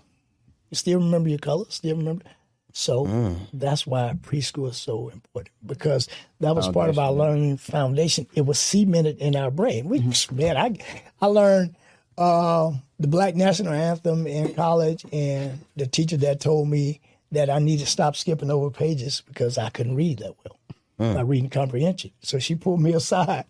You 0.70 0.76
still 0.76 1.00
remember 1.00 1.30
your 1.30 1.40
colors. 1.40 1.74
Still 1.76 1.96
remember. 1.96 2.26
So 2.74 3.06
that's 3.54 3.88
why 3.88 4.14
preschool 4.22 4.70
is 4.70 4.78
so 4.78 5.10
important 5.10 5.56
because 5.66 6.08
that 6.42 6.56
was 6.56 6.68
part 6.68 6.90
of 6.90 7.00
our 7.00 7.12
learning 7.12 7.58
foundation. 7.58 8.28
It 8.36 8.46
was 8.46 8.60
cemented 8.60 9.18
in 9.18 9.36
our 9.36 9.50
brain. 9.50 9.88
We, 9.90 10.04
man, 10.32 10.58
I 10.58 10.76
I 11.20 11.26
learned 11.26 11.76
uh, 12.18 12.72
the 13.00 13.08
Black 13.08 13.36
National 13.36 13.74
Anthem 13.74 14.26
in 14.28 14.54
college, 14.54 15.06
and 15.14 15.60
the 15.76 15.88
teacher 15.88 16.18
that 16.18 16.40
told 16.40 16.68
me 16.68 17.00
that 17.32 17.50
I 17.50 17.60
need 17.60 17.80
to 17.80 17.86
stop 17.86 18.16
skipping 18.16 18.50
over 18.50 18.72
pages 18.72 19.22
because 19.28 19.58
I 19.58 19.70
couldn't 19.70 19.96
read 19.96 20.20
that 20.20 20.34
well 20.44 21.14
by 21.16 21.22
reading 21.22 21.50
comprehension. 21.50 22.12
So 22.22 22.40
she 22.40 22.56
pulled 22.56 22.82
me 22.82 22.94
aside. 22.96 23.46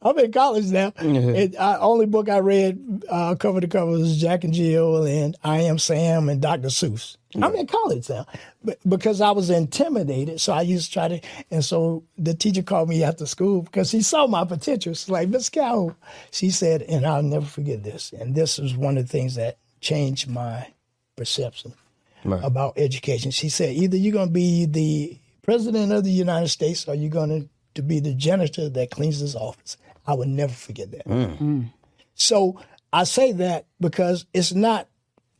I'm 0.00 0.18
in 0.18 0.32
college 0.32 0.66
now. 0.66 0.92
and 0.96 1.56
I, 1.56 1.76
only 1.78 2.06
book 2.06 2.28
I 2.30 2.38
read 2.38 3.02
uh, 3.10 3.34
cover 3.34 3.60
to 3.60 3.66
cover 3.68 3.90
was 3.90 4.18
Jack 4.20 4.44
and 4.44 4.54
Jill 4.54 5.04
and 5.04 5.36
I 5.44 5.62
Am 5.62 5.78
Sam 5.78 6.28
and 6.28 6.40
Dr. 6.40 6.68
Seuss. 6.68 7.17
I'm 7.34 7.54
in 7.54 7.66
college 7.66 8.08
now, 8.08 8.26
but 8.64 8.78
because 8.88 9.20
I 9.20 9.32
was 9.32 9.50
intimidated, 9.50 10.40
so 10.40 10.52
I 10.54 10.62
used 10.62 10.86
to 10.86 10.92
try 10.92 11.08
to. 11.08 11.20
And 11.50 11.64
so 11.64 12.04
the 12.16 12.32
teacher 12.34 12.62
called 12.62 12.88
me 12.88 13.02
after 13.04 13.26
school 13.26 13.62
because 13.62 13.90
he 13.90 14.00
saw 14.02 14.26
my 14.26 14.44
potential. 14.44 14.94
She's 14.94 15.10
like, 15.10 15.28
Miss 15.28 15.50
Calhoun, 15.50 15.94
she 16.30 16.50
said, 16.50 16.82
and 16.82 17.06
I'll 17.06 17.22
never 17.22 17.44
forget 17.44 17.82
this. 17.84 18.12
And 18.18 18.34
this 18.34 18.58
is 18.58 18.76
one 18.76 18.96
of 18.96 19.04
the 19.04 19.12
things 19.12 19.34
that 19.34 19.58
changed 19.80 20.28
my 20.28 20.68
perception 21.16 21.74
Right. 22.24 22.42
about 22.42 22.74
education. 22.76 23.30
She 23.30 23.48
said, 23.48 23.76
either 23.76 23.96
you're 23.96 24.12
going 24.12 24.28
to 24.28 24.32
be 24.32 24.64
the 24.66 25.18
president 25.42 25.92
of 25.92 26.04
the 26.04 26.10
United 26.10 26.48
States 26.48 26.88
or 26.88 26.94
you're 26.94 27.10
going 27.10 27.28
to, 27.42 27.48
to 27.74 27.82
be 27.82 28.00
the 28.00 28.12
janitor 28.14 28.68
that 28.70 28.90
cleans 28.90 29.18
his 29.20 29.36
office. 29.36 29.76
I 30.06 30.14
will 30.14 30.26
never 30.26 30.52
forget 30.52 30.90
that. 30.90 31.06
Mm. 31.06 31.70
So 32.14 32.60
I 32.92 33.04
say 33.04 33.32
that 33.32 33.66
because 33.80 34.26
it's 34.34 34.52
not 34.52 34.88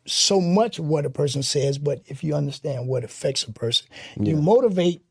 so 0.08 0.40
much 0.40 0.78
of 0.78 0.86
what 0.86 1.06
a 1.06 1.10
person 1.10 1.42
says, 1.42 1.78
but 1.78 2.02
if 2.06 2.24
you 2.24 2.34
understand 2.34 2.88
what 2.88 3.04
affects 3.04 3.44
a 3.44 3.52
person, 3.52 3.86
you 4.18 4.36
motivate, 4.36 5.02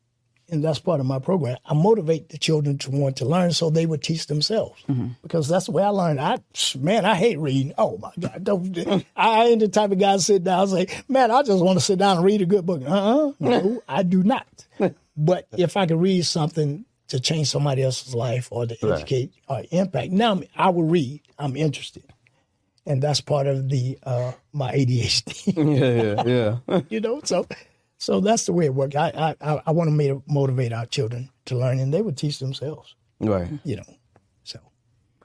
and 0.50 0.64
that's 0.64 0.78
part 0.78 1.00
of 1.00 1.06
my 1.06 1.18
program. 1.18 1.58
I 1.64 1.74
motivate 1.74 2.30
the 2.30 2.38
children 2.38 2.78
to 2.78 2.90
want 2.90 3.16
to 3.16 3.24
learn 3.24 3.52
so 3.52 3.70
they 3.70 3.86
would 3.86 4.02
teach 4.02 4.26
themselves 4.26 4.82
mm-hmm. 4.88 5.08
because 5.22 5.48
that's 5.48 5.66
the 5.66 5.72
way 5.72 5.82
I 5.82 5.88
learned. 5.88 6.20
I 6.20 6.38
man, 6.78 7.04
I 7.04 7.14
hate 7.14 7.38
reading. 7.38 7.74
Oh 7.76 7.98
my 7.98 8.12
God, 8.18 8.44
don't, 8.44 9.04
I 9.16 9.44
ain't 9.44 9.60
the 9.60 9.68
type 9.68 9.92
of 9.92 9.98
guy 9.98 10.16
to 10.16 10.22
sit 10.22 10.44
down 10.44 10.62
and 10.62 10.70
say, 10.70 11.02
man, 11.08 11.30
I 11.30 11.42
just 11.42 11.62
want 11.62 11.78
to 11.78 11.84
sit 11.84 11.98
down 11.98 12.16
and 12.16 12.24
read 12.24 12.42
a 12.42 12.46
good 12.46 12.64
book. 12.64 12.82
Uh-uh, 12.82 13.32
no, 13.38 13.82
I 13.88 14.02
do 14.02 14.22
not. 14.22 14.46
But 15.20 15.48
if 15.50 15.76
I 15.76 15.86
could 15.86 16.00
read 16.00 16.24
something 16.26 16.84
to 17.08 17.18
change 17.18 17.48
somebody 17.48 17.82
else's 17.82 18.14
life 18.14 18.46
or 18.52 18.66
to 18.66 18.76
educate 18.86 19.32
or 19.48 19.64
impact, 19.72 20.12
now 20.12 20.40
I 20.54 20.68
will 20.68 20.84
read. 20.84 21.22
I'm 21.40 21.56
interested 21.56 22.04
and 22.88 23.00
that's 23.02 23.20
part 23.20 23.46
of 23.46 23.68
the 23.68 23.96
uh, 24.02 24.32
my 24.52 24.72
ADHD. 24.74 25.54
yeah, 26.24 26.24
yeah, 26.26 26.58
yeah. 26.68 26.80
you 26.88 27.00
know, 27.00 27.20
so 27.24 27.46
so 27.98 28.20
that's 28.20 28.46
the 28.46 28.52
way 28.52 28.64
it 28.66 28.74
works. 28.74 28.96
I 28.96 29.34
I, 29.40 29.60
I 29.66 29.70
want 29.70 29.90
to 29.90 30.22
motivate 30.26 30.72
our 30.72 30.86
children 30.86 31.30
to 31.46 31.56
learn, 31.56 31.78
and 31.78 31.92
they 31.94 32.02
would 32.02 32.16
teach 32.16 32.38
themselves. 32.40 32.94
right. 33.20 33.48
You 33.64 33.76
know, 33.76 33.84
so 34.44 34.58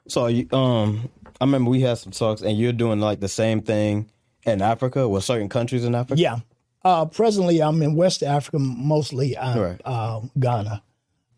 So 0.08 0.26
you, 0.28 0.46
um, 0.52 1.08
I 1.40 1.44
remember 1.44 1.70
we 1.70 1.80
had 1.80 1.98
some 1.98 2.12
talks, 2.12 2.42
and 2.42 2.56
you're 2.58 2.72
doing 2.72 3.00
like 3.00 3.20
the 3.20 3.28
same 3.28 3.62
thing 3.62 4.10
in 4.44 4.60
Africa 4.62 5.08
with 5.08 5.24
certain 5.24 5.48
countries 5.48 5.84
in 5.84 5.94
Africa. 5.94 6.20
yeah. 6.20 6.38
Uh, 6.84 7.06
presently, 7.06 7.62
I'm 7.62 7.80
in 7.82 7.94
West 7.96 8.22
Africa, 8.22 8.58
mostly 8.58 9.34
uh, 9.38 9.58
Right. 9.58 9.80
uh, 9.86 10.20
Ghana, 10.38 10.82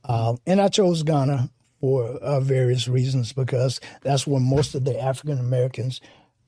um, 0.04 0.38
and 0.44 0.60
I 0.60 0.66
chose 0.66 1.04
Ghana 1.04 1.48
for 1.80 2.04
uh, 2.04 2.40
various 2.40 2.88
reasons 2.88 3.32
because 3.32 3.80
that's 4.02 4.26
where 4.26 4.40
most 4.40 4.74
of 4.74 4.84
the 4.84 4.98
African 5.00 5.38
Americans 5.38 6.00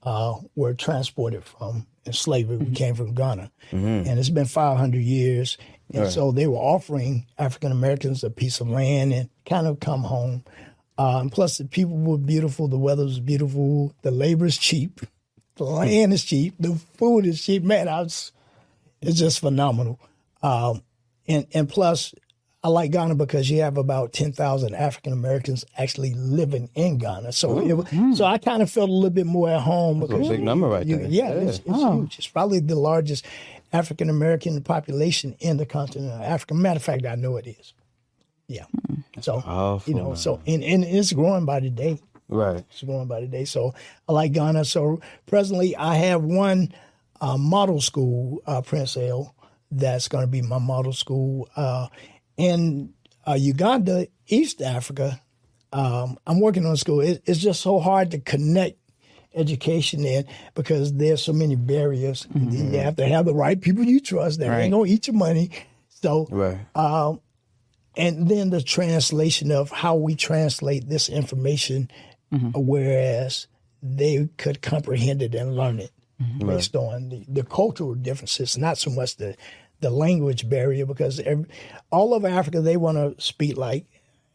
uh, 0.03 0.35
were 0.55 0.75
transported 0.75 1.45
from 1.45 1.87
in 2.05 2.13
slavery. 2.13 2.57
We 2.57 2.71
came 2.75 2.95
from 2.95 3.15
Ghana, 3.15 3.51
and 4.07 4.19
it's 4.19 4.31
been 4.31 4.47
500 4.47 4.99
years, 5.01 5.59
and 5.93 6.11
so 6.11 6.33
they 6.33 6.47
were 6.47 6.57
offering 6.57 7.27
African 7.39 7.73
Americans 7.73 8.25
a 8.25 8.31
piece 8.31 8.61
of 8.61 8.69
land 8.69 9.13
and 9.13 9.29
kind 9.45 9.67
of 9.67 9.81
come 9.81 10.03
home. 10.03 10.45
Uh, 10.97 11.21
and 11.21 11.31
plus, 11.31 11.59
the 11.59 11.65
people 11.65 11.97
were 11.97 12.19
beautiful, 12.19 12.67
the 12.69 12.79
weather 12.79 13.05
was 13.05 13.21
beautiful, 13.21 13.95
the 14.03 14.11
labor 14.11 14.47
is 14.47 14.59
cheap, 14.59 15.01
the 15.57 15.65
land 15.65 16.13
is 16.13 16.25
cheap, 16.25 16.55
the 16.59 16.75
food 16.97 17.27
is 17.27 17.43
cheap. 17.43 17.63
Man, 17.63 17.89
I 17.89 18.01
was 18.01 18.33
it's 19.01 19.19
just 19.19 19.41
phenomenal. 19.41 20.01
Um, 20.43 20.83
and 21.27 21.47
and 21.53 21.69
plus, 21.69 22.15
I 22.65 22.69
like 22.69 22.91
Ghana 22.91 23.15
because 23.15 23.49
you 23.49 23.61
have 23.63 23.79
about 23.79 24.13
ten 24.13 24.33
thousand 24.33 24.75
African 24.75 25.13
Americans 25.13 25.65
actually 25.77 26.15
living 26.15 26.69
in 26.75 26.99
Ghana. 26.99 27.31
So 27.33 27.59
it, 27.61 27.73
wa- 27.75 28.15
so 28.15 28.25
I 28.25 28.39
kind 28.39 28.63
of 28.63 28.71
felt 28.71 28.89
a 28.91 28.93
little 28.93 29.11
bit 29.11 29.27
more 29.27 29.49
at 29.49 29.61
home. 29.61 30.03
a 30.03 30.07
Because 30.09 30.29
big 30.29 30.43
number 30.43 30.67
right 30.67 30.85
you- 30.87 30.97
there. 30.99 31.07
Yeah, 31.09 31.29
Yeah. 31.29 31.49
it's, 31.49 31.59
it's 31.59 31.67
huge. 31.69 32.19
It's 32.19 32.27
probably 32.27 32.59
the 32.61 32.75
largest 32.75 33.25
African 33.73 34.11
American 34.11 34.61
population 34.63 35.37
in 35.39 35.57
the 35.57 35.67
continent 35.67 36.13
of 36.15 36.21
Africa. 36.23 36.55
Matter 36.55 36.79
of 36.79 36.83
fact, 36.83 37.07
I 37.07 37.15
know 37.15 37.37
it 37.37 37.47
is. 37.47 37.75
Yeah. 38.49 38.65
So 39.21 39.41
powerful, 39.41 39.93
you 39.93 39.99
know, 39.99 40.09
man. 40.09 40.17
so 40.17 40.41
and, 40.47 40.65
and 40.65 40.83
it's 40.85 41.13
growing 41.13 41.45
by 41.45 41.61
the 41.61 41.71
day. 41.71 42.01
Right. 42.29 42.65
It's 42.71 42.83
growing 42.83 43.07
by 43.07 43.21
the 43.21 43.27
day. 43.29 43.45
So 43.45 43.73
I 44.09 44.13
like 44.13 44.33
Ghana. 44.33 44.65
So 44.65 45.01
presently, 45.27 45.77
I 45.77 45.95
have 45.95 46.25
one 46.25 46.73
uh, 47.21 47.37
model 47.39 47.81
school, 47.81 48.43
uh, 48.47 48.63
Prince 48.63 48.97
Ale, 48.97 49.35
that's 49.71 50.09
going 50.09 50.23
to 50.25 50.29
be 50.29 50.43
my 50.43 50.59
model 50.59 50.93
school. 50.93 51.49
Uh, 51.57 51.87
in 52.39 52.95
uh, 53.27 53.35
Uganda, 53.35 54.07
East 54.29 54.63
Africa, 54.63 55.21
um, 55.73 56.17
I'm 56.27 56.41
working 56.41 56.65
on 56.65 56.77
school. 56.79 57.01
It, 57.01 57.23
it's 57.27 57.41
just 57.41 57.61
so 57.61 57.79
hard 57.79 58.13
to 58.13 58.19
connect 58.19 58.79
education 59.35 60.05
in 60.07 60.25
because 60.55 60.95
there's 60.95 61.23
so 61.23 61.33
many 61.35 61.55
barriers. 61.57 62.27
You 62.35 62.79
have 62.79 62.97
to 62.97 63.07
have 63.07 63.27
the 63.27 63.35
right 63.35 63.61
people 63.61 63.85
you 63.85 64.01
trust 64.01 64.39
that 64.39 64.49
ain't 64.65 64.73
going 64.73 64.89
to 64.89 64.93
eat 64.95 65.07
your 65.09 65.17
money. 65.17 65.51
So, 65.89 66.27
Right. 66.31 66.59
um, 66.75 67.21
and 67.97 68.29
then 68.29 68.51
the 68.51 68.63
translation 68.63 69.51
of 69.51 69.71
how 69.71 69.97
we 69.97 70.15
translate 70.15 70.89
this 70.89 71.09
information, 71.09 71.91
whereas 72.55 73.49
they 73.83 74.29
could 74.39 74.63
comprehend 74.63 75.23
it 75.23 75.35
and 75.35 75.57
learn 75.57 75.81
it 75.81 75.91
based 76.39 76.75
on 76.77 77.09
the, 77.11 77.25
the 77.29 77.43
cultural 77.45 77.95
differences, 77.95 78.57
not 78.59 78.79
so 78.79 78.91
much 78.91 79.17
the 79.17 79.37
the 79.81 79.91
language 79.91 80.49
barrier, 80.49 80.87
because 80.87 81.21
every, 81.21 81.47
all 81.91 82.15
over 82.15 82.27
Africa 82.29 82.61
they 82.61 82.77
want 82.77 82.97
to 82.97 83.21
speak 83.23 83.57
like 83.57 83.87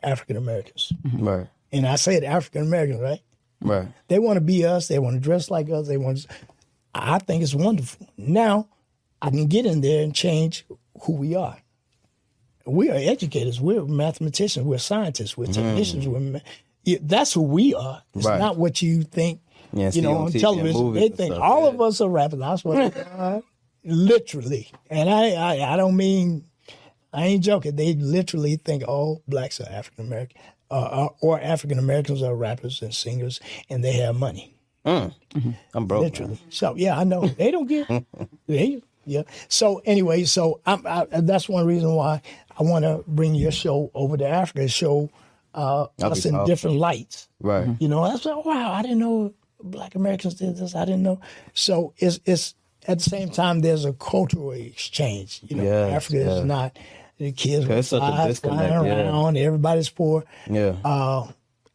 African 0.01 0.37
Americans, 0.37 0.91
Right. 1.13 1.47
and 1.71 1.85
I 1.85 1.95
said 1.95 2.23
African 2.23 2.61
Americans, 2.63 2.99
right? 3.01 3.21
Right. 3.61 3.87
They 4.09 4.19
want 4.19 4.37
to 4.37 4.41
be 4.41 4.65
us. 4.65 4.87
They 4.89 4.99
want 4.99 5.15
to 5.15 5.19
dress 5.21 5.49
like 5.49 5.69
us. 5.69 5.87
They 5.87 5.95
want. 5.97 6.17
To, 6.19 6.27
I 6.93 7.19
think 7.19 7.41
it's 7.43 7.55
wonderful. 7.55 8.07
Now, 8.17 8.67
I 9.21 9.29
can 9.29 9.47
get 9.47 9.65
in 9.65 9.79
there 9.81 10.03
and 10.03 10.13
change 10.13 10.65
who 11.03 11.13
we 11.13 11.35
are. 11.35 11.57
We 12.65 12.89
are 12.89 12.95
educators. 12.95 13.59
We're 13.61 13.85
mathematicians. 13.85 14.65
We're 14.65 14.77
scientists. 14.79 15.37
We're 15.37 15.47
technicians. 15.47 16.07
We're 16.07 16.19
ma- 16.19 16.39
yeah, 16.83 16.97
that's 17.01 17.33
who 17.33 17.41
we 17.41 17.73
are. 17.73 18.03
It's 18.13 18.25
Right. 18.25 18.39
not 18.39 18.57
what 18.57 18.81
you 18.81 19.03
think. 19.03 19.39
Yeah, 19.71 19.89
you 19.93 20.01
know, 20.01 20.17
on 20.17 20.31
TV 20.31 20.39
television, 20.41 20.93
they 20.93 21.09
think 21.09 21.33
all 21.35 21.61
yeah. 21.63 21.67
of 21.69 21.81
us 21.81 21.99
are 22.01 22.09
rappers. 22.09 22.39
That's 22.39 22.63
what 22.63 22.93
they 22.93 23.01
are. 23.01 23.41
Literally, 23.85 24.71
and 24.89 25.09
I, 25.09 25.31
I, 25.31 25.73
I 25.73 25.77
don't 25.77 25.95
mean, 25.95 26.45
I 27.13 27.25
ain't 27.25 27.43
joking. 27.43 27.75
They 27.75 27.93
literally 27.93 28.55
think 28.57 28.87
all 28.87 29.21
blacks 29.27 29.59
are 29.61 29.69
African 29.69 30.07
American, 30.07 30.41
uh, 30.71 31.09
or 31.21 31.39
African 31.39 31.79
Americans 31.79 32.21
are 32.21 32.35
rappers 32.35 32.81
and 32.81 32.93
singers, 32.93 33.39
and 33.69 33.83
they 33.83 33.93
have 33.93 34.15
money. 34.15 34.55
I'm 34.85 35.85
broke. 35.87 36.03
Literally. 36.03 36.39
So 36.49 36.75
yeah, 36.75 36.97
I 36.97 37.03
know 37.03 37.27
they 37.27 37.51
don't 37.51 37.67
get. 37.67 37.87
they 38.47 38.81
yeah. 39.05 39.23
So 39.47 39.81
anyway, 39.85 40.23
so 40.23 40.61
I'm, 40.65 40.85
I, 40.85 41.05
that's 41.09 41.47
one 41.49 41.65
reason 41.65 41.93
why 41.93 42.21
I 42.57 42.63
want 42.63 42.85
to 42.85 43.03
bring 43.07 43.35
your 43.35 43.51
show 43.51 43.91
over 43.93 44.17
to 44.17 44.27
Africa, 44.27 44.67
show 44.67 45.09
uh, 45.53 45.87
us 46.01 46.25
in 46.25 46.43
different 46.45 46.77
lights. 46.77 47.27
Right. 47.41 47.67
You 47.79 47.87
know, 47.87 48.03
I 48.03 48.13
was 48.13 48.25
like, 48.25 48.45
wow, 48.45 48.71
I 48.71 48.81
didn't 48.81 48.99
know 48.99 49.33
Black 49.61 49.95
Americans 49.95 50.35
did 50.35 50.57
this. 50.57 50.75
I 50.75 50.85
didn't 50.85 51.03
know. 51.03 51.19
So 51.53 51.93
it's 51.97 52.19
it's 52.25 52.55
at 52.87 52.99
the 52.99 53.03
same 53.09 53.29
time 53.29 53.61
there's 53.61 53.85
a 53.85 53.93
cultural 53.93 54.51
exchange. 54.51 55.41
You 55.43 55.57
know, 55.57 55.63
Yes, 55.63 55.93
Africa 55.93 56.17
yes. 56.17 56.37
is 56.39 56.45
not 56.45 56.77
the 57.17 57.31
kids 57.31 57.67
are 57.69 57.73
it's 57.73 57.89
such 57.89 58.01
a 58.01 58.05
fly, 58.07 58.27
disconnect, 58.27 58.69
flying 58.69 58.85
yeah. 58.85 59.09
around. 59.09 59.37
Everybody's 59.37 59.89
poor 59.89 60.25
Yeah. 60.49 60.75
uh, 60.83 61.27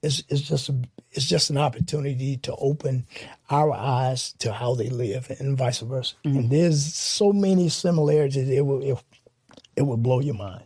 it's 0.03 0.23
it's 0.29 0.43
just 0.43 0.69
a, 0.69 0.75
it's 1.13 1.27
just 1.27 1.51
an 1.51 1.59
opportunity 1.59 2.37
to 2.39 2.55
open 2.57 3.07
our 3.51 3.73
eyes 3.73 4.33
to 4.41 4.53
how 4.53 4.75
they 4.75 4.91
live 4.91 5.31
and 5.41 5.57
vice 5.57 5.81
versa. 5.81 6.15
And 6.25 6.51
there's 6.51 6.95
so 6.95 7.33
many 7.33 7.69
similarities. 7.69 8.49
It 8.49 8.65
will 8.65 8.83
it, 8.83 9.03
it 9.77 9.83
will 9.83 9.97
blow 9.97 10.21
your 10.21 10.35
mind. 10.35 10.65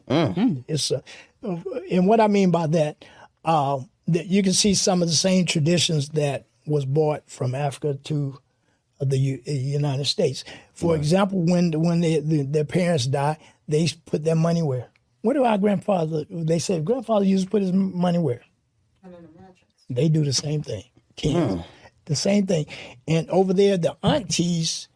It's 0.68 0.90
uh, 0.90 1.00
and 1.42 2.06
what 2.06 2.20
I 2.20 2.28
mean 2.28 2.50
by 2.50 2.66
that, 2.68 3.04
um, 3.44 3.88
that 4.08 4.26
you 4.26 4.42
can 4.42 4.52
see 4.52 4.74
some 4.74 5.02
of 5.02 5.08
the 5.08 5.14
same 5.14 5.46
traditions 5.46 6.10
that 6.10 6.46
was 6.66 6.84
brought 6.84 7.28
from 7.30 7.54
Africa 7.54 7.98
to 8.04 8.38
the 9.04 9.18
U- 9.18 9.42
uh, 9.46 9.50
United 9.50 10.06
States. 10.06 10.44
For 10.74 10.96
example, 10.96 11.40
when 11.44 11.72
when 11.80 12.00
they, 12.00 12.20
the, 12.20 12.42
their 12.42 12.64
parents 12.64 13.06
die, 13.06 13.38
they 13.68 13.88
put 14.06 14.24
their 14.24 14.36
money 14.36 14.62
where? 14.62 14.88
Where 15.22 15.34
do 15.34 15.44
our 15.44 15.58
grandfather? 15.58 16.24
They 16.30 16.58
said 16.58 16.84
grandfather 16.84 17.24
used 17.24 17.44
to 17.44 17.50
put 17.50 17.62
his 17.62 17.72
money 17.72 18.18
where? 18.18 18.42
Under 19.04 19.18
the 19.18 19.28
mattress. 19.40 19.58
They 19.88 20.08
do 20.08 20.24
the 20.24 20.32
same 20.32 20.62
thing. 20.62 20.84
Kids, 21.16 21.62
the 22.06 22.16
same 22.16 22.46
thing. 22.46 22.66
And 23.06 23.28
over 23.30 23.52
there, 23.52 23.76
the 23.76 23.96
aunties 24.02 24.88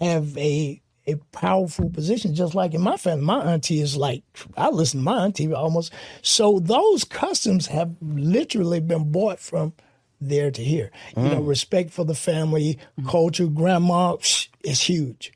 have 0.00 0.36
a 0.38 0.80
a 1.08 1.14
powerful 1.30 1.88
position, 1.88 2.34
just 2.34 2.54
like 2.54 2.74
in 2.74 2.80
my 2.80 2.96
family. 2.96 3.24
My 3.24 3.52
auntie 3.52 3.80
is 3.80 3.96
like 3.96 4.22
I 4.56 4.70
listen 4.70 5.00
to 5.00 5.04
my 5.04 5.24
auntie 5.24 5.52
almost. 5.52 5.92
So 6.22 6.58
those 6.58 7.04
customs 7.04 7.68
have 7.68 7.94
literally 8.00 8.80
been 8.80 9.12
bought 9.12 9.38
from 9.38 9.72
there 10.20 10.50
to 10.50 10.62
here. 10.62 10.90
You 11.16 11.22
know, 11.22 11.40
respect 11.40 11.90
for 11.90 12.04
the 12.04 12.14
family, 12.14 12.78
culture, 13.06 13.46
grandma 13.46 14.16
psh, 14.16 14.48
is 14.64 14.80
huge. 14.80 15.32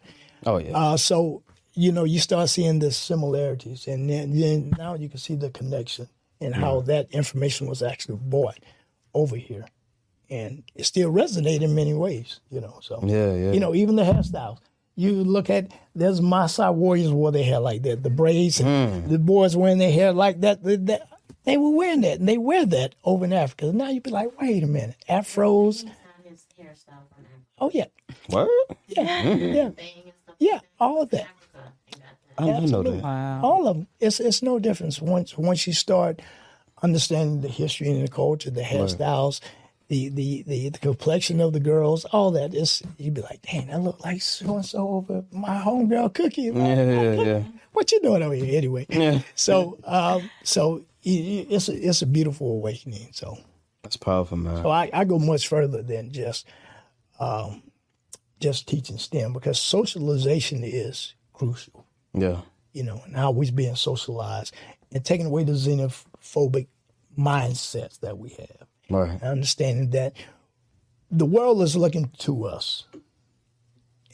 Oh 0.47 0.59
yeah. 0.59 0.77
Uh, 0.77 0.97
so 0.97 1.43
you 1.75 1.93
know, 1.93 2.05
you 2.05 2.19
start 2.19 2.49
seeing 2.49 2.79
the 2.81 2.91
similarities, 2.91 3.87
and 3.87 4.11
then, 4.11 4.39
then 4.39 4.73
now 4.77 4.95
you 4.95 5.09
can 5.09 5.19
see 5.19 5.35
the 5.37 5.51
connection 5.51 6.09
and 6.41 6.55
how 6.55 6.81
that 6.81 7.09
information 7.13 7.67
was 7.69 7.83
actually 7.83 8.19
bought 8.21 8.59
over 9.15 9.37
here, 9.37 9.65
and 10.29 10.63
it 10.75 10.85
still 10.85 11.13
resonates 11.13 11.63
in 11.63 11.75
many 11.75 11.95
ways. 11.95 12.41
You 12.51 12.61
know, 12.61 12.79
so 12.83 13.01
Yeah, 13.05 13.35
yeah. 13.35 13.53
You 13.53 13.61
know, 13.61 13.75
even 13.75 13.97
the 13.97 14.03
hairstyles. 14.05 14.59
You 14.97 15.13
look 15.13 15.49
at 15.49 15.73
there's 15.95 16.21
Maasai 16.21 16.75
warriors 16.75 17.13
wore 17.13 17.33
their 17.33 17.45
hair 17.45 17.61
like 17.61 17.83
that, 17.83 18.03
the 18.03 18.11
braids, 18.11 18.61
and 18.61 19.09
the 19.09 19.19
boys 19.19 19.57
wearing 19.57 19.79
their 19.79 19.93
hair 19.93 20.13
like 20.13 20.41
that. 20.41 20.63
the- 20.63 20.77
that- 20.77 21.09
They 21.51 21.57
were 21.57 21.71
wearing 21.71 22.03
that, 22.03 22.21
and 22.21 22.29
they 22.29 22.39
wear 22.39 22.65
that 22.67 22.95
over 23.05 23.25
in 23.25 23.33
Africa. 23.33 23.73
Now 23.73 23.89
you'd 23.89 24.05
be 24.05 24.11
like, 24.11 24.41
wait 24.41 24.63
a 24.63 24.69
minute, 24.69 24.97
afros. 25.09 25.85
Oh 27.59 27.71
yeah, 27.75 27.87
What? 28.29 28.49
yeah, 28.87 29.23
yeah, 29.35 29.71
yeah, 30.39 30.61
all 30.79 31.03
of 31.03 31.11
that. 31.11 31.27
I 32.39 32.45
didn't 32.47 32.71
know 32.71 32.83
that. 32.85 33.03
Wow. 33.03 33.41
All 33.43 33.69
of 33.69 33.77
them. 33.77 33.87
It's 33.99 34.21
it's 34.21 34.43
no 34.43 34.59
difference 34.59 35.03
once 35.03 35.37
once 35.37 35.67
you 35.67 35.73
start 35.73 36.23
understanding 36.83 37.41
the 37.43 37.49
history 37.49 37.91
and 37.91 38.03
the 38.07 38.09
culture, 38.11 38.51
the 38.51 38.63
hairstyles, 38.63 39.41
the, 39.89 40.09
the 40.09 40.43
the 40.47 40.69
the 40.71 40.79
complexion 40.79 41.41
of 41.41 41.53
the 41.53 41.61
girls, 41.61 42.05
all 42.07 42.31
that. 42.31 42.55
It's 42.55 42.83
you'd 42.97 43.15
be 43.15 43.21
like, 43.23 43.43
dang, 43.43 43.71
I 43.73 43.77
look 43.77 44.03
like 44.05 44.23
so 44.23 44.55
and 44.57 44.65
so 44.65 44.89
over 44.89 45.25
my 45.33 45.61
homegirl 45.61 46.15
Cookie. 46.15 46.43
Yeah, 46.43 46.85
yeah, 46.85 47.13
yeah. 47.23 47.43
What 47.73 47.93
you 47.93 48.01
doing 48.01 48.23
over 48.23 48.35
here 48.35 48.57
anyway? 48.57 48.87
Yeah. 48.89 49.21
So 49.35 49.79
um, 49.85 50.31
so 50.43 50.63
i- 50.77 50.81
i- 50.81 50.90
it's 51.03 51.69
a, 51.69 51.89
it's 51.89 52.03
a 52.03 52.07
beautiful 52.07 52.53
awakening. 52.53 53.09
So 53.13 53.39
That's 53.83 53.97
powerful, 53.97 54.37
man. 54.37 54.63
so 54.63 54.71
I, 54.71 54.91
I 54.93 55.05
go 55.05 55.19
much 55.19 55.49
further 55.49 55.83
than 55.83 56.13
just 56.13 56.47
um, 57.19 57.63
just 58.41 58.67
teaching 58.69 58.99
STEM 58.99 59.33
because 59.33 59.59
socialization 59.59 60.63
is 60.65 61.15
crucial 61.33 61.85
Yeah. 62.15 62.41
you 62.73 62.83
know, 62.83 63.01
and 63.05 63.17
how 63.17 63.31
we're 63.31 63.53
being 63.53 63.77
socialized 63.77 64.55
and 64.93 65.05
taking 65.05 65.27
away 65.27 65.45
the 65.45 65.53
xenophobic 65.53 66.67
mindsets 67.19 68.01
that 68.01 68.19
we 68.19 68.31
have. 68.31 68.67
Right. 68.89 69.11
And 69.11 69.23
understanding 69.23 69.91
that 69.91 70.15
the 71.11 71.27
world 71.27 71.63
is 71.63 71.77
looking 71.77 72.11
to 72.19 72.45
us. 72.45 72.85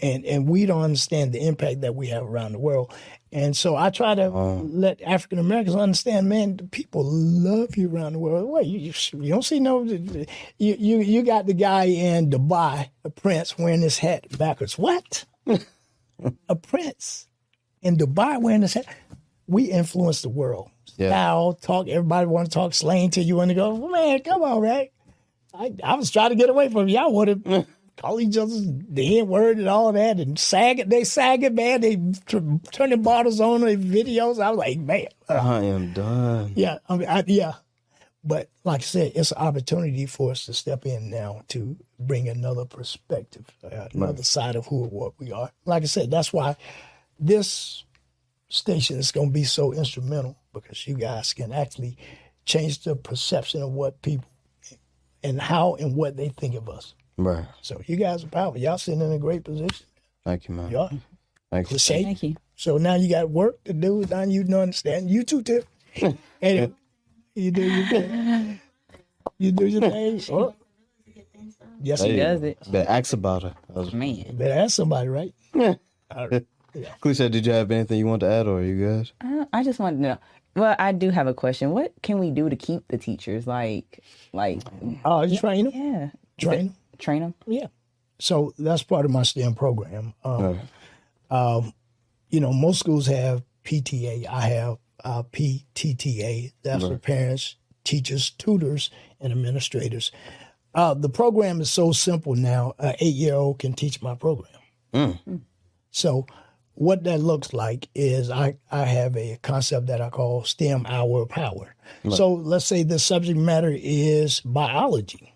And 0.02 0.26
and 0.26 0.48
we 0.48 0.66
don't 0.66 0.82
understand 0.82 1.32
the 1.32 1.46
impact 1.46 1.80
that 1.80 1.94
we 1.94 2.08
have 2.08 2.24
around 2.24 2.52
the 2.52 2.58
world. 2.58 2.92
And 3.32 3.56
so 3.56 3.76
I 3.76 3.90
try 3.90 4.14
to 4.14 4.28
let 4.28 5.00
African 5.02 5.38
Americans 5.38 5.76
understand, 5.76 6.28
man, 6.28 6.56
the 6.56 6.64
people 6.64 7.02
love 7.04 7.76
you 7.76 7.90
around 7.90 8.12
the 8.12 8.18
world. 8.18 8.48
Wait, 8.48 8.66
you, 8.66 8.92
you, 9.20 9.30
don't 9.30 9.44
see 9.44 9.58
no 9.58 9.82
you, 9.84 10.26
you 10.58 10.98
you 10.98 11.22
got 11.22 11.46
the 11.46 11.54
guy 11.54 11.84
in 11.84 12.30
Dubai, 12.30 12.90
a 13.04 13.10
prince 13.10 13.58
wearing 13.58 13.80
his 13.80 13.98
hat 13.98 14.26
backwards. 14.38 14.78
What? 14.78 15.24
a 16.48 16.56
prince 16.56 17.26
in 17.82 17.96
Dubai 17.96 18.40
wearing 18.40 18.62
his 18.62 18.74
hat. 18.74 18.86
We 19.46 19.64
influence 19.64 20.22
the 20.22 20.28
world. 20.28 20.70
Yeah. 20.96 21.10
Style, 21.10 21.52
talk, 21.54 21.88
everybody 21.88 22.26
want 22.26 22.46
to 22.46 22.54
talk 22.54 22.74
slang 22.74 23.10
to 23.10 23.22
you 23.22 23.40
and 23.40 23.50
they 23.50 23.54
go, 23.54 23.88
man, 23.88 24.20
come 24.22 24.42
on, 24.42 24.60
right? 24.60 24.92
I, 25.54 25.72
I 25.82 25.94
was 25.94 26.10
trying 26.10 26.30
to 26.30 26.36
get 26.36 26.50
away 26.50 26.68
from 26.68 26.88
y'all 26.88 27.12
want 27.12 27.44
to 27.44 27.66
call 27.96 28.20
each 28.20 28.36
other 28.36 28.54
the 28.54 29.18
N 29.18 29.28
word 29.28 29.58
and 29.58 29.68
all 29.68 29.92
that 29.92 30.20
and 30.20 30.38
sagging. 30.38 30.88
They 30.88 31.04
sagging, 31.04 31.54
man. 31.54 31.80
They 31.80 31.96
t- 31.96 32.60
turning 32.72 33.02
bottles 33.02 33.40
on 33.40 33.62
their 33.62 33.76
videos. 33.76 34.40
I 34.40 34.50
was 34.50 34.58
like, 34.58 34.78
man, 34.78 35.06
uh, 35.28 35.34
I 35.34 35.62
am 35.62 35.92
done. 35.92 36.52
yeah, 36.54 36.78
I 36.88 36.96
mean, 36.96 37.08
I, 37.08 37.24
yeah. 37.26 37.54
But 38.22 38.50
like 38.64 38.80
I 38.80 38.84
said, 38.84 39.12
it's 39.14 39.30
an 39.30 39.38
opportunity 39.38 40.04
for 40.06 40.32
us 40.32 40.46
to 40.46 40.52
step 40.52 40.84
in 40.84 41.10
now 41.10 41.42
to 41.48 41.76
bring 41.98 42.28
another 42.28 42.64
perspective, 42.64 43.46
uh, 43.62 43.86
another 43.94 44.24
side 44.24 44.56
of 44.56 44.66
who 44.66 44.82
and 44.82 44.92
what 44.92 45.12
we 45.18 45.30
are. 45.30 45.52
Like 45.64 45.84
I 45.84 45.86
said, 45.86 46.10
that's 46.10 46.32
why 46.32 46.56
this 47.20 47.84
station 48.48 48.98
is 48.98 49.12
going 49.12 49.28
to 49.28 49.32
be 49.32 49.44
so 49.44 49.72
instrumental 49.72 50.36
because 50.52 50.88
you 50.88 50.96
guys 50.96 51.34
can 51.34 51.52
actually 51.52 51.96
change 52.44 52.82
the 52.82 52.96
perception 52.96 53.62
of 53.62 53.70
what 53.70 54.02
people 54.02 54.28
and 55.22 55.40
how 55.40 55.76
and 55.76 55.94
what 55.94 56.16
they 56.16 56.28
think 56.28 56.56
of 56.56 56.68
us. 56.68 56.94
Right. 57.18 57.44
So 57.62 57.80
you 57.86 57.96
guys 57.96 58.24
are 58.24 58.28
powerful. 58.28 58.60
Y'all 58.60 58.78
sitting 58.78 59.00
in 59.00 59.12
a 59.12 59.18
great 59.18 59.44
position. 59.44 59.86
Thank 60.24 60.48
you, 60.48 60.54
man. 60.54 60.70
Y'all. 60.70 60.88
Thank 61.50 61.66
you. 61.66 61.76
Cliche. 61.76 62.02
Thank 62.02 62.22
you. 62.22 62.36
So 62.56 62.76
now 62.78 62.94
you 62.96 63.08
got 63.10 63.30
work 63.30 63.62
to 63.64 63.72
do. 63.72 64.04
Now 64.10 64.22
you 64.22 64.44
don't 64.44 64.60
understand. 64.60 65.10
You 65.10 65.22
too, 65.22 65.42
too. 65.42 65.62
anyway, 66.42 66.72
you 67.34 67.50
do 67.50 67.62
your 67.62 67.86
thing. 67.86 68.60
You 69.38 69.52
do 69.52 69.66
your 69.66 69.80
thing. 69.82 70.20
Oh. 70.32 70.54
Yes, 71.82 72.00
Hey, 72.00 72.12
you 72.12 72.16
does 72.16 72.42
it. 72.42 72.58
Better 72.70 72.88
ask 72.90 73.12
about 73.12 73.42
her. 73.42 73.54
I 73.74 73.78
was- 73.78 73.92
Man. 73.92 74.36
better 74.36 74.54
ask 74.54 74.74
somebody, 74.76 75.08
right? 75.08 75.34
Yeah. 75.54 75.74
Cliche, 77.00 77.28
did 77.28 77.44
you 77.46 77.52
have 77.52 77.70
anything 77.70 77.98
you 77.98 78.06
want 78.06 78.20
to 78.20 78.30
add, 78.30 78.46
or 78.46 78.58
are 78.60 78.62
you 78.62 78.86
guys? 78.86 79.12
Uh, 79.22 79.44
I 79.52 79.62
just 79.62 79.78
wanted 79.78 79.96
to 79.96 80.02
know. 80.02 80.18
Well, 80.56 80.74
I 80.78 80.92
do 80.92 81.10
have 81.10 81.26
a 81.26 81.34
question. 81.34 81.70
What 81.70 81.92
can 82.02 82.18
we 82.18 82.30
do 82.30 82.48
to 82.48 82.56
keep 82.56 82.88
the 82.88 82.96
teachers? 82.98 83.46
Like, 83.46 84.02
like, 84.32 84.62
Oh, 85.04 85.22
you 85.22 85.38
train 85.38 85.66
them? 85.66 85.72
yeah, 85.74 86.10
Train 86.38 86.60
'em? 86.68 86.74
Train 86.98 87.22
them. 87.22 87.34
Yeah. 87.46 87.66
So 88.18 88.54
that's 88.58 88.82
part 88.82 89.04
of 89.04 89.10
my 89.10 89.22
STEM 89.22 89.54
program. 89.54 90.14
Um, 90.24 90.58
um, 91.30 91.74
you 92.30 92.40
know, 92.40 92.52
most 92.52 92.78
schools 92.80 93.06
have 93.06 93.42
PTA. 93.64 94.26
I 94.26 94.40
have 94.40 94.78
uh, 95.04 95.22
PTTA. 95.24 96.52
That's 96.62 96.82
for 96.84 96.98
parents, 96.98 97.56
teachers, 97.84 98.30
tutors, 98.30 98.90
and 99.20 99.32
administrators. 99.32 100.12
Uh, 100.74 100.94
the 100.94 101.08
program 101.08 101.60
is 101.60 101.70
so 101.70 101.92
simple 101.92 102.34
now. 102.34 102.74
An 102.78 102.94
eight-year-old 103.00 103.58
can 103.58 103.72
teach 103.74 104.02
my 104.02 104.14
program. 104.14 104.52
So, 105.90 106.26
what 106.74 107.04
that 107.04 107.20
looks 107.20 107.52
like 107.54 107.88
is 107.94 108.30
I, 108.30 108.56
I 108.70 108.84
have 108.84 109.16
a 109.16 109.38
concept 109.42 109.86
that 109.86 110.02
I 110.02 110.10
call 110.10 110.44
STEM 110.44 110.84
Hour 110.86 111.22
of 111.22 111.28
Power. 111.30 111.74
So, 112.10 112.32
let's 112.34 112.66
say 112.66 112.82
the 112.82 112.98
subject 112.98 113.38
matter 113.38 113.74
is 113.74 114.40
biology. 114.40 115.34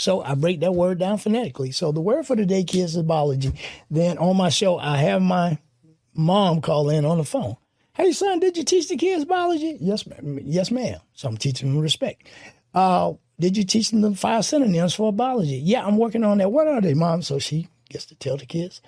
So, 0.00 0.22
I 0.22 0.34
break 0.34 0.60
that 0.60 0.74
word 0.74 0.98
down 0.98 1.18
phonetically. 1.18 1.72
So, 1.72 1.92
the 1.92 2.00
word 2.00 2.26
for 2.26 2.34
the 2.34 2.46
day, 2.46 2.64
kids, 2.64 2.96
is 2.96 3.02
biology. 3.02 3.52
Then 3.90 4.16
on 4.16 4.34
my 4.34 4.48
show, 4.48 4.78
I 4.78 4.96
have 4.96 5.20
my 5.20 5.58
mom 6.14 6.62
call 6.62 6.88
in 6.88 7.04
on 7.04 7.18
the 7.18 7.24
phone. 7.24 7.56
Hey, 7.92 8.12
son, 8.12 8.40
did 8.40 8.56
you 8.56 8.64
teach 8.64 8.88
the 8.88 8.96
kids 8.96 9.26
biology? 9.26 9.76
Yes, 9.78 10.06
ma'am. 10.06 10.38
Yes, 10.42 10.70
ma'am. 10.70 11.00
So, 11.12 11.28
I'm 11.28 11.36
teaching 11.36 11.68
them 11.68 11.82
respect. 11.82 12.26
Uh, 12.72 13.12
did 13.38 13.58
you 13.58 13.64
teach 13.64 13.90
them 13.90 14.00
the 14.00 14.14
five 14.14 14.46
synonyms 14.46 14.94
for 14.94 15.12
biology? 15.12 15.56
Yeah, 15.56 15.84
I'm 15.84 15.98
working 15.98 16.24
on 16.24 16.38
that. 16.38 16.50
What 16.50 16.66
are 16.66 16.80
they, 16.80 16.94
mom? 16.94 17.20
So, 17.20 17.38
she 17.38 17.68
gets 17.90 18.06
to 18.06 18.14
tell 18.14 18.38
the 18.38 18.46
kids 18.46 18.80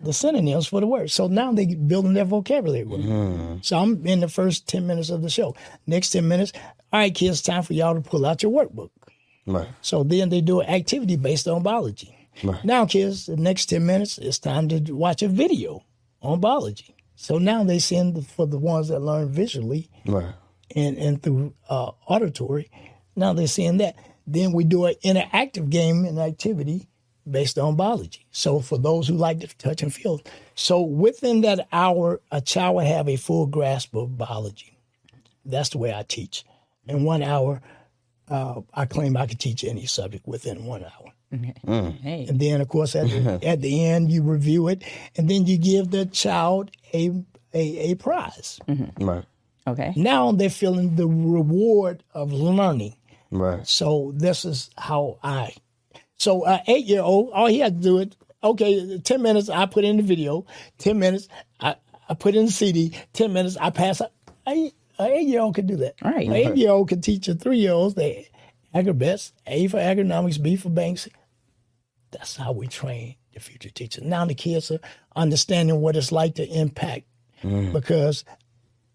the 0.00 0.12
synonyms 0.12 0.68
for 0.68 0.80
the 0.80 0.86
word. 0.86 1.10
So 1.10 1.26
now 1.26 1.52
they're 1.52 1.66
building 1.74 2.14
their 2.14 2.24
vocabulary 2.24 2.84
me. 2.84 3.58
So 3.62 3.78
I'm 3.78 4.06
in 4.06 4.20
the 4.20 4.28
first 4.28 4.68
10 4.68 4.86
minutes 4.86 5.10
of 5.10 5.22
the 5.22 5.28
show. 5.28 5.56
Next 5.86 6.10
10 6.10 6.26
minutes, 6.28 6.52
all 6.92 7.00
right, 7.00 7.14
kids, 7.14 7.42
time 7.42 7.62
for 7.62 7.72
y'all 7.72 7.94
to 7.94 8.00
pull 8.00 8.24
out 8.24 8.42
your 8.42 8.52
workbook. 8.52 8.90
Right. 9.48 9.68
So 9.80 10.02
then 10.04 10.28
they 10.28 10.40
do 10.40 10.60
an 10.60 10.68
activity 10.68 11.16
based 11.16 11.48
on 11.48 11.62
biology. 11.62 12.14
Now, 12.62 12.86
kids, 12.86 13.26
the 13.26 13.36
next 13.36 13.66
10 13.66 13.84
minutes, 13.84 14.16
it's 14.18 14.38
time 14.38 14.68
to 14.68 14.92
watch 14.92 15.22
a 15.22 15.28
video 15.28 15.82
on 16.22 16.38
biology. 16.38 16.94
So 17.16 17.38
now 17.38 17.64
they 17.64 17.80
send 17.80 18.24
for 18.28 18.46
the 18.46 18.58
ones 18.58 18.88
that 18.88 19.00
learn 19.00 19.28
visually 19.28 19.90
Right. 20.06 20.34
and, 20.76 20.96
and 20.98 21.20
through 21.20 21.54
uh, 21.68 21.90
auditory. 22.06 22.70
Now 23.16 23.32
they're 23.32 23.48
seeing 23.48 23.78
that. 23.78 23.96
Then 24.24 24.52
we 24.52 24.62
do 24.62 24.84
an 24.84 24.94
interactive 25.04 25.68
game 25.68 26.04
and 26.04 26.16
activity 26.20 26.86
based 27.28 27.58
on 27.58 27.74
biology. 27.74 28.24
So 28.30 28.60
for 28.60 28.78
those 28.78 29.08
who 29.08 29.14
like 29.14 29.40
to 29.40 29.48
touch 29.58 29.82
and 29.82 29.92
feel, 29.92 30.20
so 30.54 30.80
within 30.80 31.40
that 31.40 31.66
hour, 31.72 32.20
a 32.30 32.40
child 32.40 32.76
will 32.76 32.84
have 32.86 33.08
a 33.08 33.16
full 33.16 33.46
grasp 33.46 33.96
of 33.96 34.16
biology. 34.16 34.78
That's 35.44 35.70
the 35.70 35.78
way 35.78 35.92
I 35.92 36.04
teach. 36.04 36.44
In 36.86 37.02
one 37.02 37.22
hour, 37.24 37.60
uh, 38.30 38.60
I 38.74 38.86
claim 38.86 39.16
I 39.16 39.26
could 39.26 39.40
teach 39.40 39.64
any 39.64 39.86
subject 39.86 40.26
within 40.26 40.64
one 40.64 40.84
hour. 40.84 41.12
Hey. 41.30 42.26
And 42.28 42.40
then, 42.40 42.60
of 42.60 42.68
course, 42.68 42.96
at 42.96 43.08
the, 43.08 43.46
at 43.46 43.60
the 43.60 43.84
end, 43.84 44.10
you 44.10 44.22
review 44.22 44.68
it, 44.68 44.82
and 45.16 45.28
then 45.28 45.46
you 45.46 45.58
give 45.58 45.90
the 45.90 46.06
child 46.06 46.70
a 46.94 47.10
a, 47.54 47.90
a 47.90 47.94
prize. 47.96 48.58
Right. 48.98 49.24
Okay. 49.66 49.92
Now 49.96 50.32
they're 50.32 50.50
feeling 50.50 50.96
the 50.96 51.06
reward 51.06 52.02
of 52.14 52.32
learning. 52.32 52.94
Right. 53.30 53.66
So 53.66 54.12
this 54.14 54.44
is 54.44 54.70
how 54.78 55.18
I. 55.22 55.54
So 56.16 56.44
uh, 56.44 56.60
eight 56.66 56.86
year 56.86 57.02
old, 57.02 57.30
all 57.32 57.46
he 57.46 57.58
had 57.58 57.76
to 57.76 57.82
do 57.82 57.98
it. 57.98 58.16
Okay, 58.42 58.98
ten 59.00 59.20
minutes. 59.20 59.50
I 59.50 59.66
put 59.66 59.84
in 59.84 59.98
the 59.98 60.02
video. 60.02 60.46
Ten 60.78 60.98
minutes. 60.98 61.28
I, 61.60 61.76
I 62.08 62.14
put 62.14 62.34
in 62.34 62.46
the 62.46 62.52
CD. 62.52 62.96
Ten 63.12 63.32
minutes. 63.32 63.56
I 63.60 63.70
pass. 63.70 64.00
An 64.98 65.10
eight 65.10 65.28
year 65.28 65.40
old 65.40 65.54
can 65.54 65.66
do 65.66 65.76
that. 65.76 65.94
Right. 66.02 66.26
An 66.26 66.32
eight 66.32 66.56
year 66.56 66.70
old 66.70 66.88
can 66.88 67.00
teach 67.00 67.28
a 67.28 67.34
three 67.34 67.58
year 67.58 67.72
olds. 67.72 67.94
They 67.94 68.28
agribets. 68.74 69.32
A 69.46 69.68
for 69.68 69.78
agronomics. 69.78 70.42
B 70.42 70.56
for 70.56 70.70
banks. 70.70 71.08
That's 72.10 72.36
how 72.36 72.52
we 72.52 72.66
train 72.66 73.16
the 73.34 73.40
future 73.40 73.70
teachers. 73.70 74.04
Now 74.04 74.24
the 74.24 74.34
kids 74.34 74.70
are 74.70 74.80
understanding 75.14 75.80
what 75.80 75.96
it's 75.96 76.12
like 76.12 76.36
to 76.36 76.46
impact 76.48 77.06
mm. 77.42 77.72
because 77.72 78.24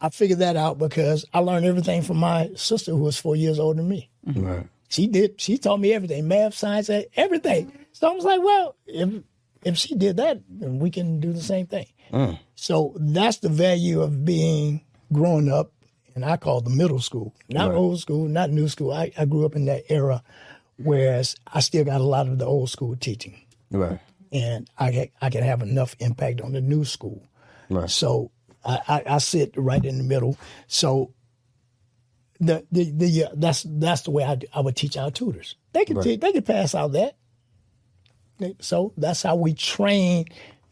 I 0.01 0.09
figured 0.09 0.39
that 0.39 0.57
out 0.57 0.77
because 0.77 1.25
I 1.33 1.39
learned 1.39 1.65
everything 1.65 2.01
from 2.01 2.17
my 2.17 2.49
sister 2.55 2.91
who 2.91 3.03
was 3.03 3.17
four 3.17 3.35
years 3.35 3.59
older 3.59 3.77
than 3.77 3.89
me. 3.89 4.09
Mm-hmm. 4.27 4.45
Right. 4.45 4.67
She 4.89 5.07
did. 5.07 5.39
She 5.39 5.57
taught 5.57 5.79
me 5.79 5.93
everything, 5.93 6.27
math, 6.27 6.53
science, 6.53 6.89
everything. 7.15 7.71
So 7.93 8.11
I 8.11 8.13
was 8.13 8.25
like, 8.25 8.41
well, 8.43 8.75
if 8.85 9.23
if 9.63 9.77
she 9.77 9.95
did 9.95 10.17
that, 10.17 10.41
then 10.49 10.79
we 10.79 10.91
can 10.91 11.19
do 11.19 11.31
the 11.31 11.41
same 11.41 11.67
thing. 11.67 11.87
Mm. 12.11 12.37
So 12.55 12.93
that's 12.97 13.37
the 13.37 13.49
value 13.49 14.01
of 14.01 14.25
being 14.25 14.81
growing 15.11 15.51
up, 15.51 15.71
and 16.15 16.23
I 16.25 16.37
call 16.37 16.61
the 16.61 16.69
middle 16.69 16.99
school, 16.99 17.33
not 17.49 17.71
old 17.73 17.99
school, 17.99 18.27
not 18.27 18.49
new 18.49 18.67
school. 18.67 18.91
I, 18.91 19.11
I 19.17 19.25
grew 19.25 19.45
up 19.45 19.55
in 19.55 19.65
that 19.65 19.83
era, 19.89 20.23
whereas 20.77 21.35
I 21.51 21.59
still 21.59 21.83
got 21.85 22.01
a 22.01 22.03
lot 22.03 22.27
of 22.27 22.37
the 22.39 22.45
old 22.45 22.69
school 22.69 22.95
teaching, 22.95 23.39
Right. 23.71 23.99
and 24.31 24.69
I 24.77 24.91
can, 24.91 25.07
I 25.21 25.29
can 25.29 25.43
have 25.43 25.61
enough 25.61 25.95
impact 25.99 26.41
on 26.41 26.53
the 26.53 26.61
new 26.61 26.85
school. 26.85 27.23
Right. 27.69 27.89
So 27.89 28.31
I, 28.65 28.79
I, 28.87 29.03
I 29.15 29.17
sit 29.19 29.53
right 29.57 29.83
in 29.83 29.97
the 29.97 30.03
middle. 30.03 30.37
So 30.67 31.13
the 32.39 32.65
the, 32.71 32.91
the 32.91 33.23
uh, 33.25 33.29
that's 33.35 33.63
that's 33.67 34.01
the 34.01 34.11
way 34.11 34.23
I, 34.23 34.35
do- 34.35 34.47
I 34.53 34.59
would 34.59 34.75
teach 34.75 34.97
our 34.97 35.11
tutors. 35.11 35.55
They 35.71 35.85
can 35.85 36.01
te- 36.01 36.17
they 36.17 36.31
can 36.31 36.43
pass 36.43 36.75
out 36.75 36.91
that. 36.93 37.15
So 38.59 38.93
that's 38.97 39.23
how 39.23 39.35
we 39.37 39.53
train 39.53 40.25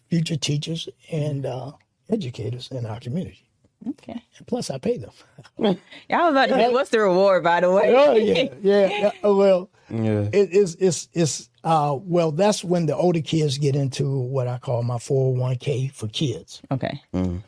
future 0.10 0.36
teachers 0.36 0.90
and 1.12 1.46
uh, 1.46 1.72
educators 2.10 2.70
in 2.72 2.86
our 2.86 3.00
community. 3.00 3.48
Okay. 3.90 4.22
Plus, 4.48 4.70
I 4.70 4.78
pay 4.78 4.98
them. 4.98 5.12
Yeah, 5.58 5.74
I 6.22 6.24
was 6.26 6.32
about 6.34 6.48
to 6.50 6.54
say, 6.54 6.70
what's 6.72 6.90
the 6.92 7.00
reward, 7.00 7.44
by 7.44 7.62
the 7.62 7.72
way? 7.72 7.94
oh 7.96 8.16
yeah, 8.16 8.48
yeah. 8.62 8.88
yeah. 8.88 9.12
Oh, 9.24 9.36
well, 9.36 9.70
Yeah. 9.90 10.30
it 10.32 10.52
is 10.52 10.76
it's 10.80 11.10
it's 11.14 11.50
uh 11.64 11.98
well 12.02 12.32
that's 12.32 12.64
when 12.64 12.86
the 12.86 12.96
older 12.96 13.22
kids 13.22 13.58
get 13.58 13.76
into 13.76 14.08
what 14.20 14.48
I 14.48 14.58
call 14.60 14.84
my 14.84 14.96
401k 14.98 15.92
for 15.94 16.08
kids. 16.08 16.62
Okay. 16.72 17.02
I 17.14 17.18
know, 17.20 17.42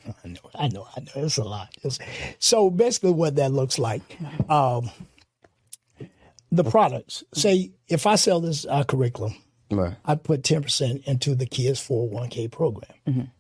I 0.56 0.68
know, 0.70 0.88
I 0.96 1.00
know. 1.02 1.12
It's 1.16 1.38
a 1.38 1.44
lot. 1.44 1.70
It's, 1.84 2.00
so 2.40 2.70
basically, 2.70 3.12
what 3.12 3.36
that 3.36 3.52
looks 3.52 3.78
like, 3.80 4.02
um, 4.50 4.90
the 6.52 6.64
products. 6.64 7.24
Say 7.34 7.72
if 7.88 8.06
I 8.06 8.16
sell 8.16 8.40
this 8.40 8.66
uh, 8.66 8.84
curriculum, 8.84 9.36
Right. 9.72 9.96
I 10.06 10.16
put 10.16 10.44
ten 10.44 10.62
percent 10.62 11.02
into 11.08 11.34
the 11.36 11.46
kids' 11.48 11.80
four 11.80 12.08
hundred 12.08 12.14
one 12.20 12.30
k 12.30 12.48
program. 12.48 13.32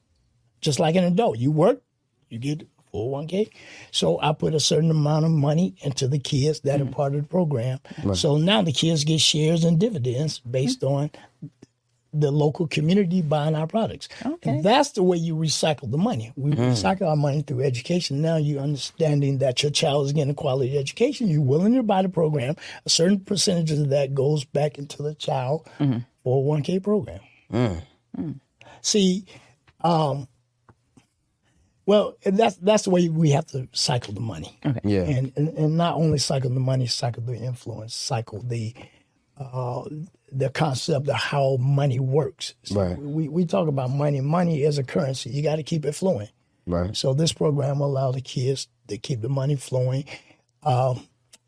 Just 0.61 0.79
like 0.79 0.95
an 0.95 1.03
adult, 1.03 1.37
you 1.37 1.51
work, 1.51 1.81
you 2.29 2.39
get 2.39 2.67
four 2.93 3.03
hundred 3.03 3.11
one 3.11 3.27
k. 3.27 3.49
So 3.91 4.21
I 4.21 4.31
put 4.31 4.53
a 4.53 4.59
certain 4.59 4.91
amount 4.91 5.25
of 5.25 5.31
money 5.31 5.75
into 5.81 6.07
the 6.07 6.19
kids 6.19 6.61
that 6.61 6.79
are 6.79 6.85
mm. 6.85 6.91
part 6.91 7.15
of 7.15 7.21
the 7.23 7.27
program. 7.27 7.79
So 8.13 8.37
now 8.37 8.61
the 8.61 8.71
kids 8.71 9.03
get 9.03 9.19
shares 9.19 9.65
and 9.65 9.77
dividends 9.79 10.39
based 10.39 10.81
mm. 10.81 10.89
on 10.89 11.11
the 12.13 12.29
local 12.31 12.67
community 12.67 13.23
buying 13.23 13.55
our 13.55 13.65
products. 13.65 14.07
Okay. 14.23 14.61
That's 14.61 14.91
the 14.91 15.01
way 15.01 15.17
you 15.17 15.35
recycle 15.35 15.89
the 15.89 15.97
money. 15.97 16.31
We 16.35 16.51
mm. 16.51 16.57
recycle 16.57 17.09
our 17.09 17.15
money 17.15 17.41
through 17.41 17.63
education. 17.63 18.21
Now 18.21 18.37
you're 18.37 18.61
understanding 18.61 19.39
that 19.39 19.63
your 19.63 19.71
child 19.71 20.05
is 20.05 20.13
getting 20.13 20.29
a 20.29 20.35
quality 20.35 20.77
education. 20.77 21.27
You're 21.27 21.41
willing 21.41 21.73
to 21.73 21.83
buy 21.83 22.03
the 22.03 22.09
program. 22.09 22.55
A 22.85 22.89
certain 22.89 23.19
percentage 23.19 23.71
of 23.71 23.89
that 23.89 24.13
goes 24.13 24.45
back 24.45 24.77
into 24.77 25.01
the 25.01 25.15
child 25.15 25.67
401k 26.25 26.83
program. 26.83 27.21
See, 28.81 29.25
um, 29.81 30.27
well, 31.85 32.15
and 32.23 32.37
that's 32.37 32.55
that's 32.57 32.83
the 32.83 32.89
way 32.89 33.09
we 33.09 33.31
have 33.31 33.45
to 33.47 33.67
cycle 33.73 34.13
the 34.13 34.21
money. 34.21 34.57
Yeah. 34.83 35.01
And, 35.03 35.33
and 35.35 35.49
and 35.49 35.77
not 35.77 35.95
only 35.95 36.17
cycle 36.17 36.49
the 36.49 36.59
money, 36.59 36.87
cycle 36.87 37.23
the 37.23 37.35
influence, 37.35 37.93
cycle 37.93 38.41
the 38.41 38.73
uh, 39.37 39.83
the 40.31 40.49
concept 40.49 41.09
of 41.09 41.15
how 41.15 41.57
money 41.59 41.99
works. 41.99 42.53
So 42.63 42.81
Right. 42.81 42.97
We 42.97 43.27
we 43.27 43.45
talk 43.45 43.67
about 43.67 43.89
money. 43.89 44.21
Money 44.21 44.63
is 44.63 44.77
a 44.77 44.83
currency. 44.83 45.29
You 45.29 45.43
got 45.43 45.57
to 45.57 45.63
keep 45.63 45.85
it 45.85 45.93
flowing. 45.93 46.29
Right. 46.65 46.95
So 46.95 47.13
this 47.13 47.33
program 47.33 47.79
will 47.79 47.87
allow 47.87 48.11
the 48.11 48.21
kids 48.21 48.67
to 48.87 48.97
keep 48.97 49.21
the 49.21 49.29
money 49.29 49.55
flowing. 49.55 50.05
Um, 50.63 51.07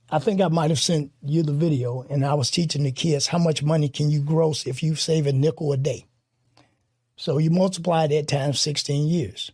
I 0.09 0.19
think 0.19 0.41
I 0.41 0.49
might 0.49 0.69
have 0.69 0.79
sent 0.79 1.11
you 1.23 1.41
the 1.41 1.53
video, 1.53 2.05
and 2.09 2.25
I 2.25 2.33
was 2.35 2.51
teaching 2.51 2.83
the 2.83 2.91
kids 2.91 3.27
how 3.27 3.37
much 3.37 3.63
money 3.63 3.89
can 3.89 4.11
you 4.11 4.21
gross 4.21 4.67
if 4.67 4.83
you 4.83 4.95
save 4.95 5.25
a 5.25 5.33
nickel 5.33 5.71
a 5.71 5.77
day. 5.77 6.05
So 7.15 7.37
you 7.37 7.49
multiply 7.49 8.07
that 8.07 8.27
times 8.27 8.59
16 8.59 9.07
years. 9.07 9.51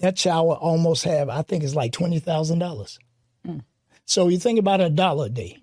That 0.00 0.16
child 0.16 0.48
will 0.48 0.54
almost 0.54 1.04
have, 1.04 1.28
I 1.28 1.42
think 1.42 1.64
it's 1.64 1.74
like 1.74 1.92
$20,000. 1.92 2.98
Mm. 3.46 3.62
So 4.04 4.28
you 4.28 4.38
think 4.38 4.58
about 4.58 4.80
a 4.80 4.90
dollar 4.90 5.26
a 5.26 5.28
day. 5.28 5.58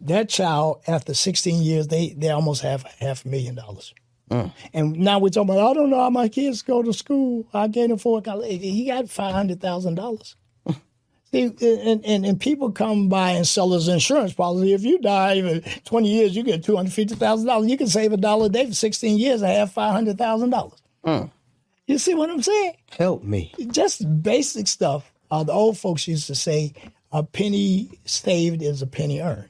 That 0.00 0.28
child, 0.28 0.82
after 0.86 1.14
16 1.14 1.62
years, 1.62 1.88
they, 1.88 2.10
they 2.10 2.28
almost 2.30 2.62
have 2.62 2.82
half 3.00 3.24
a 3.24 3.28
million 3.28 3.54
dollars. 3.54 3.94
Mm. 4.30 4.52
And 4.74 4.96
now 4.98 5.18
we're 5.18 5.30
talking 5.30 5.50
about, 5.50 5.70
I 5.70 5.74
don't 5.74 5.90
know 5.90 6.00
how 6.00 6.10
my 6.10 6.28
kids 6.28 6.62
go 6.62 6.82
to 6.82 6.92
school. 6.92 7.46
I 7.54 7.68
can't 7.68 7.92
afford 7.92 8.24
college. 8.24 8.60
He 8.60 8.86
got 8.86 9.04
$500,000. 9.04 10.34
See, 11.32 11.42
and, 11.42 12.04
and, 12.04 12.26
and 12.26 12.40
people 12.40 12.72
come 12.72 13.08
by 13.08 13.32
and 13.32 13.46
sell 13.46 13.72
us 13.72 13.88
insurance 13.88 14.34
policy. 14.34 14.74
If 14.74 14.82
you 14.82 14.98
die 14.98 15.34
in 15.34 15.62
20 15.84 16.08
years, 16.08 16.36
you 16.36 16.42
get 16.42 16.62
$250,000. 16.62 17.68
You 17.68 17.76
can 17.78 17.86
save 17.86 18.12
a 18.12 18.16
dollar 18.16 18.46
a 18.46 18.48
day 18.48 18.66
for 18.66 18.74
16 18.74 19.18
years 19.18 19.42
and 19.42 19.50
have 19.50 19.72
$500,000. 19.72 21.30
You 21.86 21.98
see 21.98 22.14
what 22.14 22.30
I'm 22.30 22.42
saying? 22.42 22.74
Help 22.90 23.22
me. 23.22 23.52
Just 23.68 24.22
basic 24.22 24.66
stuff. 24.66 25.12
Uh, 25.30 25.44
the 25.44 25.52
old 25.52 25.78
folks 25.78 26.06
used 26.08 26.26
to 26.26 26.34
say, 26.34 26.72
a 27.12 27.22
penny 27.22 27.98
saved 28.04 28.62
is 28.62 28.82
a 28.82 28.86
penny 28.86 29.20
earned. 29.20 29.48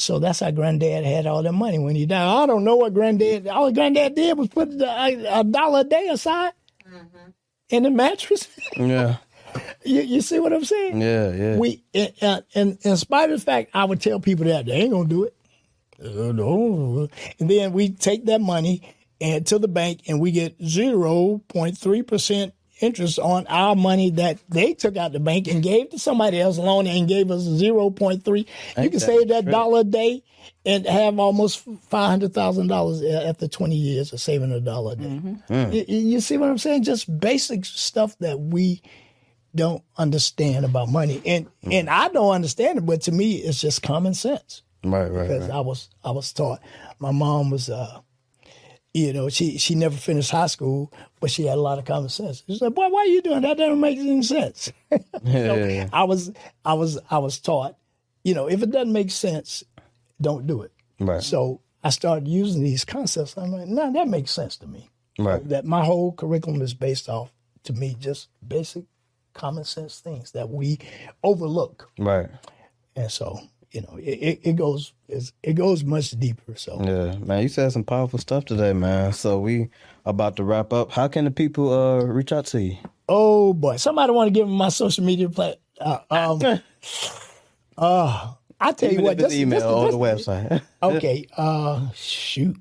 So 0.00 0.18
that's 0.18 0.40
how 0.40 0.50
granddad 0.52 1.04
had 1.04 1.26
all 1.26 1.42
that 1.42 1.52
money 1.52 1.78
when 1.78 1.94
he 1.96 2.06
died. 2.06 2.42
I 2.42 2.46
don't 2.46 2.64
know 2.64 2.76
what 2.76 2.94
granddad, 2.94 3.46
all 3.46 3.70
granddad 3.72 4.14
did 4.14 4.38
was 4.38 4.48
put 4.48 4.70
a, 4.72 5.40
a 5.40 5.44
dollar 5.44 5.80
a 5.80 5.84
day 5.84 6.08
aside. 6.08 6.52
in 7.68 7.82
the 7.82 7.90
mattress. 7.90 8.48
Yeah. 8.76 9.16
you, 9.84 10.00
you 10.00 10.20
see 10.20 10.40
what 10.40 10.52
I'm 10.52 10.64
saying? 10.64 11.00
Yeah, 11.00 11.32
yeah. 11.32 11.56
We 11.56 11.82
and, 11.92 12.12
and, 12.20 12.44
and 12.54 12.78
in 12.82 12.96
spite 12.96 13.30
of 13.30 13.40
the 13.40 13.44
fact, 13.44 13.70
I 13.74 13.84
would 13.84 14.00
tell 14.00 14.18
people 14.18 14.46
that 14.46 14.66
they 14.66 14.72
ain't 14.72 14.92
gonna 14.92 15.08
do 15.08 15.24
it. 15.24 15.36
Uh, 16.02 16.32
no. 16.32 17.08
And 17.38 17.50
then 17.50 17.72
we 17.72 17.90
take 17.90 18.24
that 18.26 18.40
money 18.40 18.94
and 19.20 19.46
to 19.46 19.58
the 19.58 19.68
bank, 19.68 20.02
and 20.08 20.20
we 20.20 20.30
get 20.32 20.56
zero 20.64 21.40
point 21.48 21.78
three 21.78 22.02
percent 22.02 22.54
interest 22.80 23.18
on 23.18 23.46
our 23.46 23.76
money 23.76 24.10
that 24.10 24.38
they 24.48 24.74
took 24.74 24.96
out 24.96 25.12
the 25.12 25.20
bank 25.20 25.46
and 25.46 25.62
gave 25.62 25.90
to 25.90 25.98
somebody 25.98 26.40
else 26.40 26.58
loan 26.58 26.86
and 26.86 27.08
gave 27.08 27.30
us 27.30 27.42
zero 27.42 27.90
point 27.90 28.24
three. 28.24 28.46
You 28.76 28.90
can 28.90 28.92
that 28.92 29.00
save 29.00 29.28
that 29.28 29.44
true? 29.44 29.52
dollar 29.52 29.80
a 29.80 29.84
day 29.84 30.22
and 30.66 30.86
have 30.86 31.18
almost 31.18 31.64
five 31.88 32.10
hundred 32.10 32.34
thousand 32.34 32.66
dollars 32.66 33.02
after 33.02 33.48
twenty 33.48 33.76
years 33.76 34.12
of 34.12 34.20
saving 34.20 34.52
a 34.52 34.60
dollar 34.60 34.92
a 34.92 34.96
day. 34.96 35.04
Mm-hmm. 35.04 35.54
Hmm. 35.54 35.72
You, 35.72 35.84
you 35.86 36.20
see 36.20 36.36
what 36.36 36.50
I'm 36.50 36.58
saying? 36.58 36.82
Just 36.82 37.20
basic 37.20 37.64
stuff 37.64 38.18
that 38.18 38.38
we 38.38 38.82
don't 39.54 39.84
understand 39.96 40.64
about 40.64 40.88
money, 40.88 41.22
and 41.24 41.46
hmm. 41.62 41.72
and 41.72 41.88
I 41.88 42.08
don't 42.08 42.34
understand 42.34 42.78
it, 42.78 42.86
but 42.86 43.02
to 43.02 43.12
me, 43.12 43.36
it's 43.36 43.60
just 43.60 43.82
common 43.82 44.14
sense 44.14 44.62
Right, 44.84 45.10
right, 45.10 45.28
because 45.28 45.48
right. 45.48 45.56
I 45.56 45.60
was 45.60 45.88
I 46.04 46.10
was 46.10 46.32
taught. 46.32 46.60
My 46.98 47.10
mom 47.10 47.50
was, 47.50 47.70
uh, 47.70 48.00
you 48.94 49.12
know, 49.12 49.28
she 49.28 49.58
she 49.58 49.74
never 49.74 49.96
finished 49.96 50.30
high 50.30 50.46
school, 50.46 50.92
but 51.20 51.30
she 51.30 51.46
had 51.46 51.58
a 51.58 51.60
lot 51.60 51.78
of 51.78 51.84
common 51.84 52.08
sense. 52.08 52.44
She 52.46 52.56
said, 52.56 52.74
"Boy, 52.74 52.88
why 52.88 53.00
are 53.00 53.06
you 53.06 53.20
doing 53.20 53.42
that? 53.42 53.56
That 53.56 53.64
doesn't 53.64 53.80
make 53.80 53.98
any 53.98 54.22
sense." 54.22 54.72
Yeah, 54.90 54.98
So 55.24 55.54
yeah, 55.56 55.66
yeah. 55.66 55.88
I 55.92 56.04
was 56.04 56.32
I 56.64 56.74
was 56.74 56.98
I 57.10 57.18
was 57.18 57.40
taught, 57.40 57.76
you 58.22 58.34
know, 58.34 58.46
if 58.46 58.62
it 58.62 58.70
doesn't 58.70 58.92
make 58.92 59.10
sense, 59.10 59.64
don't 60.20 60.46
do 60.46 60.62
it. 60.62 60.72
Right. 61.00 61.22
So 61.22 61.60
I 61.82 61.90
started 61.90 62.28
using 62.28 62.62
these 62.62 62.84
concepts. 62.84 63.36
I'm 63.36 63.50
like, 63.50 63.66
no, 63.66 63.92
that 63.92 64.06
makes 64.08 64.30
sense 64.30 64.56
to 64.58 64.66
me. 64.68 64.88
Right. 65.18 65.46
That 65.48 65.64
my 65.64 65.84
whole 65.84 66.12
curriculum 66.12 66.62
is 66.62 66.72
based 66.72 67.08
off, 67.08 67.32
to 67.64 67.72
me, 67.72 67.96
just 67.98 68.28
basic 68.46 68.84
common 69.32 69.64
sense 69.64 69.98
things 69.98 70.30
that 70.32 70.48
we 70.48 70.78
overlook. 71.24 71.90
Right. 71.98 72.28
And 72.96 73.10
so, 73.10 73.40
you 73.74 73.82
know, 73.82 73.98
it, 73.98 74.40
it, 74.44 74.56
goes 74.56 74.92
it 75.08 75.54
goes 75.54 75.82
much 75.82 76.12
deeper. 76.12 76.54
So 76.54 76.80
Yeah, 76.82 77.16
man, 77.18 77.42
you 77.42 77.48
said 77.48 77.72
some 77.72 77.82
powerful 77.82 78.20
stuff 78.20 78.44
today, 78.44 78.72
man. 78.72 79.12
So 79.12 79.40
we 79.40 79.68
about 80.06 80.36
to 80.36 80.44
wrap 80.44 80.72
up. 80.72 80.92
How 80.92 81.08
can 81.08 81.24
the 81.24 81.32
people 81.32 81.72
uh 81.72 82.04
reach 82.04 82.30
out 82.32 82.46
to 82.46 82.62
you? 82.62 82.76
Oh 83.08 83.52
boy, 83.52 83.76
somebody 83.76 84.12
want 84.12 84.28
to 84.28 84.30
give 84.30 84.46
them 84.46 84.56
my 84.56 84.68
social 84.68 85.02
media 85.04 85.28
plat. 85.28 85.58
Uh, 85.80 85.98
um, 86.08 86.40
uh, 87.76 88.34
I 88.60 88.70
tell 88.72 88.90
Even 88.90 89.00
you 89.00 89.06
what, 89.06 89.18
just- 89.18 89.34
email 89.34 89.68
or 89.68 89.90
the 89.90 89.98
website. 89.98 90.62
okay, 90.82 91.26
uh, 91.36 91.88
shoot. 91.94 92.56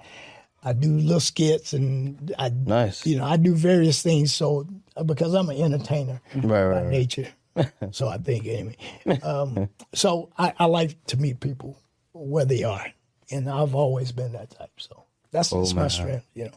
I 0.64 0.72
do 0.72 0.96
little 0.98 1.20
skits 1.20 1.72
and 1.72 2.34
I 2.36 2.48
Nice. 2.48 3.06
you 3.06 3.16
know, 3.16 3.24
I 3.26 3.36
do 3.36 3.54
various 3.54 4.02
things 4.02 4.34
so 4.34 4.66
because 5.06 5.32
I'm 5.32 5.48
an 5.50 5.56
entertainer 5.62 6.20
Right, 6.34 6.42
by 6.42 6.62
right, 6.62 6.82
right. 6.82 6.90
nature. 6.90 7.28
so 7.92 8.08
I 8.08 8.18
think 8.18 8.44
anyway. 8.46 8.76
Um, 9.22 9.68
so 9.94 10.30
I, 10.36 10.52
I 10.58 10.64
like 10.64 10.96
to 11.06 11.16
meet 11.16 11.38
people 11.38 11.78
where 12.12 12.44
they 12.44 12.64
are. 12.64 12.86
And 13.30 13.48
I've 13.48 13.76
always 13.76 14.10
been 14.10 14.32
that 14.32 14.50
type. 14.50 14.72
So 14.78 15.04
that's, 15.30 15.52
Oh, 15.52 15.60
that's 15.60 15.74
my 15.74 15.86
strength, 15.86 16.26
you 16.34 16.46
know. 16.46 16.50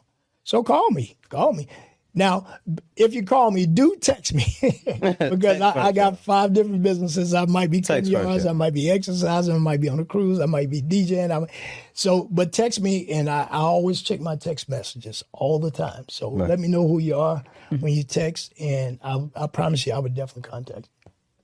So 0.47 0.63
call 0.63 0.89
me. 0.91 1.17
Call 1.27 1.51
me. 1.51 1.67
Now, 2.13 2.47
if 2.95 3.13
you 3.13 3.23
call 3.23 3.51
me, 3.51 3.65
do 3.65 3.97
text 3.99 4.33
me 4.33 4.45
because 5.01 5.59
I, 5.59 5.87
I 5.87 5.91
got 5.91 6.17
five 6.19 6.53
different 6.53 6.81
businesses. 6.81 7.33
I 7.33 7.43
might 7.45 7.69
be 7.69 7.81
Text 7.81 8.09
yards. 8.09 8.45
I 8.45 8.53
might 8.53 8.73
be 8.73 8.89
exercising, 8.89 9.53
I 9.53 9.57
might 9.59 9.81
be 9.81 9.89
on 9.89 9.99
a 9.99 10.05
cruise, 10.05 10.39
I 10.39 10.45
might 10.45 10.69
be 10.69 10.81
DJing. 10.81 11.35
I'm, 11.35 11.47
so, 11.91 12.29
but 12.31 12.53
text 12.53 12.79
me, 12.79 13.09
and 13.11 13.29
I, 13.29 13.41
I 13.51 13.57
always 13.57 14.01
check 14.01 14.21
my 14.21 14.37
text 14.37 14.69
messages 14.69 15.21
all 15.33 15.59
the 15.59 15.69
time. 15.69 16.05
So 16.07 16.29
let 16.29 16.59
me 16.59 16.69
know 16.69 16.87
who 16.87 16.99
you 16.99 17.19
are 17.19 17.43
when 17.81 17.91
you 17.91 18.03
text, 18.03 18.53
and 18.57 18.99
I, 19.03 19.29
I 19.35 19.47
promise 19.47 19.85
you, 19.85 19.91
I 19.91 19.99
would 19.99 20.15
definitely 20.15 20.49
contact 20.49 20.87
you. 20.87 20.96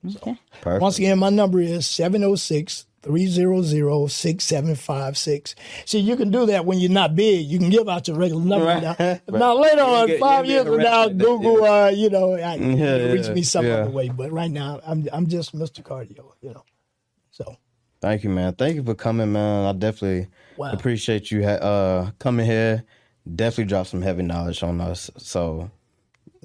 Okay. 0.05 0.37
Once 0.65 0.97
again, 0.97 1.17
my 1.19 1.29
number 1.29 1.59
is 1.61 1.87
706 1.87 2.85
300 3.03 4.09
6756. 4.09 5.55
See, 5.85 5.99
you 5.99 6.15
can 6.15 6.31
do 6.31 6.45
that 6.47 6.65
when 6.65 6.79
you're 6.79 6.89
not 6.91 7.15
big. 7.15 7.45
You 7.45 7.59
can 7.59 7.69
give 7.69 7.87
out 7.89 8.07
your 8.07 8.17
regular 8.17 8.43
number 8.43 8.65
Right. 8.65 8.81
now. 8.83 8.95
Right. 8.99 9.21
Now, 9.29 9.55
later 9.59 9.81
on, 9.81 10.07
get- 10.07 10.19
five 10.19 10.45
years 10.45 10.65
from 10.65 10.77
now, 10.77 11.03
yeah. 11.07 11.13
Google, 11.13 11.63
uh, 11.65 11.89
you 11.89 12.09
know, 12.09 12.33
I, 12.35 12.55
you 12.55 12.75
Yeah, 12.75 13.11
reach 13.11 13.29
me 13.29 13.41
some 13.43 13.65
yeah. 13.65 13.73
other 13.81 13.89
way. 13.91 14.09
But 14.09 14.31
right 14.31 14.51
now, 14.51 14.79
I'm 14.85 15.07
I'm 15.11 15.27
just 15.27 15.55
Mr. 15.55 15.81
Cardio, 15.83 16.31
you 16.41 16.51
know. 16.53 16.63
So, 17.31 17.57
Thank 18.01 18.23
you, 18.25 18.29
man. 18.29 18.53
Thank 18.55 18.75
you 18.75 18.83
for 18.83 18.95
coming, 18.95 19.31
man. 19.31 19.65
I 19.65 19.71
definitely 19.71 20.27
Wow. 20.57 20.71
appreciate 20.73 21.31
you 21.31 21.43
ha- 21.43 21.63
uh 21.73 22.11
coming 22.19 22.45
here. 22.45 22.83
Definitely 23.35 23.65
dropped 23.65 23.89
some 23.89 24.01
heavy 24.01 24.23
knowledge 24.23 24.63
on 24.63 24.79
us. 24.81 25.09
So 25.17 25.71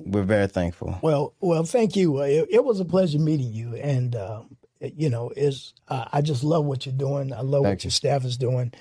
we're 0.05 0.22
very 0.22 0.46
thankful. 0.46 0.99
well, 1.03 1.34
well, 1.40 1.64
thank 1.64 1.96
you. 1.96 2.18
Uh, 2.18 2.22
It, 2.24 2.49
it 2.51 2.64
was 2.64 2.80
a 2.80 2.84
pleasure 2.84 3.18
meeting 3.18 3.53
you, 3.53 3.74
and 3.76 4.14
uh, 4.16 4.42
you 4.80 5.11
know, 5.11 5.30
is 5.36 5.74
uh, 5.88 6.07
I 6.12 6.20
just 6.22 6.44
love 6.44 6.64
what 6.64 6.86
you're 6.86 6.94
doing. 6.94 7.32
I 7.32 7.40
love 7.40 7.62
Thank 7.64 7.78
what 7.78 7.84
you. 7.84 7.88
your 7.88 7.92
staff 7.92 8.24
is 8.24 8.36
doing, 8.36 8.72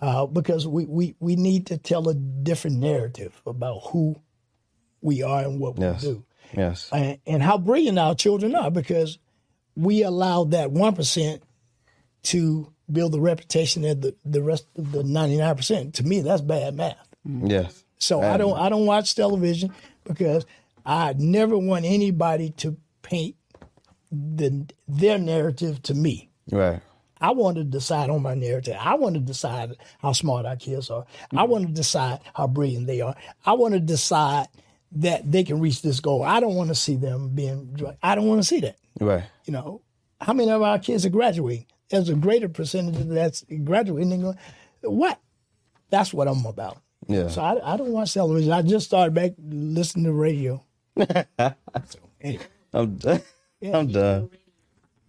uh, 0.00 0.26
because 0.26 0.66
we, 0.66 0.84
we 0.86 1.14
we 1.20 1.36
need 1.36 1.66
to 1.66 1.78
tell 1.78 2.08
a 2.08 2.14
different 2.14 2.78
narrative 2.78 3.40
about 3.46 3.80
who 3.90 4.16
we 5.00 5.22
are 5.22 5.42
and 5.44 5.60
what 5.60 5.78
Yes. 5.78 6.02
we 6.02 6.08
do. 6.10 6.24
Yes. 6.56 6.88
and, 6.92 7.18
and 7.26 7.42
how 7.42 7.58
brilliant 7.58 7.98
our 7.98 8.14
children 8.14 8.54
are 8.54 8.70
because 8.70 9.18
we 9.76 10.02
allow 10.02 10.44
that 10.44 10.70
1% 10.70 11.40
to 12.24 12.72
build 12.90 13.12
the 13.12 13.20
reputation 13.20 13.84
of 13.84 14.00
the, 14.02 14.14
the 14.24 14.42
rest 14.42 14.66
of 14.76 14.92
the 14.92 15.02
99%. 15.02 15.94
To 15.94 16.02
me, 16.04 16.20
that's 16.20 16.42
bad 16.42 16.74
math. 16.76 17.08
Yes. 17.24 17.82
So 17.98 18.20
I 18.20 18.36
don't 18.36 18.56
I 18.58 18.68
don't 18.68 18.84
watch 18.86 19.14
television 19.14 19.72
because 20.04 20.44
I 20.84 21.14
never 21.16 21.56
want 21.56 21.84
anybody 21.84 22.50
to 22.58 22.76
paint 23.02 23.36
the 24.10 24.66
their 24.86 25.18
narrative 25.18 25.82
to 25.84 25.94
me. 25.94 26.30
Right. 26.50 26.80
I 27.20 27.30
want 27.30 27.56
to 27.56 27.64
decide 27.64 28.10
on 28.10 28.22
my 28.22 28.34
narrative. 28.34 28.76
I 28.78 28.94
want 28.96 29.14
to 29.14 29.20
decide 29.20 29.76
how 29.98 30.12
smart 30.12 30.44
our 30.44 30.56
kids 30.56 30.90
are. 30.90 31.06
I 31.32 31.36
mm-hmm. 31.36 31.50
want 31.50 31.66
to 31.68 31.72
decide 31.72 32.20
how 32.34 32.46
brilliant 32.46 32.86
they 32.86 33.00
are. 33.00 33.14
I 33.46 33.54
want 33.54 33.74
to 33.74 33.80
decide 33.80 34.48
that 34.92 35.30
they 35.30 35.42
can 35.42 35.60
reach 35.60 35.82
this 35.82 36.00
goal. 36.00 36.22
I 36.22 36.40
don't 36.40 36.54
want 36.54 36.68
to 36.68 36.74
see 36.74 36.96
them 36.96 37.30
being. 37.30 37.76
I 38.02 38.14
don't 38.14 38.26
want 38.26 38.42
to 38.42 38.46
see 38.46 38.60
that. 38.60 38.76
Right. 39.00 39.24
You 39.46 39.52
know, 39.52 39.80
how 40.20 40.32
many 40.32 40.50
of 40.50 40.62
our 40.62 40.78
kids 40.78 41.06
are 41.06 41.10
graduating? 41.10 41.66
There's 41.88 42.08
a 42.08 42.14
greater 42.14 42.48
percentage 42.48 42.96
that's 43.08 43.44
graduating. 43.64 44.34
what? 44.82 45.20
That's 45.90 46.12
what 46.12 46.28
I'm 46.28 46.44
about. 46.44 46.78
Yeah. 47.08 47.28
So 47.28 47.42
I, 47.42 47.74
I 47.74 47.76
don't 47.76 47.92
watch 47.92 48.14
television. 48.14 48.52
I 48.52 48.62
just 48.62 48.86
started 48.86 49.14
back 49.14 49.32
listening 49.38 50.04
to 50.06 50.12
radio. 50.12 50.62
so 51.38 51.98
anyway. 52.20 52.44
I'm 52.72 52.96
done. 52.96 53.22
I'm 53.62 53.86
done. 53.88 54.30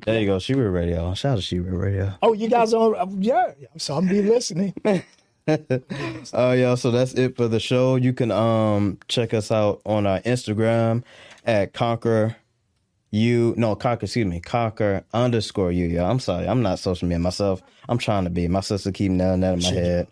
There 0.06 0.20
you 0.20 0.28
go. 0.28 0.40
She 0.40 0.54
Real 0.54 0.70
Radio. 0.70 1.14
Shout 1.14 1.34
out 1.34 1.36
to 1.38 1.42
She 1.42 1.60
Real 1.60 1.76
Radio. 1.76 2.14
Oh, 2.22 2.34
you 2.34 2.48
guys 2.50 2.74
on? 2.74 3.22
Yeah. 3.22 3.54
So 3.78 3.96
I'm 3.96 4.08
be 4.08 4.22
listening. 4.22 4.74
Oh 6.34 6.54
yeah, 6.54 6.74
so 6.74 6.90
that's 6.90 7.14
it 7.14 7.36
for 7.36 7.48
the 7.48 7.60
show. 7.60 7.98
You 7.98 8.14
can 8.14 8.32
um 8.32 8.98
check 9.08 9.32
us 9.34 9.52
out 9.52 9.80
on 9.86 10.08
our 10.08 10.20
Instagram 10.22 11.04
at 11.46 11.72
conquer 11.74 12.36
you 13.12 13.54
no 13.56 13.76
conquer 13.76 14.06
excuse 14.06 14.26
me 14.26 14.40
conquer 14.40 15.04
underscore 15.14 15.72
you. 15.72 15.86
Yeah, 15.86 16.10
I'm 16.10 16.20
sorry, 16.20 16.48
I'm 16.48 16.64
not 16.64 16.80
social 16.80 17.08
media 17.08 17.20
myself. 17.20 17.62
I'm 17.88 18.00
trying 18.00 18.24
to 18.24 18.32
be. 18.32 18.48
My 18.48 18.62
sister 18.62 18.92
keep 18.92 19.12
nailing 19.12 19.42
that 19.42 19.54
in 19.54 19.62
my 19.62 19.70
head. 19.70 20.08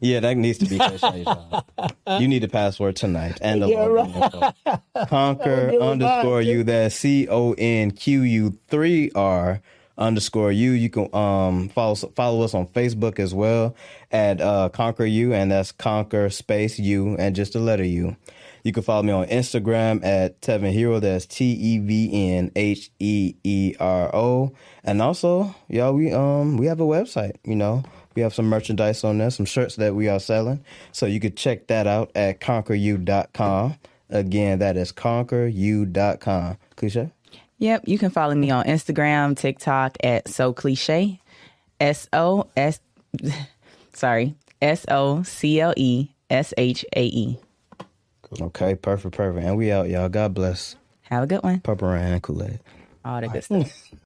Yeah, 0.00 0.20
that 0.20 0.36
needs 0.36 0.58
to 0.58 0.66
be 0.66 0.78
You 2.20 2.28
need 2.28 2.42
the 2.42 2.48
password 2.48 2.96
tonight 2.96 3.38
and 3.40 3.62
the 3.62 3.68
Yeah, 3.68 4.04
info. 4.04 4.76
Conquer 5.08 5.72
underscore 5.80 6.42
you. 6.42 6.62
That's 6.64 6.94
C 6.94 7.28
O 7.28 7.54
N 7.56 7.90
Q 7.90 8.22
U 8.22 8.58
three 8.68 9.10
R 9.14 9.60
underscore 9.98 10.52
you. 10.52 10.72
You 10.72 10.90
can 10.90 11.14
um 11.14 11.68
follow 11.70 11.94
follow 11.94 12.42
us 12.42 12.54
on 12.54 12.66
Facebook 12.68 13.18
as 13.18 13.34
well 13.34 13.74
at 14.12 14.40
uh 14.40 14.68
Conquer 14.68 15.06
You, 15.06 15.32
and 15.32 15.50
that's 15.50 15.72
Conquer 15.72 16.30
space 16.30 16.78
U 16.78 17.16
and 17.18 17.34
just 17.34 17.54
the 17.54 17.60
letter 17.60 17.84
U. 17.84 18.16
You 18.62 18.72
can 18.72 18.82
follow 18.82 19.02
me 19.04 19.12
on 19.12 19.26
Instagram 19.26 20.04
at 20.04 20.40
Tevin 20.40 20.72
Hero. 20.72 20.98
That's 20.98 21.24
T 21.24 21.52
E 21.52 21.78
V 21.78 22.32
N 22.34 22.50
H 22.56 22.90
E 22.98 23.34
E 23.44 23.74
R 23.78 24.14
O. 24.14 24.52
And 24.84 25.00
also, 25.00 25.54
y'all, 25.68 25.92
we 25.92 26.12
um 26.12 26.56
we 26.56 26.66
have 26.66 26.80
a 26.80 26.84
website. 26.84 27.36
You 27.44 27.54
know, 27.56 27.84
we 28.16 28.22
have 28.22 28.34
some 28.34 28.46
merchandise 28.46 29.04
on 29.04 29.18
there, 29.18 29.30
some 29.30 29.46
shirts 29.46 29.76
that 29.76 29.94
we 29.94 30.08
are 30.08 30.18
selling. 30.18 30.64
So 30.90 31.06
you 31.06 31.20
could 31.20 31.36
check 31.36 31.68
that 31.68 31.86
out 31.86 32.10
at 32.16 32.40
conqueryou.com. 32.40 33.76
Again, 34.08 34.58
that 34.60 34.76
is 34.76 34.90
conqueryou.com. 34.90 36.56
Cliche. 36.76 37.10
Yep, 37.58 37.84
you 37.86 37.98
can 37.98 38.10
follow 38.10 38.34
me 38.34 38.50
on 38.50 38.64
Instagram, 38.64 39.36
TikTok 39.36 39.96
at 40.02 40.28
so 40.28 40.52
cliche, 40.52 41.20
S 41.80 42.08
O 42.12 42.46
S, 42.56 42.80
sorry, 43.94 44.34
S 44.60 44.84
O 44.88 45.22
C 45.22 45.60
L 45.60 45.72
E 45.76 46.08
S 46.28 46.52
H 46.56 46.84
A 46.94 47.04
E. 47.04 47.38
Okay, 48.40 48.74
perfect, 48.74 49.14
perfect. 49.14 49.46
And 49.46 49.56
we 49.56 49.70
out, 49.72 49.88
y'all. 49.88 50.08
God 50.08 50.34
bless. 50.34 50.76
Have 51.02 51.22
a 51.22 51.26
good 51.26 51.42
one. 51.42 51.60
Purple 51.60 51.88
Rain 51.88 52.02
and 52.04 52.22
Kool 52.22 52.42
Aid. 52.42 52.60
All 53.04 53.20
the 53.20 53.28
good 53.28 53.44
stuff. 53.44 53.90